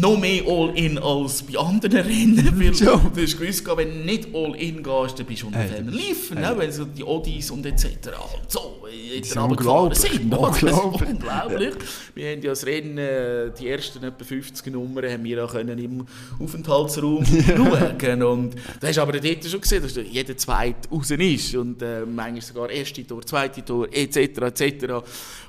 [0.00, 2.96] noch mehr All-In als bei anderen Rennen, weil Ja.
[3.14, 6.38] du hast gewusst, wenn du nicht All-In gehst, dann bist du unter ferner das- Liefen,
[6.56, 7.86] wenn so die Odis und etc.
[7.86, 8.60] und so
[9.14, 9.98] runtergefahren unglaublich.
[9.98, 10.32] sind.
[10.32, 10.72] Unglaublich.
[10.72, 11.74] unglaublich.
[12.14, 15.78] Wir haben ja das Rennen, äh, die ersten etwa 50 Nummern, haben wir auch können
[15.78, 16.06] im
[16.40, 21.54] Aufenthaltsraum schauen und da hast du aber dort schon gesehen, dass jeder Zweite raus ist
[21.54, 24.16] und äh, manchmal sogar erste Tor, zweite Tor etc.
[24.60, 24.84] etc.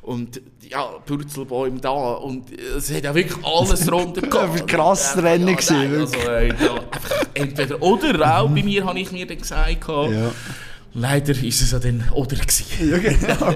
[0.05, 4.61] Und ja, Purzelbäume da und es hat ja wirklich alles runtergegangen.
[4.61, 8.99] Ein krasses Rennen ja, gewesen, also, äh, ja, einfach entweder oder auch bei mir habe
[8.99, 10.31] ich mir dann gesagt, Ja.
[10.95, 12.65] Leider ist es ja dann oder gewesen.
[12.89, 13.51] Ja, genau.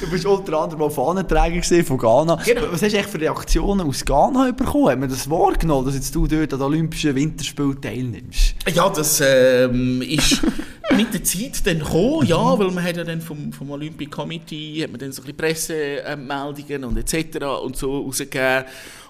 [0.00, 2.36] Du bist unter anderem auch Fahnenträger von Ghana.
[2.44, 2.62] Genau.
[2.70, 4.88] Was hast du echt für Reaktionen aus Ghana bekommen?
[4.88, 8.54] Hat man das wahrgenommen, dass jetzt du dort an den Olympischen Winterspielen teilnimmst?
[8.74, 10.40] Ja, das ähm, ist
[10.96, 14.82] mit der Zeit dann gekommen, ja, weil man hat ja dann vom, vom Olympic Committee
[14.82, 17.44] hat man dann so ein bisschen Pressemeldungen und etc.
[17.64, 18.64] und so rausgegeben.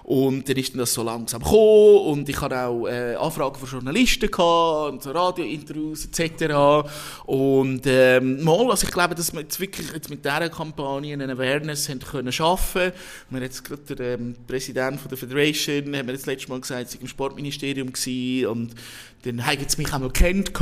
[0.09, 4.25] Und dann ist das so langsam gekommen und ich hatte auch äh, Anfragen von Journalisten
[4.25, 6.89] und so Radiointerviews etc.
[7.27, 11.31] Und ähm, mal, also ich glaube, dass wir jetzt wirklich jetzt mit dieser Kampagne eine
[11.31, 12.91] Awareness haben können schaffen.
[13.29, 16.89] Wir haben jetzt gerade der ähm, Präsident der Federation, haben wir das letzte Mal gesagt,
[16.89, 18.73] sie im Sportministerium gewesen und
[19.21, 20.59] dann haben sie mich auch mal kennt.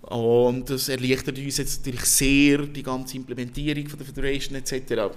[0.00, 5.14] Und das erleichtert uns jetzt natürlich sehr die ganze Implementierung von der Federation etc.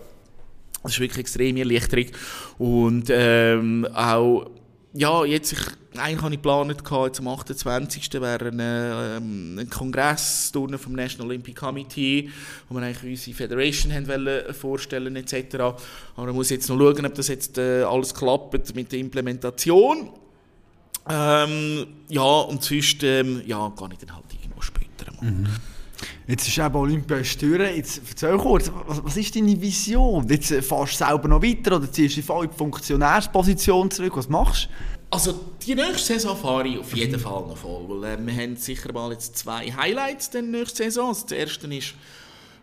[0.84, 2.05] Das ist wirklich eine extreme Erleichterung.
[2.57, 4.49] Und ähm, auch,
[4.93, 5.59] ja, jetzt, ich,
[5.97, 8.13] eigentlich habe ich geplant, jetzt am 28.
[8.13, 12.30] wäre ein, ähm, ein Kongress vom National Olympic Committee,
[12.69, 15.55] wo wir eigentlich unsere Federation haben wollen vorstellen etc.
[16.15, 20.09] Aber man muss jetzt noch schauen, ob das jetzt äh, alles klappt mit der Implementation.
[21.09, 25.45] Ähm, ja, und sonst, ähm, ja, gehe ich dann halt irgendwo später mal.
[26.28, 27.75] Jetzt ist eben Olympia durch.
[27.78, 30.28] Jetzt erzähl kurz, was, was ist deine Vision?
[30.28, 34.17] Jetzt äh, fährst du selber noch weiter oder ziehst du voll in die Funktionärsposition zurück?
[34.17, 34.67] Was machst?
[35.09, 38.58] Also die nächste Saison fahre ich auf jeden Fall noch voll, weil äh, wir haben
[38.58, 41.09] sicher mal jetzt zwei Highlights der nächsten Saison.
[41.09, 41.93] Also, das erste ist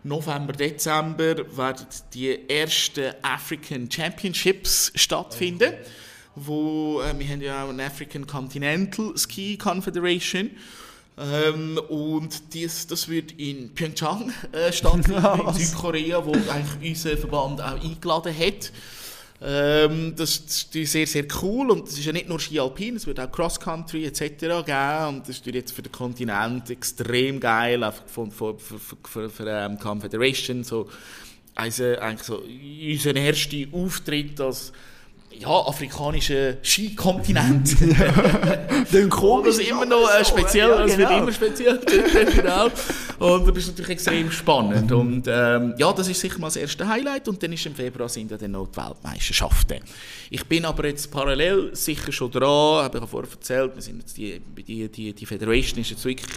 [0.03, 5.73] November, Dezember werden die ersten African Championships stattfinden,
[6.35, 10.51] wo äh, wir haben ja auch eine African Continental Ski Confederation.
[11.17, 17.61] Ähm, und dies, das wird in Pyeongchang äh, stattfinden, in Südkorea, wo eigentlich unser Verband
[17.61, 18.73] auch eingeladen hat.
[19.47, 23.07] Ähm, das, ist sehr, sehr cool und es ist ja nicht nur Ski Alpin, es
[23.07, 24.21] wird auch Cross Country etc.
[24.65, 29.29] geben und das ist jetzt für den Kontinent extrem geil, auch für, für, für, für,
[29.31, 30.89] für ähm, Confederation, so,
[31.55, 34.73] also eigentlich so unser erster Auftritt als
[35.39, 37.77] ja, afrikanische Skikontinent.
[38.93, 40.87] Dann kommt das immer noch äh, speziell, ja, genau.
[40.87, 41.81] es wird immer speziell.
[42.37, 42.69] genau.
[43.19, 44.91] Und das ist natürlich extrem spannend.
[44.93, 47.29] Und ähm, ja, das ist sicher mal das erste Highlight.
[47.29, 49.81] Und dann ist im Februar sind ja dann noch die Weltmeisterschaften.
[50.31, 54.17] Ich bin aber jetzt parallel sicher schon dran, habe ich vorher erzählt, wir sind jetzt
[54.17, 56.29] die, die, die, die Federation ist jetzt wirklich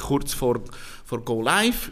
[0.00, 0.60] kurz vor,
[1.04, 1.90] vor Go Live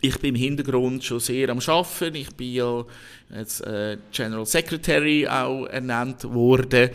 [0.00, 2.14] ich bin im Hintergrund schon sehr am Arbeiten.
[2.14, 2.84] Ich bin ja
[3.30, 6.90] als äh, General Secretary auch ernannt worden.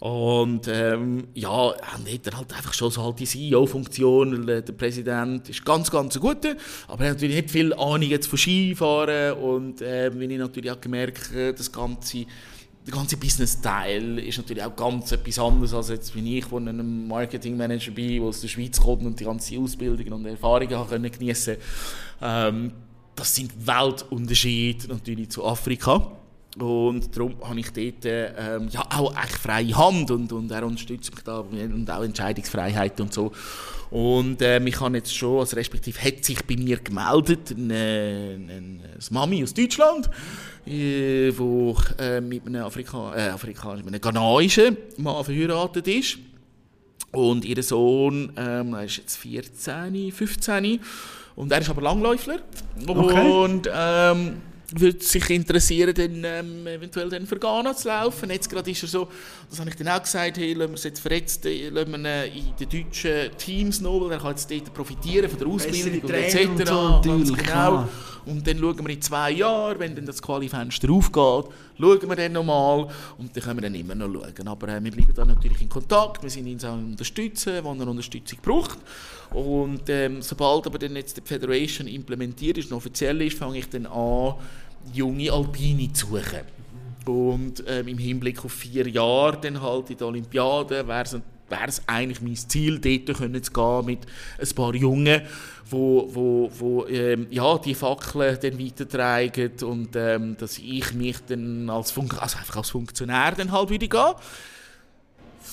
[0.00, 4.46] Und ähm, ja, hat halt einfach schon so halt die CEO-Funktion.
[4.46, 6.44] Der Präsident ist ganz, ganz gut,
[6.88, 9.38] aber er hat natürlich nicht viel Ahnung jetzt von Skifahren.
[9.38, 12.26] Und äh, wenn ich natürlich auch gemerkt, das ganze
[12.86, 17.08] der ganze Business-Teil ist natürlich auch ganz etwas anderes als jetzt, wie ich, wo ein
[17.08, 21.56] Marketing-Manager bin, der aus der Schweiz kommt und die ganze Ausbildung und Erfahrungen geniessen
[22.22, 22.72] ähm,
[23.14, 26.12] Das sind Weltunterschiede natürlich zu Afrika.
[26.58, 31.12] Und darum habe ich dort ähm, ja, auch echt freie Hand und, und er unterstützt
[31.12, 33.32] mich da und auch Entscheidungsfreiheit und so.
[33.90, 38.52] Und äh, ich habe jetzt schon, also respektive hat sich bei mir gemeldet, eine, eine,
[38.52, 38.80] eine
[39.10, 40.08] Mami aus Deutschland,
[40.66, 46.18] äh, wo äh, mit einem Afrika, äh, Afrika, mit einem ghanaischen Mann verheiratet ist.
[47.10, 50.80] Und ihr Sohn ähm, ist jetzt 14, 15
[51.36, 52.38] und er ist aber Langläufler.
[52.86, 53.30] Okay.
[53.30, 54.36] Und ähm,
[54.72, 58.30] würde sich interessieren, dann, ähm, eventuell dann für Ghana zu laufen.
[58.30, 59.08] Jetzt gerade ist er so,
[59.48, 62.26] das habe ich dann auch gesagt, hey, lassen wir es jetzt verletzt, äh, lassen wir
[62.26, 66.00] ihn in den deutschen Teams noch, weil er kann jetzt dort profitieren von der Ausbildung
[66.00, 66.46] und etc.
[66.46, 67.88] Und so, ganz genau.
[68.26, 72.32] Und dann schauen wir in zwei Jahren, wenn dann das Qualifenster aufgeht, schauen wir dann
[72.32, 72.88] nochmal
[73.18, 74.48] und dann können wir dann immer noch schauen.
[74.48, 77.88] Aber äh, wir bleiben dann natürlich in Kontakt, wir sind ihn auch unterstützen, wenn er
[77.88, 78.78] Unterstützung braucht.
[79.34, 83.68] Und ähm, sobald aber dann jetzt die Federation implementiert ist und offiziell ist, fange ich
[83.68, 84.34] dann an,
[84.92, 86.40] junge Alpine zu suchen.
[87.06, 91.20] Und ähm, im Hinblick auf vier Jahre dann halt in der Olympiade wäre
[91.66, 94.00] es eigentlich mein Ziel, dort können zu gehen mit
[94.40, 95.22] ein paar Jungen,
[95.68, 101.68] wo, wo, wo ähm, ja, die Fackeln dann weitertragen und ähm, dass ich mich dann
[101.68, 104.14] als, Fun also einfach als Funktionär dann halt wieder gehe.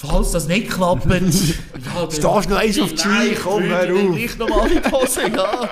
[0.04, 1.20] Falls das nicht klappt, ja,
[2.10, 4.18] Stehst du noch eins auf die Ski, komm hör auf.
[4.18, 5.70] Ich nochmal in die Hose, ja.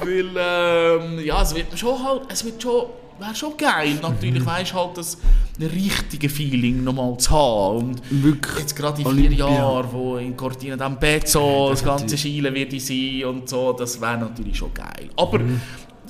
[0.00, 2.86] Weil, ähm, ja, es wird schon halt, es wird schon
[3.20, 3.98] wäre schon geil.
[4.02, 5.18] Natürlich weißt halt, das
[5.60, 7.78] richtige Feeling nochmal zu haben.
[7.78, 12.80] Und Wirklich jetzt gerade in vier Jahren, wo in Cortina d'Ampezzo das ganze Schielen wird
[12.80, 15.08] sein und so, das wäre natürlich schon geil.
[15.16, 15.60] Aber mhm.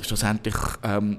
[0.01, 1.19] schlussendlich ähm,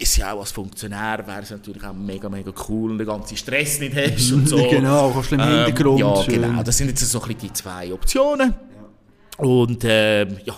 [0.00, 3.36] ist ja auch als Funktionär wäre es natürlich auch mega, mega cool und den ganzen
[3.36, 4.56] Stress nicht hast und so.
[4.68, 6.00] genau, kannst du im ähm, Hintergrund.
[6.00, 6.62] Ja, genau.
[6.62, 8.54] Das sind jetzt so ein bisschen die zwei Optionen.
[8.54, 9.44] Ja.
[9.44, 10.54] Und ähm, ja,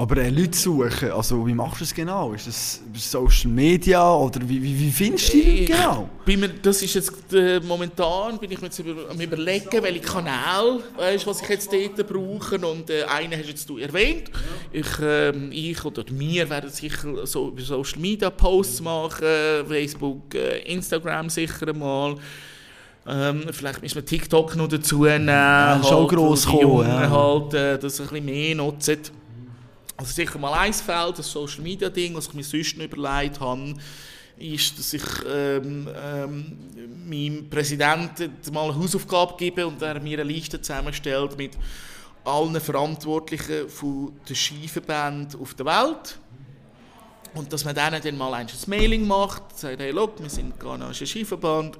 [0.00, 2.32] aber äh, Leute suchen, also wie machst du das genau?
[2.32, 6.08] Ist das Social Media oder wie, wie, wie findest du die genau?
[6.24, 10.00] Bin mir, das ist jetzt äh, momentan, bin ich mir jetzt über, am überlegen, welche
[10.00, 14.30] Kanäle, weißt, was ich jetzt dort brauche und äh, einen hast jetzt du erwähnt.
[14.72, 19.26] Ich, ähm, ich oder wir werden sicher so über Social Media Posts machen,
[19.68, 22.16] Facebook, äh, Instagram sicher mal.
[23.06, 25.28] Ähm, vielleicht müssen wir TikTok noch dazu nehmen.
[25.28, 26.88] Ja, halt, schon gross kommen.
[26.88, 27.10] Ja.
[27.10, 29.19] Halt, äh, das ein bisschen mehr nutzen.
[30.00, 33.38] Also sicher mal ein Feld, das Social Media Ding, was ich mir sonst noch überlegt
[33.38, 33.74] habe,
[34.38, 36.56] ist, dass ich ähm, ähm,
[37.06, 41.58] meinem Präsidenten mal eine Hausaufgabe gebe und er mir eine Liste zusammenstellt mit
[42.24, 46.18] allen Verantwortlichen von den Skiverbänden auf der Welt.
[47.34, 50.94] Und dass man denen dann mal ein Mailing macht, sagt, hey, look, wir sind ein
[50.94, 51.78] Skiverband,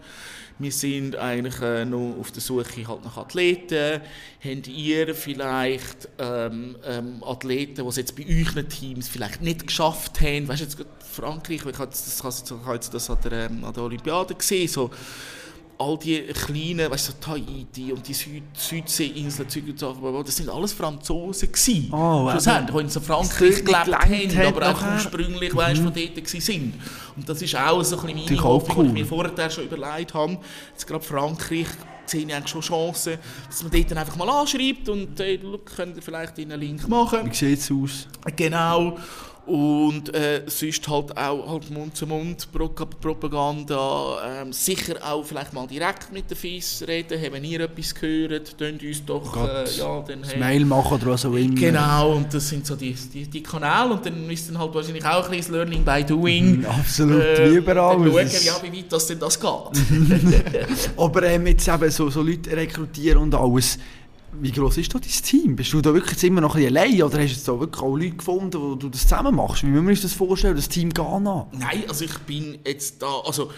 [0.60, 4.02] wir sind eigentlich äh, noch auf der Suche halt nach Athleten.
[4.44, 10.20] Habt ihr vielleicht ähm, ähm, Athleten, die es jetzt bei euren Teams vielleicht nicht geschafft
[10.20, 10.46] haben?
[10.48, 10.76] Weißt du, jetzt
[11.12, 14.90] Frankreich, ich habe das, das, das, das an, der, ähm, an der Olympiade gesehen, so
[15.80, 19.48] all die kleinen, weißt du, so Tahiti und die Süd Südseeinseln,
[20.24, 21.88] das sind alles Franzosen gewesen.
[21.92, 25.84] Oh, Schlussendlich, die in so Frankreich gelebt haben, aber auch ursprünglich, weißt, mhm.
[25.84, 26.74] von dort sind.
[27.16, 28.84] Und das ist auch so ein bisschen meine Hoffnung, cool.
[28.84, 30.38] die ich mir vorher schon überlegt habe.
[30.72, 31.66] Jetzt gerade Frankreich
[32.10, 33.18] sehe ich eigentlich schon Chancen,
[33.48, 36.86] dass man dort dann einfach mal anschreibt und hey, look, könnt ihr vielleicht einen Link
[36.88, 37.30] machen.
[37.30, 38.06] Wie sieht es aus?
[38.36, 38.98] Genau.
[39.46, 44.42] Und äh, sonst halt auch halt Mund-zu-Mund-Propaganda.
[44.42, 47.20] Ähm, sicher auch vielleicht mal direkt mit den FIS reden.
[47.20, 48.56] Haben ihr etwas gehört?
[48.56, 51.54] Tönt uns doch Gott, äh, ja, dann, hey, Mail machen oder was auch immer.
[51.54, 53.92] Genau, und das sind so die, die, die Kanäle.
[53.94, 56.58] Und dann ist dann halt wahrscheinlich auch ein bisschen Learning by Doing.
[56.58, 57.98] Mhm, Absolut, Äh, wie überall.
[57.98, 59.50] Dann schauen, ja, wie weit das denn das geht.
[60.96, 63.78] Aber ähm, jetzt eben so, so Leute rekrutieren und alles.
[64.32, 65.56] Wie groß ist da dein Team?
[65.56, 67.82] Bist du da wirklich jetzt immer noch ein bisschen allein oder hast du da wirklich
[67.82, 69.64] auch Leute gefunden, wo du das zusammen machst?
[69.64, 71.48] Wie müssen wir uns das vorstellen, das Team Ghana?
[71.52, 73.50] Nein, also ich bin jetzt da, also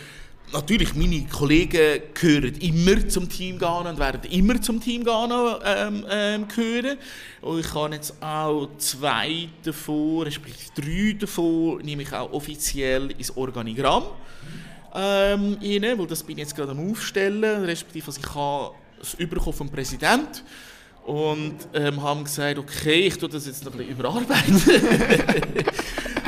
[0.53, 6.07] natürlich meine Kollegen gehören immer zum Team Ghana und werden immer zum Team Ghana ähm,
[6.11, 6.97] ähm, gehören.
[7.43, 13.37] Und ich habe jetzt auch zwei davon, respektive drei davon, nehme ich auch offiziell ins
[13.37, 14.05] Organigramm
[14.95, 19.17] ähm, rein, weil das bin ich jetzt gerade am Aufstellen, respektive also ich habe es
[19.17, 20.41] bekommen vom Präsidenten
[21.05, 24.63] und ähm, haben gesagt, okay, ich tue das jetzt noch ein bisschen überarbeiten.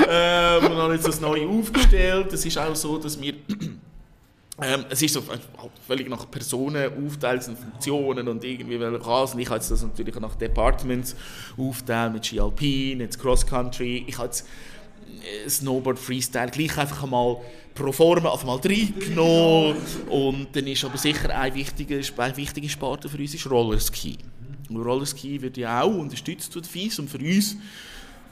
[0.09, 2.33] ähm, und habe jetzt das neu aufgestellt.
[2.33, 3.35] Es ist auch so, dass wir
[4.63, 5.43] ähm, es ist so halt
[5.87, 9.39] völlig nach Personen aufteilt und Funktionen und irgendwie welche Rasen.
[9.39, 11.15] Ich habe jetzt das natürlich nach Departments
[11.57, 14.05] aufteilt mit GLP, jetzt Cross Country.
[14.09, 14.43] Ich habe äh,
[15.49, 17.39] Snowboard Freestyle gleich einfach einmal
[17.75, 19.77] pro forma einfach mal reingenommen.
[20.09, 24.19] Und dann ist aber sicher ein wichtiger, eine wichtige Sparte für uns ist Rollerski.
[24.69, 27.57] Und Rollerski wird ja auch unterstützt durch FIS und für uns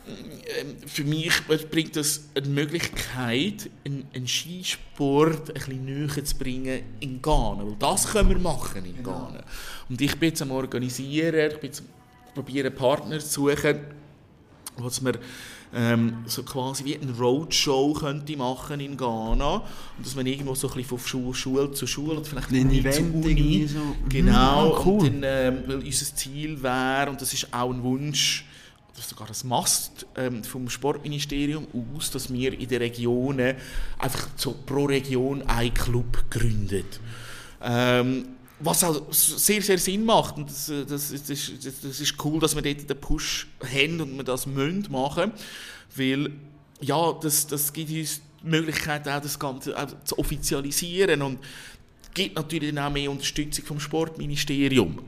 [0.05, 1.33] ähm, für mich
[1.71, 7.65] bringt das eine Möglichkeit, einen, einen Skisport ein bisschen näher zu bringen in Ghana.
[7.65, 9.45] Weil das können wir machen in Ghana.
[9.89, 11.87] Und ich bin jetzt am Organisieren, ich bin jetzt am
[12.35, 13.81] probieren, Partner zu suchen,
[14.79, 15.19] was man
[15.75, 20.69] ähm, so quasi wie eine Roadshow könnte machen in Ghana und dass man irgendwo so
[20.69, 23.67] ein bisschen von Schule, Schule zu Schule oder vielleicht Ein Uni zu Event irgendwie Uni,
[23.67, 23.79] so.
[23.79, 25.01] Mhm, genau, ah, cool.
[25.01, 28.45] und dann, ähm, weil unser Ziel wäre, und das ist auch ein Wunsch,
[28.93, 31.67] oder sogar ein Must ähm, vom Sportministerium
[31.97, 33.57] aus, dass wir in den Regionen
[33.99, 36.85] einfach so pro Region einen Club gründen.
[37.63, 38.27] Ähm,
[38.65, 40.37] was auch sehr, sehr Sinn macht.
[40.37, 44.17] Und das, äh, das, ist- das, ist- cool, dass wir dort den Push haben und
[44.17, 45.33] wir das müssen machen.
[45.95, 46.31] Weil,
[46.81, 51.39] ja, das, das gibt uns die Möglichkeit, auch das Ganze auch zu offizialisieren und
[52.15, 54.99] gibt natürlich dann auch mehr Unterstützung vom Sportministerium.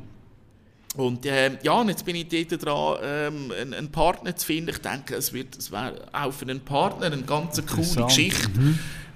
[0.96, 4.70] Und ähm, ja, und jetzt bin ich dort dran, ähm, einen, einen Partner zu finden.
[4.70, 8.06] Ich denke, es, wird, es wäre auch für einen Partner eine ganz coole.
[8.06, 8.48] Geschichte.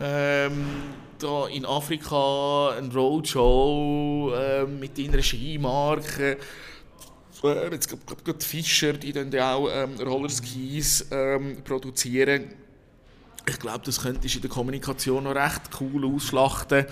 [0.00, 0.64] Ähm,
[1.22, 6.38] da in Afrika eine Roadshow ähm, mit deiner Skimarke.
[7.44, 7.88] Äh, jetzt
[8.24, 12.54] gibt Fischer, die dann auch ähm, Rollerskis ähm, produzieren.
[13.48, 16.84] Ich glaube, das könntest du in der Kommunikation noch recht cool ausschlachten.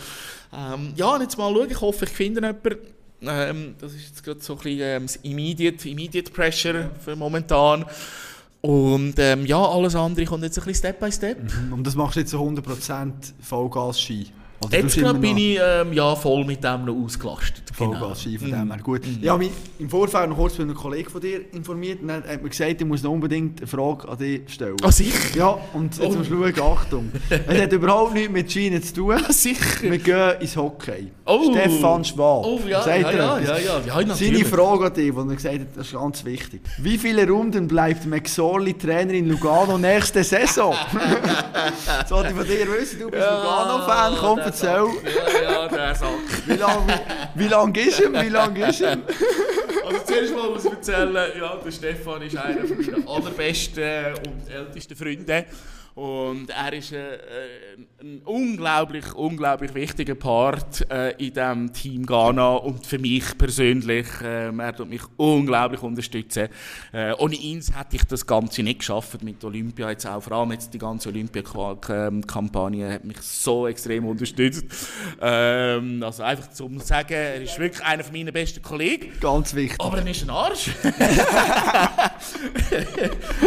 [0.55, 1.71] Ähm, ja, jetzt mal schauen.
[1.71, 2.79] Ich hoffe, ich finde jemanden.
[3.23, 7.85] Ähm, das ist jetzt gerade so ein bisschen ähm, das Immediate, Immediate Pressure für momentan.
[8.61, 11.39] Und ähm, ja, alles andere kommt jetzt ein bisschen Step by Step.
[11.71, 14.33] Und das machst du jetzt so 100% Vollgas-Ski?
[14.61, 17.63] Oder Jetzt tust du gerade bin ich ähm, ja, voll mit dem noch ausgelastet.
[17.79, 17.93] Genau.
[17.93, 18.81] Vollgas-Ski, von dem her.
[18.83, 19.03] Gut.
[19.21, 22.23] Ich habe mich im Vorfeld noch kurz mit einem Kollegen von dir informiert und er
[22.27, 24.77] hat mir gesagt, ich muss noch unbedingt eine Frage an dich stellen.
[24.83, 25.37] Ah, sicher?
[25.37, 26.17] Ja, und jetzt Oh.
[26.17, 27.13] musst du schauen, Achtung.
[27.29, 29.15] es hat überhaupt nichts mit Schienen zu tun.
[29.29, 29.83] Ah, sicher.
[29.83, 31.11] Wir gehen ins Hockey.
[31.27, 31.51] Oh.
[31.53, 32.47] Stefan Schwab.
[32.47, 34.45] Oh, ja, ja, ja, ja, ja, ja, Seine.
[34.47, 36.63] Frage an dich, die er gesagt hat, das ist ganz wichtig.
[36.79, 40.75] Wie viele Runden bleibt McSorley Trainer in Lugano nächste Saison?
[42.09, 44.69] Sollte ich von dir wissen, du bist Lugano-Fan, komm, erzähl.
[44.69, 46.11] Ja, ja, der Sack.
[46.47, 47.01] Wie lange
[47.35, 48.13] wie lang ist er?
[48.23, 48.99] Wie lang ist er?
[49.87, 54.97] Also zuerst mal muss ich erzählen, ja, der Stefan ist einer meiner allerbesten und ältesten
[54.97, 55.45] Freunde.
[55.97, 57.19] Und er ist äh,
[58.03, 64.07] ein unglaublich, unglaublich wichtiger Part äh, in diesem Team Ghana und für mich persönlich.
[64.23, 66.49] Äh, er tut mich unglaublich unterstützen.
[66.93, 69.89] Äh, ohne ihn hätte ich das Ganze nicht geschafft mit Olympia.
[69.89, 74.67] Jetzt auch vor allem jetzt die ganze Olympia-Kampagne hat mich so extrem unterstützt.
[75.23, 79.19] Ähm, also einfach zum sagen, er ist wirklich einer von meinen besten Kollegen.
[79.19, 79.81] Ganz wichtig.
[79.81, 80.73] Aber er ist ein Arsch.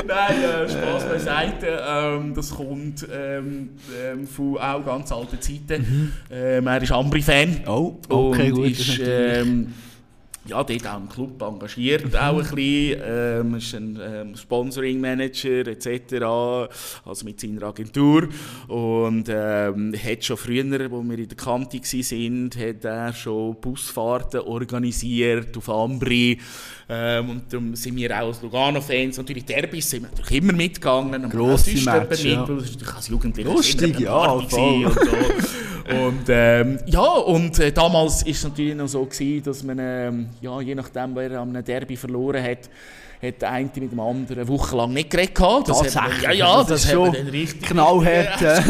[0.08, 1.84] Nein, äh, Spaß beiseite.
[1.88, 3.70] Ähm, das kommt ähm,
[4.02, 6.14] ähm, von auch ganz alten Zeiten.
[6.32, 7.61] Ähm, er ist Ambri-Fan.
[7.68, 8.99] Oh, okay, und gut, ist
[10.50, 13.02] ja, dort auch im Club engagiert, auch ein bisschen.
[13.04, 16.14] Ähm, ist ein ähm, Sponsoring-Manager etc.,
[17.06, 18.28] also mit seiner Agentur.
[18.68, 24.42] Und ähm, hat schon früher, als wir in der Kante waren, hat er schon Busfahrten
[24.42, 26.40] organisiert auf Ambri.
[26.92, 31.30] Ähm, und darum sind wir auch als Lugano-Fans, natürlich Derbys sind wir natürlich immer mitgegangen.
[31.30, 32.42] Grosse Match, ja.
[32.42, 34.86] mit, weil als Jugendlicher Lustig, ja, und so.
[35.90, 40.30] Und ähm, ja, und äh, damals ist es natürlich noch so gewesen, dass man, ähm,
[40.41, 42.70] ja, je nachdem, wer am Derby verloren hat,
[43.22, 45.36] hat der eine mit dem anderen eine Woche lang nicht geredet.
[45.36, 45.68] gehabt.
[45.70, 47.61] Das Tatsächlich, Ja, ja, das das, ist schon richtig...
[47.64, 48.41] Knallhart.
[48.41, 48.61] äh.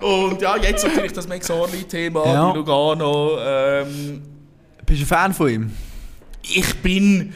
[0.04, 2.52] Und ja, jetzt natürlich das Mexorli-Thema Ja.
[2.52, 3.38] Lugano.
[3.40, 4.22] Ähm,
[4.86, 5.70] Bist du ein Fan von ihm?
[6.50, 7.34] ich bin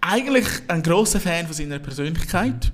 [0.00, 2.72] eigentlich ein großer Fan von seiner Persönlichkeit.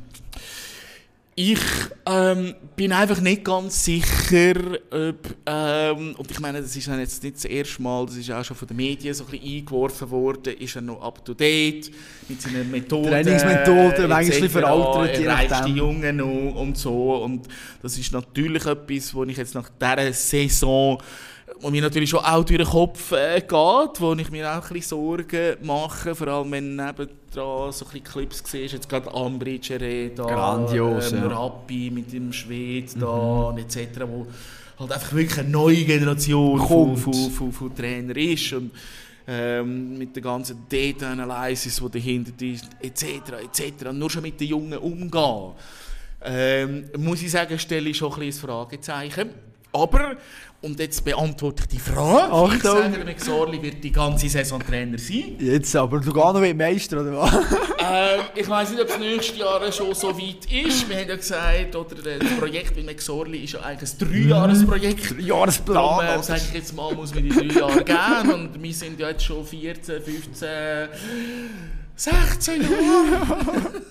[1.36, 1.59] Ich
[2.06, 4.55] ähm, bin einfach nicht ganz sicher,
[4.93, 8.31] ob, ähm, und ich meine, das ist ja jetzt nicht das erste Mal, das ist
[8.31, 11.35] auch schon von den Medien so ein bisschen eingeworfen worden, ist er noch up to
[11.35, 11.90] date
[12.28, 13.11] mit seinen Methoden.
[13.11, 15.66] Trainingsmethoden, manchmal veraltet, je nachdem.
[15.66, 17.16] die Jungen noch und so.
[17.16, 17.48] Und
[17.82, 21.02] das ist natürlich etwas, wo ich jetzt nach dieser Saison
[21.60, 24.72] wo mir natürlich schon auch durch den Kopf äh, geht, wo ich mir auch ein
[24.72, 30.12] bisschen Sorgen mache, vor allem wenn nebendran so ein bisschen Clips siehst, jetzt gerade Ambridge
[30.14, 31.26] da, Grandios, ähm, ja.
[31.28, 34.26] Rappi mit dem Schwed da und etc., wo
[34.78, 38.70] halt einfach wirklich eine neue Generation von, von, von, von Trainer ist und
[39.26, 43.06] ähm, mit der ganzen Data Analysis, die dahinter ist, etc.,
[43.43, 45.52] etc., nur schon mit den Jungen umgehen,
[46.22, 49.53] ähm, muss ich sagen, stelle ich schon ein bisschen ein Fragezeichen.
[49.75, 50.17] Aber,
[50.63, 52.33] und jetzt beantworte ich die Frage, ich
[52.65, 52.83] Achtung.
[52.83, 55.37] sage, der McSorley wird die ganze Saison Trainer sein.
[55.41, 57.35] Jetzt aber, du gehst noch mit Meister, oder was?
[57.35, 60.89] Ähm, ich weiß nicht, ob es nächstes Jahr schon so weit ist.
[60.89, 63.99] Wir haben ja gesagt, oder das Projekt mit McSorley ist ja eigentlich ein
[64.29, 65.11] Dreijahresprojekt.
[65.11, 65.77] Darum Jahresplan.
[66.07, 66.23] äh, oder?
[66.23, 68.33] sage ich jetzt mal, muss man die drei Jahre geben.
[68.33, 70.49] Und wir sind ja jetzt schon 14, 15,
[71.97, 73.23] 16 Jahre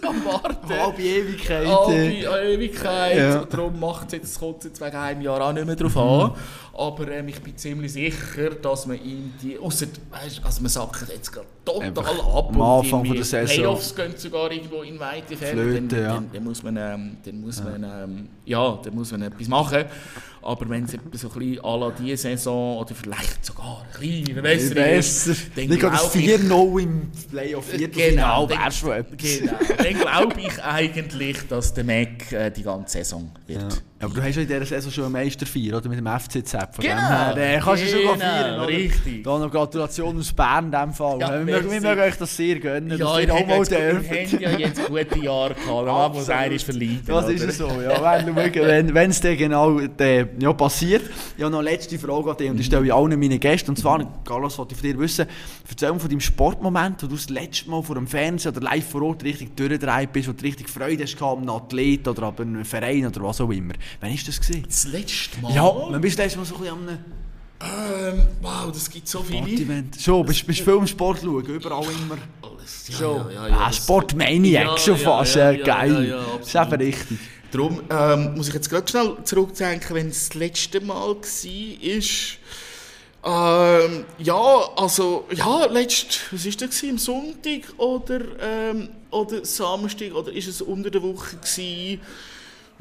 [0.08, 0.70] am Warten.
[0.70, 1.66] Halbe Ewigkeit.
[1.68, 3.18] Halbe Ewigkeit.
[3.18, 3.40] Ja.
[3.40, 5.98] Und darum macht es jetzt, kommt es jetzt wegen einem Jahr auch nicht mehr drauf
[5.98, 6.32] an.
[6.76, 9.60] Aber ähm, ich bin ziemlich sicher, dass man ihm die.
[9.60, 12.50] Weißt, also man sagt jetzt gerade total Einfach ab.
[12.52, 13.56] am Anfang von der Saison.
[13.56, 15.38] Playoffs gehen sogar irgendwo in weite.
[15.38, 16.14] Flöte, dann, ja.
[16.16, 19.86] dann, dann muss man, ähm, dann muss man, ähm, ja, dann muss man etwas machen.
[20.42, 24.42] Aber wenn es so ein bisschen à la diese Saison oder vielleicht sogar ein bisschen
[24.42, 25.32] besser Besser.
[25.32, 29.18] ist, dann Nicht gerade glaub ich- 4-0 im Playoff Genau, schon etwas.
[29.40, 29.54] Genau.
[29.78, 33.62] Dann glaube ich eigentlich, dass der Mac äh, die ganze Saison wird.
[33.62, 33.70] Ja.
[34.04, 35.90] Aber du hast ja in dieser Saison schon einen Meister feiern, oder?
[35.90, 36.52] Mit dem FCZ.
[36.52, 36.96] Von Genau.
[37.34, 38.68] dem her, äh, kannst du schon Genau, feiern, oder?
[38.68, 39.24] richtig.
[39.24, 41.20] Da noch Gratulation aus Bern in dem Fall.
[41.20, 41.88] Ja, wir, mögen, wir merci.
[41.88, 44.10] mögen euch das sehr gönnen, Ja, dass ihr auch mal jetzt, wir dürft.
[44.34, 47.02] haben ja jetzt gute Jahre gehabt, man muss eines verlieren.
[47.06, 47.50] Das ist oder?
[47.50, 48.24] es so, ja.
[48.26, 51.04] Wenn es wenn, wenn's dann genau äh, ja, passiert.
[51.38, 53.72] Ich habe noch eine letzte Frage an dich und die stelle ich allen meinen Gästen.
[53.72, 55.26] Und zwar, Carlos, wollte ich von dir wissen,
[55.70, 58.88] erzähl mir von deinem Sportmoment, wo du das letzte Mal vor dem Fernsehen oder live
[58.90, 62.24] vor Ort richtig durchgedreht bist, wo du richtig Freude hast gehabt, an einem Athlet oder
[62.24, 63.74] an einem Verein oder was auch immer.
[64.02, 64.42] Wann war das?
[64.42, 64.64] Gewesen?
[64.68, 65.56] Das letzte Mal?
[65.56, 69.08] Ja, wann bist du das Mal so ein bisschen an einem Ähm, wow, das gibt
[69.08, 69.40] so viele.
[69.48, 69.98] Sportevent?
[70.02, 72.18] Schon, bist du viel im Sport schauen, überall immer.
[72.42, 73.26] Alles, ja, So.
[73.30, 76.10] ja, ja, ja, ah, Sportmaniac Ja, schon fast, ja, ja, geil.
[76.10, 77.20] ja, ja, ist eben richtig.
[77.52, 81.24] Darum ähm, muss ich jetzt gerade schnell zurückdenken, wenn es das letzte Mal war.
[83.26, 86.82] Ähm, ja, also, ja, letzt, was war das?
[86.82, 92.02] gewesen, Am Sonntag oder, ähm, oder Samstag oder ist es unter der Woche gewesen,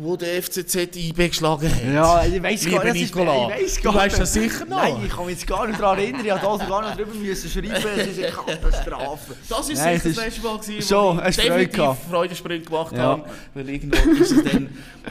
[0.02, 1.84] wo der FCZ IB geschlagen hat?
[1.94, 3.14] Ja, ich Lieber gar nicht.
[3.14, 4.20] Nicola, ich weiss du gar weißt nicht.
[4.22, 4.76] das sicher noch.
[4.76, 6.24] Nein, ich kann mich jetzt gar nicht daran erinnern.
[6.24, 7.72] Ich musste da sogar noch drüber müssen schreiben.
[7.72, 9.34] Es ist eine Katastrophe.
[9.48, 11.96] Das ist Nein, sicher das letzte Mal, gewesen, Schon, wo ich du definitiv?
[12.10, 13.02] Freudensprünge gemacht Ja.
[13.02, 13.24] habe.
[13.54, 14.68] Weil irgendwo ist es dann,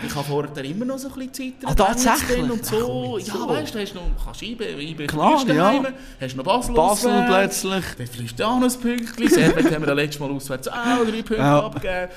[0.07, 1.69] ich habe vorher immer noch so ein bisschen Zeit.
[1.69, 2.39] Ah, tatsächlich?
[2.41, 3.17] Und Ach, so.
[3.17, 3.49] jetzt Ja, so.
[3.49, 5.83] weißt du, hast noch, kannst IB, IB Klar, ja.
[6.19, 7.85] hast noch Basel Basel auswärts, plötzlich.
[7.97, 9.29] Dann fliegst du auch noch ein Pünktchen.
[9.29, 11.59] Servet haben wir ja letztes Mal auswärts auch drei Punkte Ja.
[11.65, 12.09] abgegeben.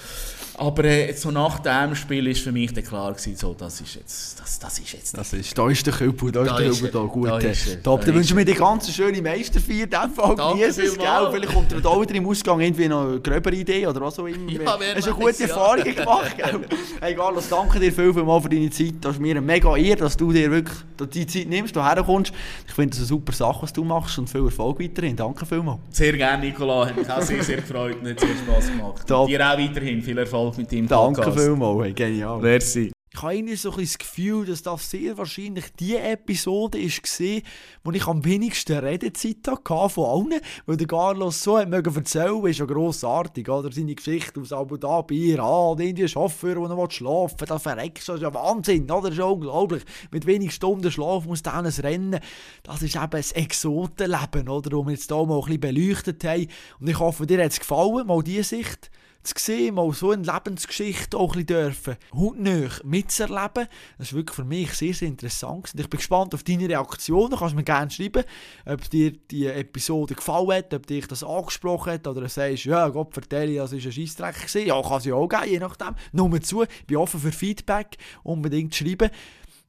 [0.56, 3.97] Aber äh, so nach dem Spiel ist für mich dann klar gewesen, so, das ist
[3.97, 6.66] jetzt, das, das ist jetzt Das ist, da ist der Küppel, da ist Da der
[6.68, 7.09] ist Küppel er, da.
[7.12, 8.01] Gut, da äh, ist top.
[8.01, 9.85] da Dann wünschen wir dir eine ganz schöne Meisterfeier.
[9.85, 10.90] In dem Fall Danke genieß es, gell?
[10.93, 11.35] vielmals.
[11.35, 14.18] Vielleicht kommt dir da auch wieder im Ausgang irgendwie noch eine gröbere Idee oder was
[14.18, 14.51] auch immer.
[14.51, 15.48] Ja, hast du weiß, gute ja.
[15.48, 16.60] Erfahrungen gemacht, gell?
[17.01, 18.94] Hey Carlos, danke dir viel, viel mal für deine Zeit.
[19.01, 20.78] Das ist mir eine mega Ehre, dass du dir wirklich
[21.12, 22.32] die Zeit nimmst, hierher kommst.
[22.68, 25.16] Ich finde das eine super Sache, was du machst und viel Erfolg weiterhin.
[25.16, 25.81] Danke vielmals.
[25.90, 26.86] Sehr gerne, Nicola.
[26.86, 29.06] Hat mich auch sehr, sehr gefreut und hat sehr Spass gemacht.
[29.09, 29.26] Top.
[29.26, 31.45] Dir auch weiterhin viel Erfolg mit deinem Danke Podcast.
[31.45, 32.41] vielmals, hey, genial.
[32.41, 32.95] Merci.
[33.16, 37.43] Ich habe irgendwie so ein das Gefühl, dass das sehr wahrscheinlich die Episode war,
[37.85, 42.45] wo ich am wenigsten Redezeit hatte von allen, weil der Carlos so hat mögen erzählen,
[42.45, 43.71] ist ja grossartig, oder?
[43.71, 48.16] Seine Geschichte aus Abu Dhabi, Iran, Indien, Chauffeur, der noch schlafen will, das verreckst, das
[48.16, 49.03] ist ja Wahnsinn, oder?
[49.03, 49.85] Das ist ja unglaublich.
[50.11, 52.19] Mit wenig Stunden Schlaf muss dann ein Rennen.
[52.65, 54.71] Das ist eben ein Exotenleben, oder?
[54.71, 56.49] Das wir jetzt hier mal ein bisschen beleuchtet haben.
[56.81, 58.91] Und ich hoffe, dir hat es gefallen, mal diese Sicht
[59.25, 63.69] zu sehen, mal so eine Lebensgeschichte auch ein dürfen, hautnah mitzuerleben.
[63.99, 65.73] Das ist wirklich für mich sehr, sehr interessant.
[65.75, 67.31] Ich bin gespannt auf deine Reaktionen.
[67.31, 68.25] Du kannst mir gerne schreiben,
[68.67, 73.15] ob dir die Episode gefallen hat, ob dich das angesprochen hat oder sagst, ja, Gott
[73.15, 74.67] vertelle, das war ein Scheissdreck.
[74.67, 75.95] Ja, kann es auch geben, je nachdem.
[76.13, 79.11] Nur zu, ich bin offen für Feedback, unbedingt schreiben.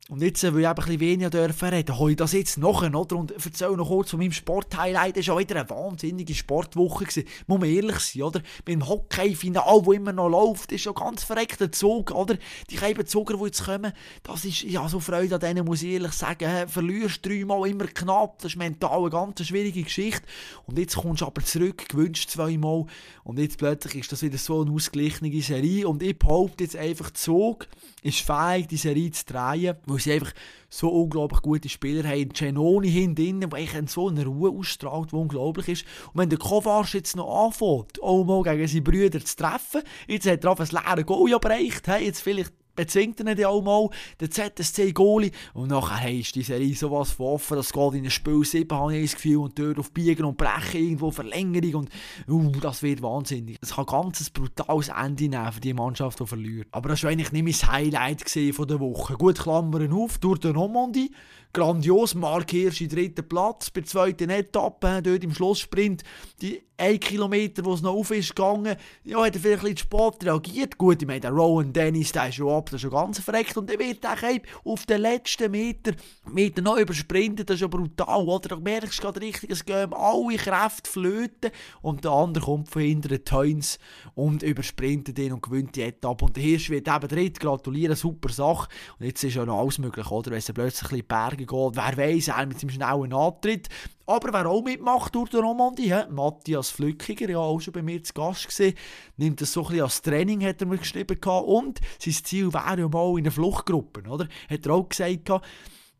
[0.07, 2.84] Und jetzt, äh, weil ich eben ein bisschen weniger dürfen reden, ich das jetzt noch,
[2.84, 3.15] oder?
[3.15, 5.18] Und erzähle noch kurz von meinem Sporthighlight.
[5.18, 7.06] Es war wieder eine wahnsinnige Sportwoche.
[7.06, 7.27] Gewesen.
[7.48, 8.41] Muss man ehrlich sein, oder?
[8.65, 12.38] Beim Hockey-Final, wo immer noch läuft, ist schon ganz verreckter Zug, oder?
[12.69, 16.14] Die Zuger, die jetzt kommen, das ist, ja, so Freude an denen, muss ich ehrlich
[16.14, 16.49] sagen.
[16.49, 20.22] He, verlierst dreimal immer knapp, das ist mental eine ganz schwierige Geschichte.
[20.68, 22.86] Und jetzt kommst du aber zurück, gewünscht zweimal.
[23.23, 25.88] Und jetzt plötzlich ist das wieder so eine ausgeglichene Serie.
[25.88, 27.68] Und ich behaupte jetzt einfach, Zug
[28.03, 30.34] ist fähig, die Serie zu drehen, weil sie einfach
[30.69, 32.30] so unglaublich gute Spieler haben.
[32.30, 35.85] Genoni hinten, der eigentlich so eine Ruhe ausstrahlt, die unglaublich ist.
[36.13, 40.27] Und wenn der Kovac jetzt noch anfängt, auch mal gegen seine Brüder zu treffen, jetzt
[40.27, 43.89] hat er auf ein leeres Goal erreicht, jetzt vielleicht bezwingt er ihn auch mal,
[44.19, 45.31] der ZSC-Goalie.
[45.53, 48.77] Und nachher ist die Serie sowas von offen, dass es geht in ein Spiel 7,
[48.77, 51.88] habe ich das Gefühl, und dort auf Biegen und Brechen, irgendwo Verlängerung.
[52.27, 53.57] Und uh, das wird wahnsinnig.
[53.61, 56.68] Es kann ganz ein brutales Ende nehmen für die Mannschaft, die verliert.
[56.72, 59.15] Aber das war eigentlich nicht mein Highlight von der Woche.
[59.15, 61.11] Gut, Klammern auf, durch den Normandie.
[61.56, 66.03] Grandios, Mark Hirsch in dritten Platz, bei der zweiten Etappe, dort im Schlusssprint,
[66.41, 68.76] die 1 Kilometer, wo es noch auf ist gegangen,
[69.06, 70.77] ja, hat er vielleicht ein bisschen spät reagiert.
[70.77, 73.56] Gut, ich meine, der Rowan Dennis, der ist schon ab, der ist schon ganz verreckt
[73.56, 74.18] und er wird auch
[74.65, 75.94] auf den letzten Meter,
[76.30, 78.49] Meter noch übersprinten, das ist ja brutal, oder?
[78.49, 81.52] Da merkst du gerade richtig, es gehen alle Kräfte flöten
[81.82, 83.80] und der andere kommt von hinten, Toins,
[84.14, 86.26] und übersprintet ihn und gewinnt die Etappe.
[86.26, 88.68] Und der Hirsch wird eben dritt, gratulieren, super Sache.
[88.99, 90.32] Und jetzt ist ja noch alles möglich, oder?
[90.32, 91.07] Wenn es plötzlich ein
[91.45, 93.69] Berge geht, wer weiß, er mit seinem schnellen Antritt,
[94.05, 96.03] aber wer auch mitmacht durch die Normandie, he?
[96.09, 98.76] Matthias Flückiger, ja auch schon bei mir zu Gast gesehen,
[99.17, 101.17] nimmt das so ein bisschen als Training, hat er mir geschrieben.
[101.23, 104.27] Und sein Ziel wäre ja mal in einer Fluchtgruppe, oder?
[104.49, 105.30] Hat er auch gesagt,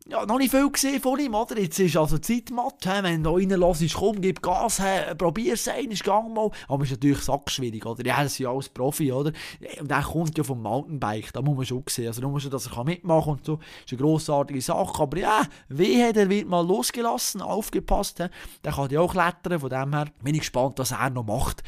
[0.08, 1.58] ja, noch nicht viel gesehen von ihm, oder?
[1.58, 3.02] Jetzt ist also Zeitmatt, he?
[3.02, 4.80] wenn du reinlässt, komm, gib Gas,
[5.18, 6.50] probier es ein, ist gang mal.
[6.68, 8.06] Aber ist natürlich sackschwierig, oder?
[8.06, 9.32] Ja, das ist ja alles Profi, oder?
[9.80, 12.06] Und der kommt ja vom Mountainbike, da muss man schon sehen.
[12.06, 15.02] Also nur schon, dass er mitmachen kann und so, ist eine grossartige Sache.
[15.02, 18.28] Aber ja, wie hat er wird mal losgelassen, aufgepasst, he?
[18.62, 21.64] der kann ja auch klettern, von dem her bin ich gespannt, was er noch macht.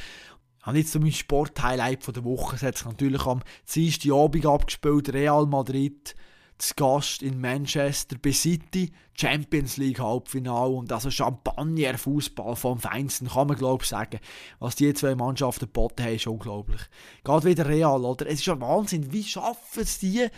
[0.63, 3.41] Habe jetzt so mein Sport-Highlight der Woche, es hat sich natürlich am
[3.75, 6.15] Dienstag Abend abgespielt, Real Madrid
[6.59, 13.29] zu Gast in Manchester bei City, Champions League Halbfinale und also Champagner Fußball vom Feinsten,
[13.29, 14.21] kann man glaube ich sagen.
[14.59, 16.81] Was die zwei Mannschaften geboten haben, ist unglaublich.
[17.25, 18.27] Geht wieder real, oder?
[18.27, 20.29] Es ist ja Wahnsinn, wie schaffen es die,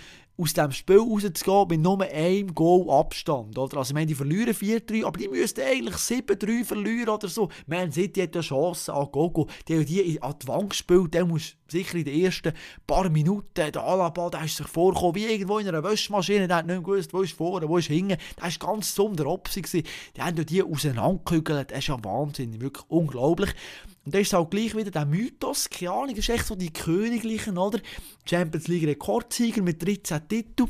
[0.41, 3.59] aus diesem Spiel rauszugehen mit nur einem Goal Abstand.
[3.59, 3.79] Oder?
[3.79, 7.49] Also, meine, die verlieren 4-3, aber die müssten eigentlich 7-3 verlieren oder so.
[7.67, 9.49] Man City hat ja Chancen an Gogo.
[9.69, 12.53] Die haben die an die Wand gespielt, der muss sicher in den ersten
[12.87, 16.67] paar Minuten, der Alaba, der ist sich vorgekommen, wie irgendwo in einer Wäschmaschine, der hat
[16.67, 18.17] nicht gewusst, wo ist vorne, wo ist hinten.
[18.37, 19.63] Der war ganz zum der Opsi.
[19.63, 19.85] Die
[20.19, 23.55] haben die auseinandergekügelt, das ist ja Wahnsinn, wirklich unglaublich.
[24.11, 27.57] Und dann ist halt gleich wieder der Mythos, keine Ahnung, ist echt so die Königlichen,
[27.57, 27.79] oder?
[28.29, 30.69] Champions League Rekordsieger mit 13 Titeln,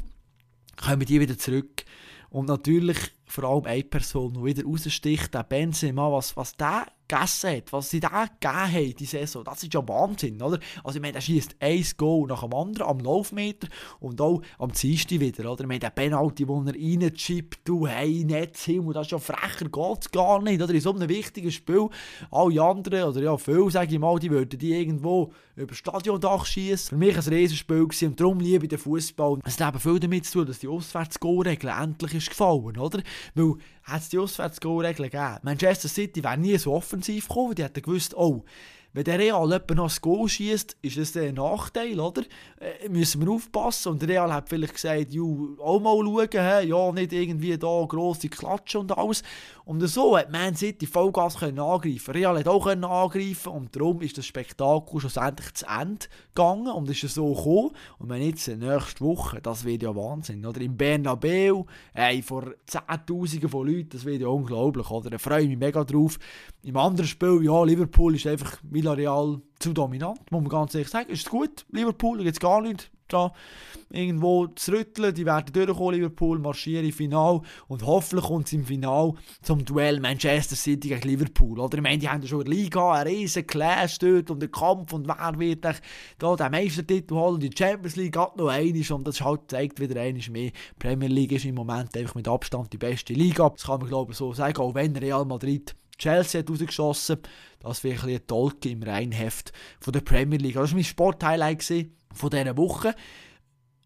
[0.77, 1.87] kommen die wieder zurück.
[2.29, 7.51] Und natürlich vor allem eine Person, die wieder raussticht, der Benzema, was, was der gegessen
[7.57, 10.59] hat, was sie da gegeben haben, die Saison, das ist ja Wahnsinn, oder?
[10.85, 13.69] Also ich meine, er schießt ein Goal nach dem anderen am Laufmeter
[13.99, 15.63] und auch am Dienstag wieder, oder?
[15.63, 19.69] Ich meine, der Penalty, wo er reinchippt, du, hey, Netz hin, das ist ja frecher,
[19.69, 20.73] geht's gar nicht, oder?
[20.73, 21.89] In so einem wichtigen Spiel,
[22.31, 26.91] alle anderen, oder ja, viele, sage ich mal, die würden die irgendwo über Stadiondach schießen.
[26.91, 29.41] Für mich ein Riesenspiel gewesen und darum liebe ich den Fußball.
[29.45, 33.03] Es hat eben viel damit zu tun, dass die Auswärts-Goal-Regel endlich ist gefallen, oder?
[33.35, 37.83] Weil, hat es die Auswärts-Goal-Regel gegeben, Manchester City wäre nie so offensiv gekommen, die hätten
[37.83, 38.45] gewusst, oh,
[38.93, 42.23] wenn der Real etwa noch ein Goal schießt, ist das ein Nachteil, oder?
[42.59, 43.93] Äh, müssen wir aufpassen.
[43.93, 46.69] Und der Real hat vielleicht gesagt, ju, auch mal schauen, he?
[46.69, 49.23] ja, nicht irgendwie da grosse Klatschen und alles.
[49.65, 52.11] Und so hat Man City Vollgas können angreifen.
[52.11, 56.91] Real hat auch können angreifen und darum ist das Spektakel schlussendlich zu Ende gegangen und
[56.91, 57.71] ist so gekommen.
[58.01, 60.61] Und wenn jetzt nächste Woche, das wird ja Wahnsinn, oder?
[60.61, 61.63] Im Bernabeu,
[61.95, 65.11] ey, vor Zehntausenden von Leuten, das wird ja unglaublich, oder?
[65.11, 66.19] Da freue ich mich mega drauf.
[66.65, 71.11] Im anderen Spiel, ja, Liverpool ist einfach Villarreal zu dominant, muss man ganz ehrlich sagen.
[71.11, 73.33] Ist gut, Liverpool, da gibt es gar nichts da
[73.91, 75.15] irgendwo zu rütteln.
[75.15, 80.01] Die werden durchkommen, Liverpool, marschieren im Final und hoffentlich kommt es im Final zum Duell
[80.01, 81.59] Manchester City gegen Liverpool.
[81.59, 84.51] Oder ich meine, die haben ja schon in Liga einen riesen Clash dort und den
[84.51, 85.67] Kampf und wer wird
[86.19, 87.41] da den Meistertitel holen.
[87.41, 90.51] Die Champions League hat noch einiges und das halt zeigt wieder einiges mehr.
[90.51, 93.49] Die Premier League ist im Moment einfach mit Abstand die beste Liga.
[93.51, 97.19] Das kann man glaube ich so sagen, auch wenn Real Madrid Chelsea hat rausgeschossen.
[97.61, 100.55] Das wäre ein, ein Tolk im Reinheft von der Premier League.
[100.55, 101.63] Das war mein Sporthighlight
[102.13, 102.95] von dieser Woche.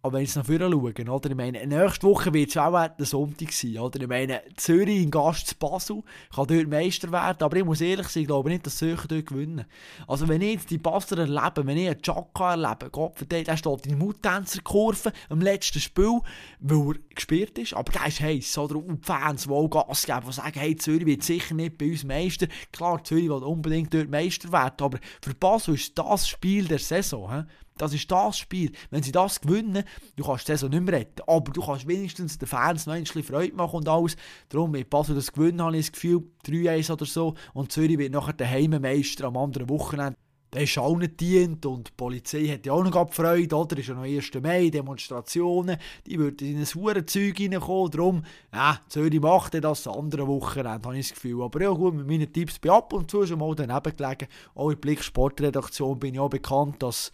[0.04, 1.30] Aber wenn ich noch vorher schaue, oder?
[1.30, 4.02] Ich meine, nächste Woche wird es auch der Sonntag sein, oder?
[4.02, 6.02] Ich meine, Zürich in Gast zu Basel
[6.34, 9.24] kann dort Meister werden, aber ich muss ehrlich sein, ich glaube nicht, dass Zürich dort
[9.24, 9.64] gewinnen.
[10.06, 13.56] Also wenn ich jetzt die Basler erlebe, wenn ich einen Chaka erlebe, Gott verdammt, der
[13.56, 16.20] steht in der Muttänzerkurve am letzten Spiel,
[16.60, 18.76] weil er gespielt ist, aber der ist heiß, oder?
[18.76, 21.90] Und die Fans, die auch Gas geben, die sagen, hey, Zürich wird sicher nicht bei
[21.90, 22.48] uns Meister.
[22.72, 27.32] Klar, Zürich will unbedingt dort Meister werden, aber für Basel ist das Spiel der Saison,
[27.32, 27.44] he?
[27.76, 28.70] Das ist das Spiel.
[28.90, 29.82] Wenn sie das gewinnen,
[30.14, 31.22] du kannst die Saison nicht mehr retten.
[31.26, 34.16] Aber du kannst wenigstens den Fans noch ein bisschen Freude machen und alles.
[34.48, 37.34] Darum, mit Basel das gewinnen, habe ich das Gefühl, 3-1 oder so.
[37.52, 40.16] Und Zürich wird nachher der Heimmeister am anderen Wochenende.
[40.52, 43.76] Der ist auch nicht dient und die Polizei hat ja auch noch Freude, oder?
[43.76, 44.30] Ist ja noch 1.
[44.40, 45.76] Mai, Demonstrationen,
[46.06, 50.86] die würden in ein hure Zeug reinkommen, darum, ja, Zürich macht das das andere Wochenende,
[50.86, 51.42] habe ich das Gefühl.
[51.42, 54.28] Aber ja gut, mit meinen Tipps bin ich ab und zu schon mal daneben gelegen.
[54.54, 57.10] Auch der Blick Sportredaktion bin ich auch bekannt, dass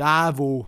[0.00, 0.66] der, der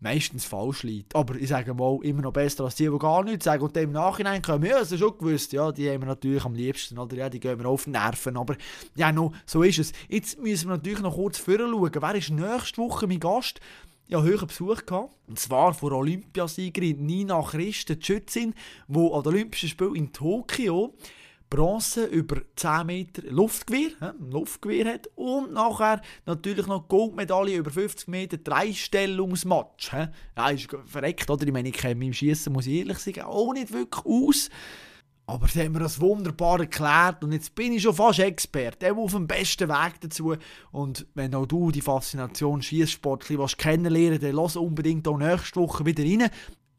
[0.00, 1.14] meistens falsch liegt.
[1.16, 3.62] Aber ich sage mal, immer noch besser als die, die gar nichts sagen.
[3.62, 6.54] Und im Nachhinein kommen, ja, das ist schon gewusst, ja, die haben wir natürlich am
[6.54, 8.36] liebsten, oder ja, die gehen wir auf die Nerven.
[8.36, 8.56] Aber
[8.94, 9.92] ja, no, so ist es.
[10.08, 11.90] Jetzt müssen wir natürlich noch kurz vorher schauen.
[11.92, 13.60] Wer ist nächste Woche mein Gast?
[14.08, 15.12] ja, hohen Besuch gehabt.
[15.26, 18.54] Und zwar von Olympiasiegerin Nina Christen, die Schützin,
[18.86, 20.94] die an den Olympischen Spielen in Tokio
[21.48, 28.08] Bronze über 10 Meter Luftgewehr, ja, Luftgewehr hat und nachher natürlich noch Goldmedaille über 50
[28.08, 29.92] Meter Dreistellungsmatch.
[30.36, 31.46] Ja, ist verreckt, oder?
[31.46, 34.50] Ich meine, ich kenne mich im Schießen, muss ich ehrlich sagen, auch nicht wirklich aus.
[35.28, 39.12] Aber sie haben mir das wunderbar erklärt und jetzt bin ich schon fast Experte, auf
[39.12, 40.36] dem besten Weg dazu.
[40.70, 43.26] Und wenn auch du die Faszination Schießsport
[43.58, 46.30] kennenlernen dann lass unbedingt auch nächste Woche wieder rein.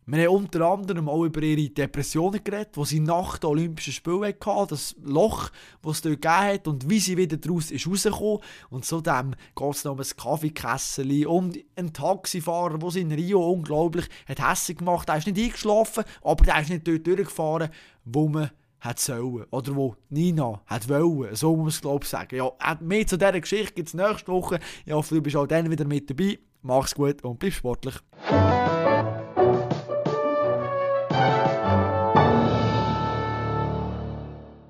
[0.10, 4.24] Wir haben unter anderem auch über ihre Depressionen geredet, die sie nach den Olympischen Spielen
[4.24, 5.50] hatten, das Loch,
[5.84, 8.40] das es dort gegeben hat und wie sie wieder daraus ist rausgekommen.
[8.70, 14.08] Und zudem geht es noch um ein Kaffeekessel und einen Taxifahrer, der in Rio unglaublich
[14.30, 15.10] hat hässlich gemacht.
[15.10, 15.16] hat.
[15.16, 17.70] Er ist nicht eingeschlafen, aber der ist nicht dort durchgefahren,
[18.06, 19.44] wo man hat sollen.
[19.52, 21.36] Oder wo Nina hat wollen.
[21.36, 22.38] So muss man es, glaube ich, sagen.
[22.38, 24.62] Ja, mehr zu dieser Geschichte gibt es nächste Woche.
[24.86, 26.40] Ich hoffe, du bist auch dann wieder mit dabei.
[26.62, 27.96] Mach's gut und bleib sportlich.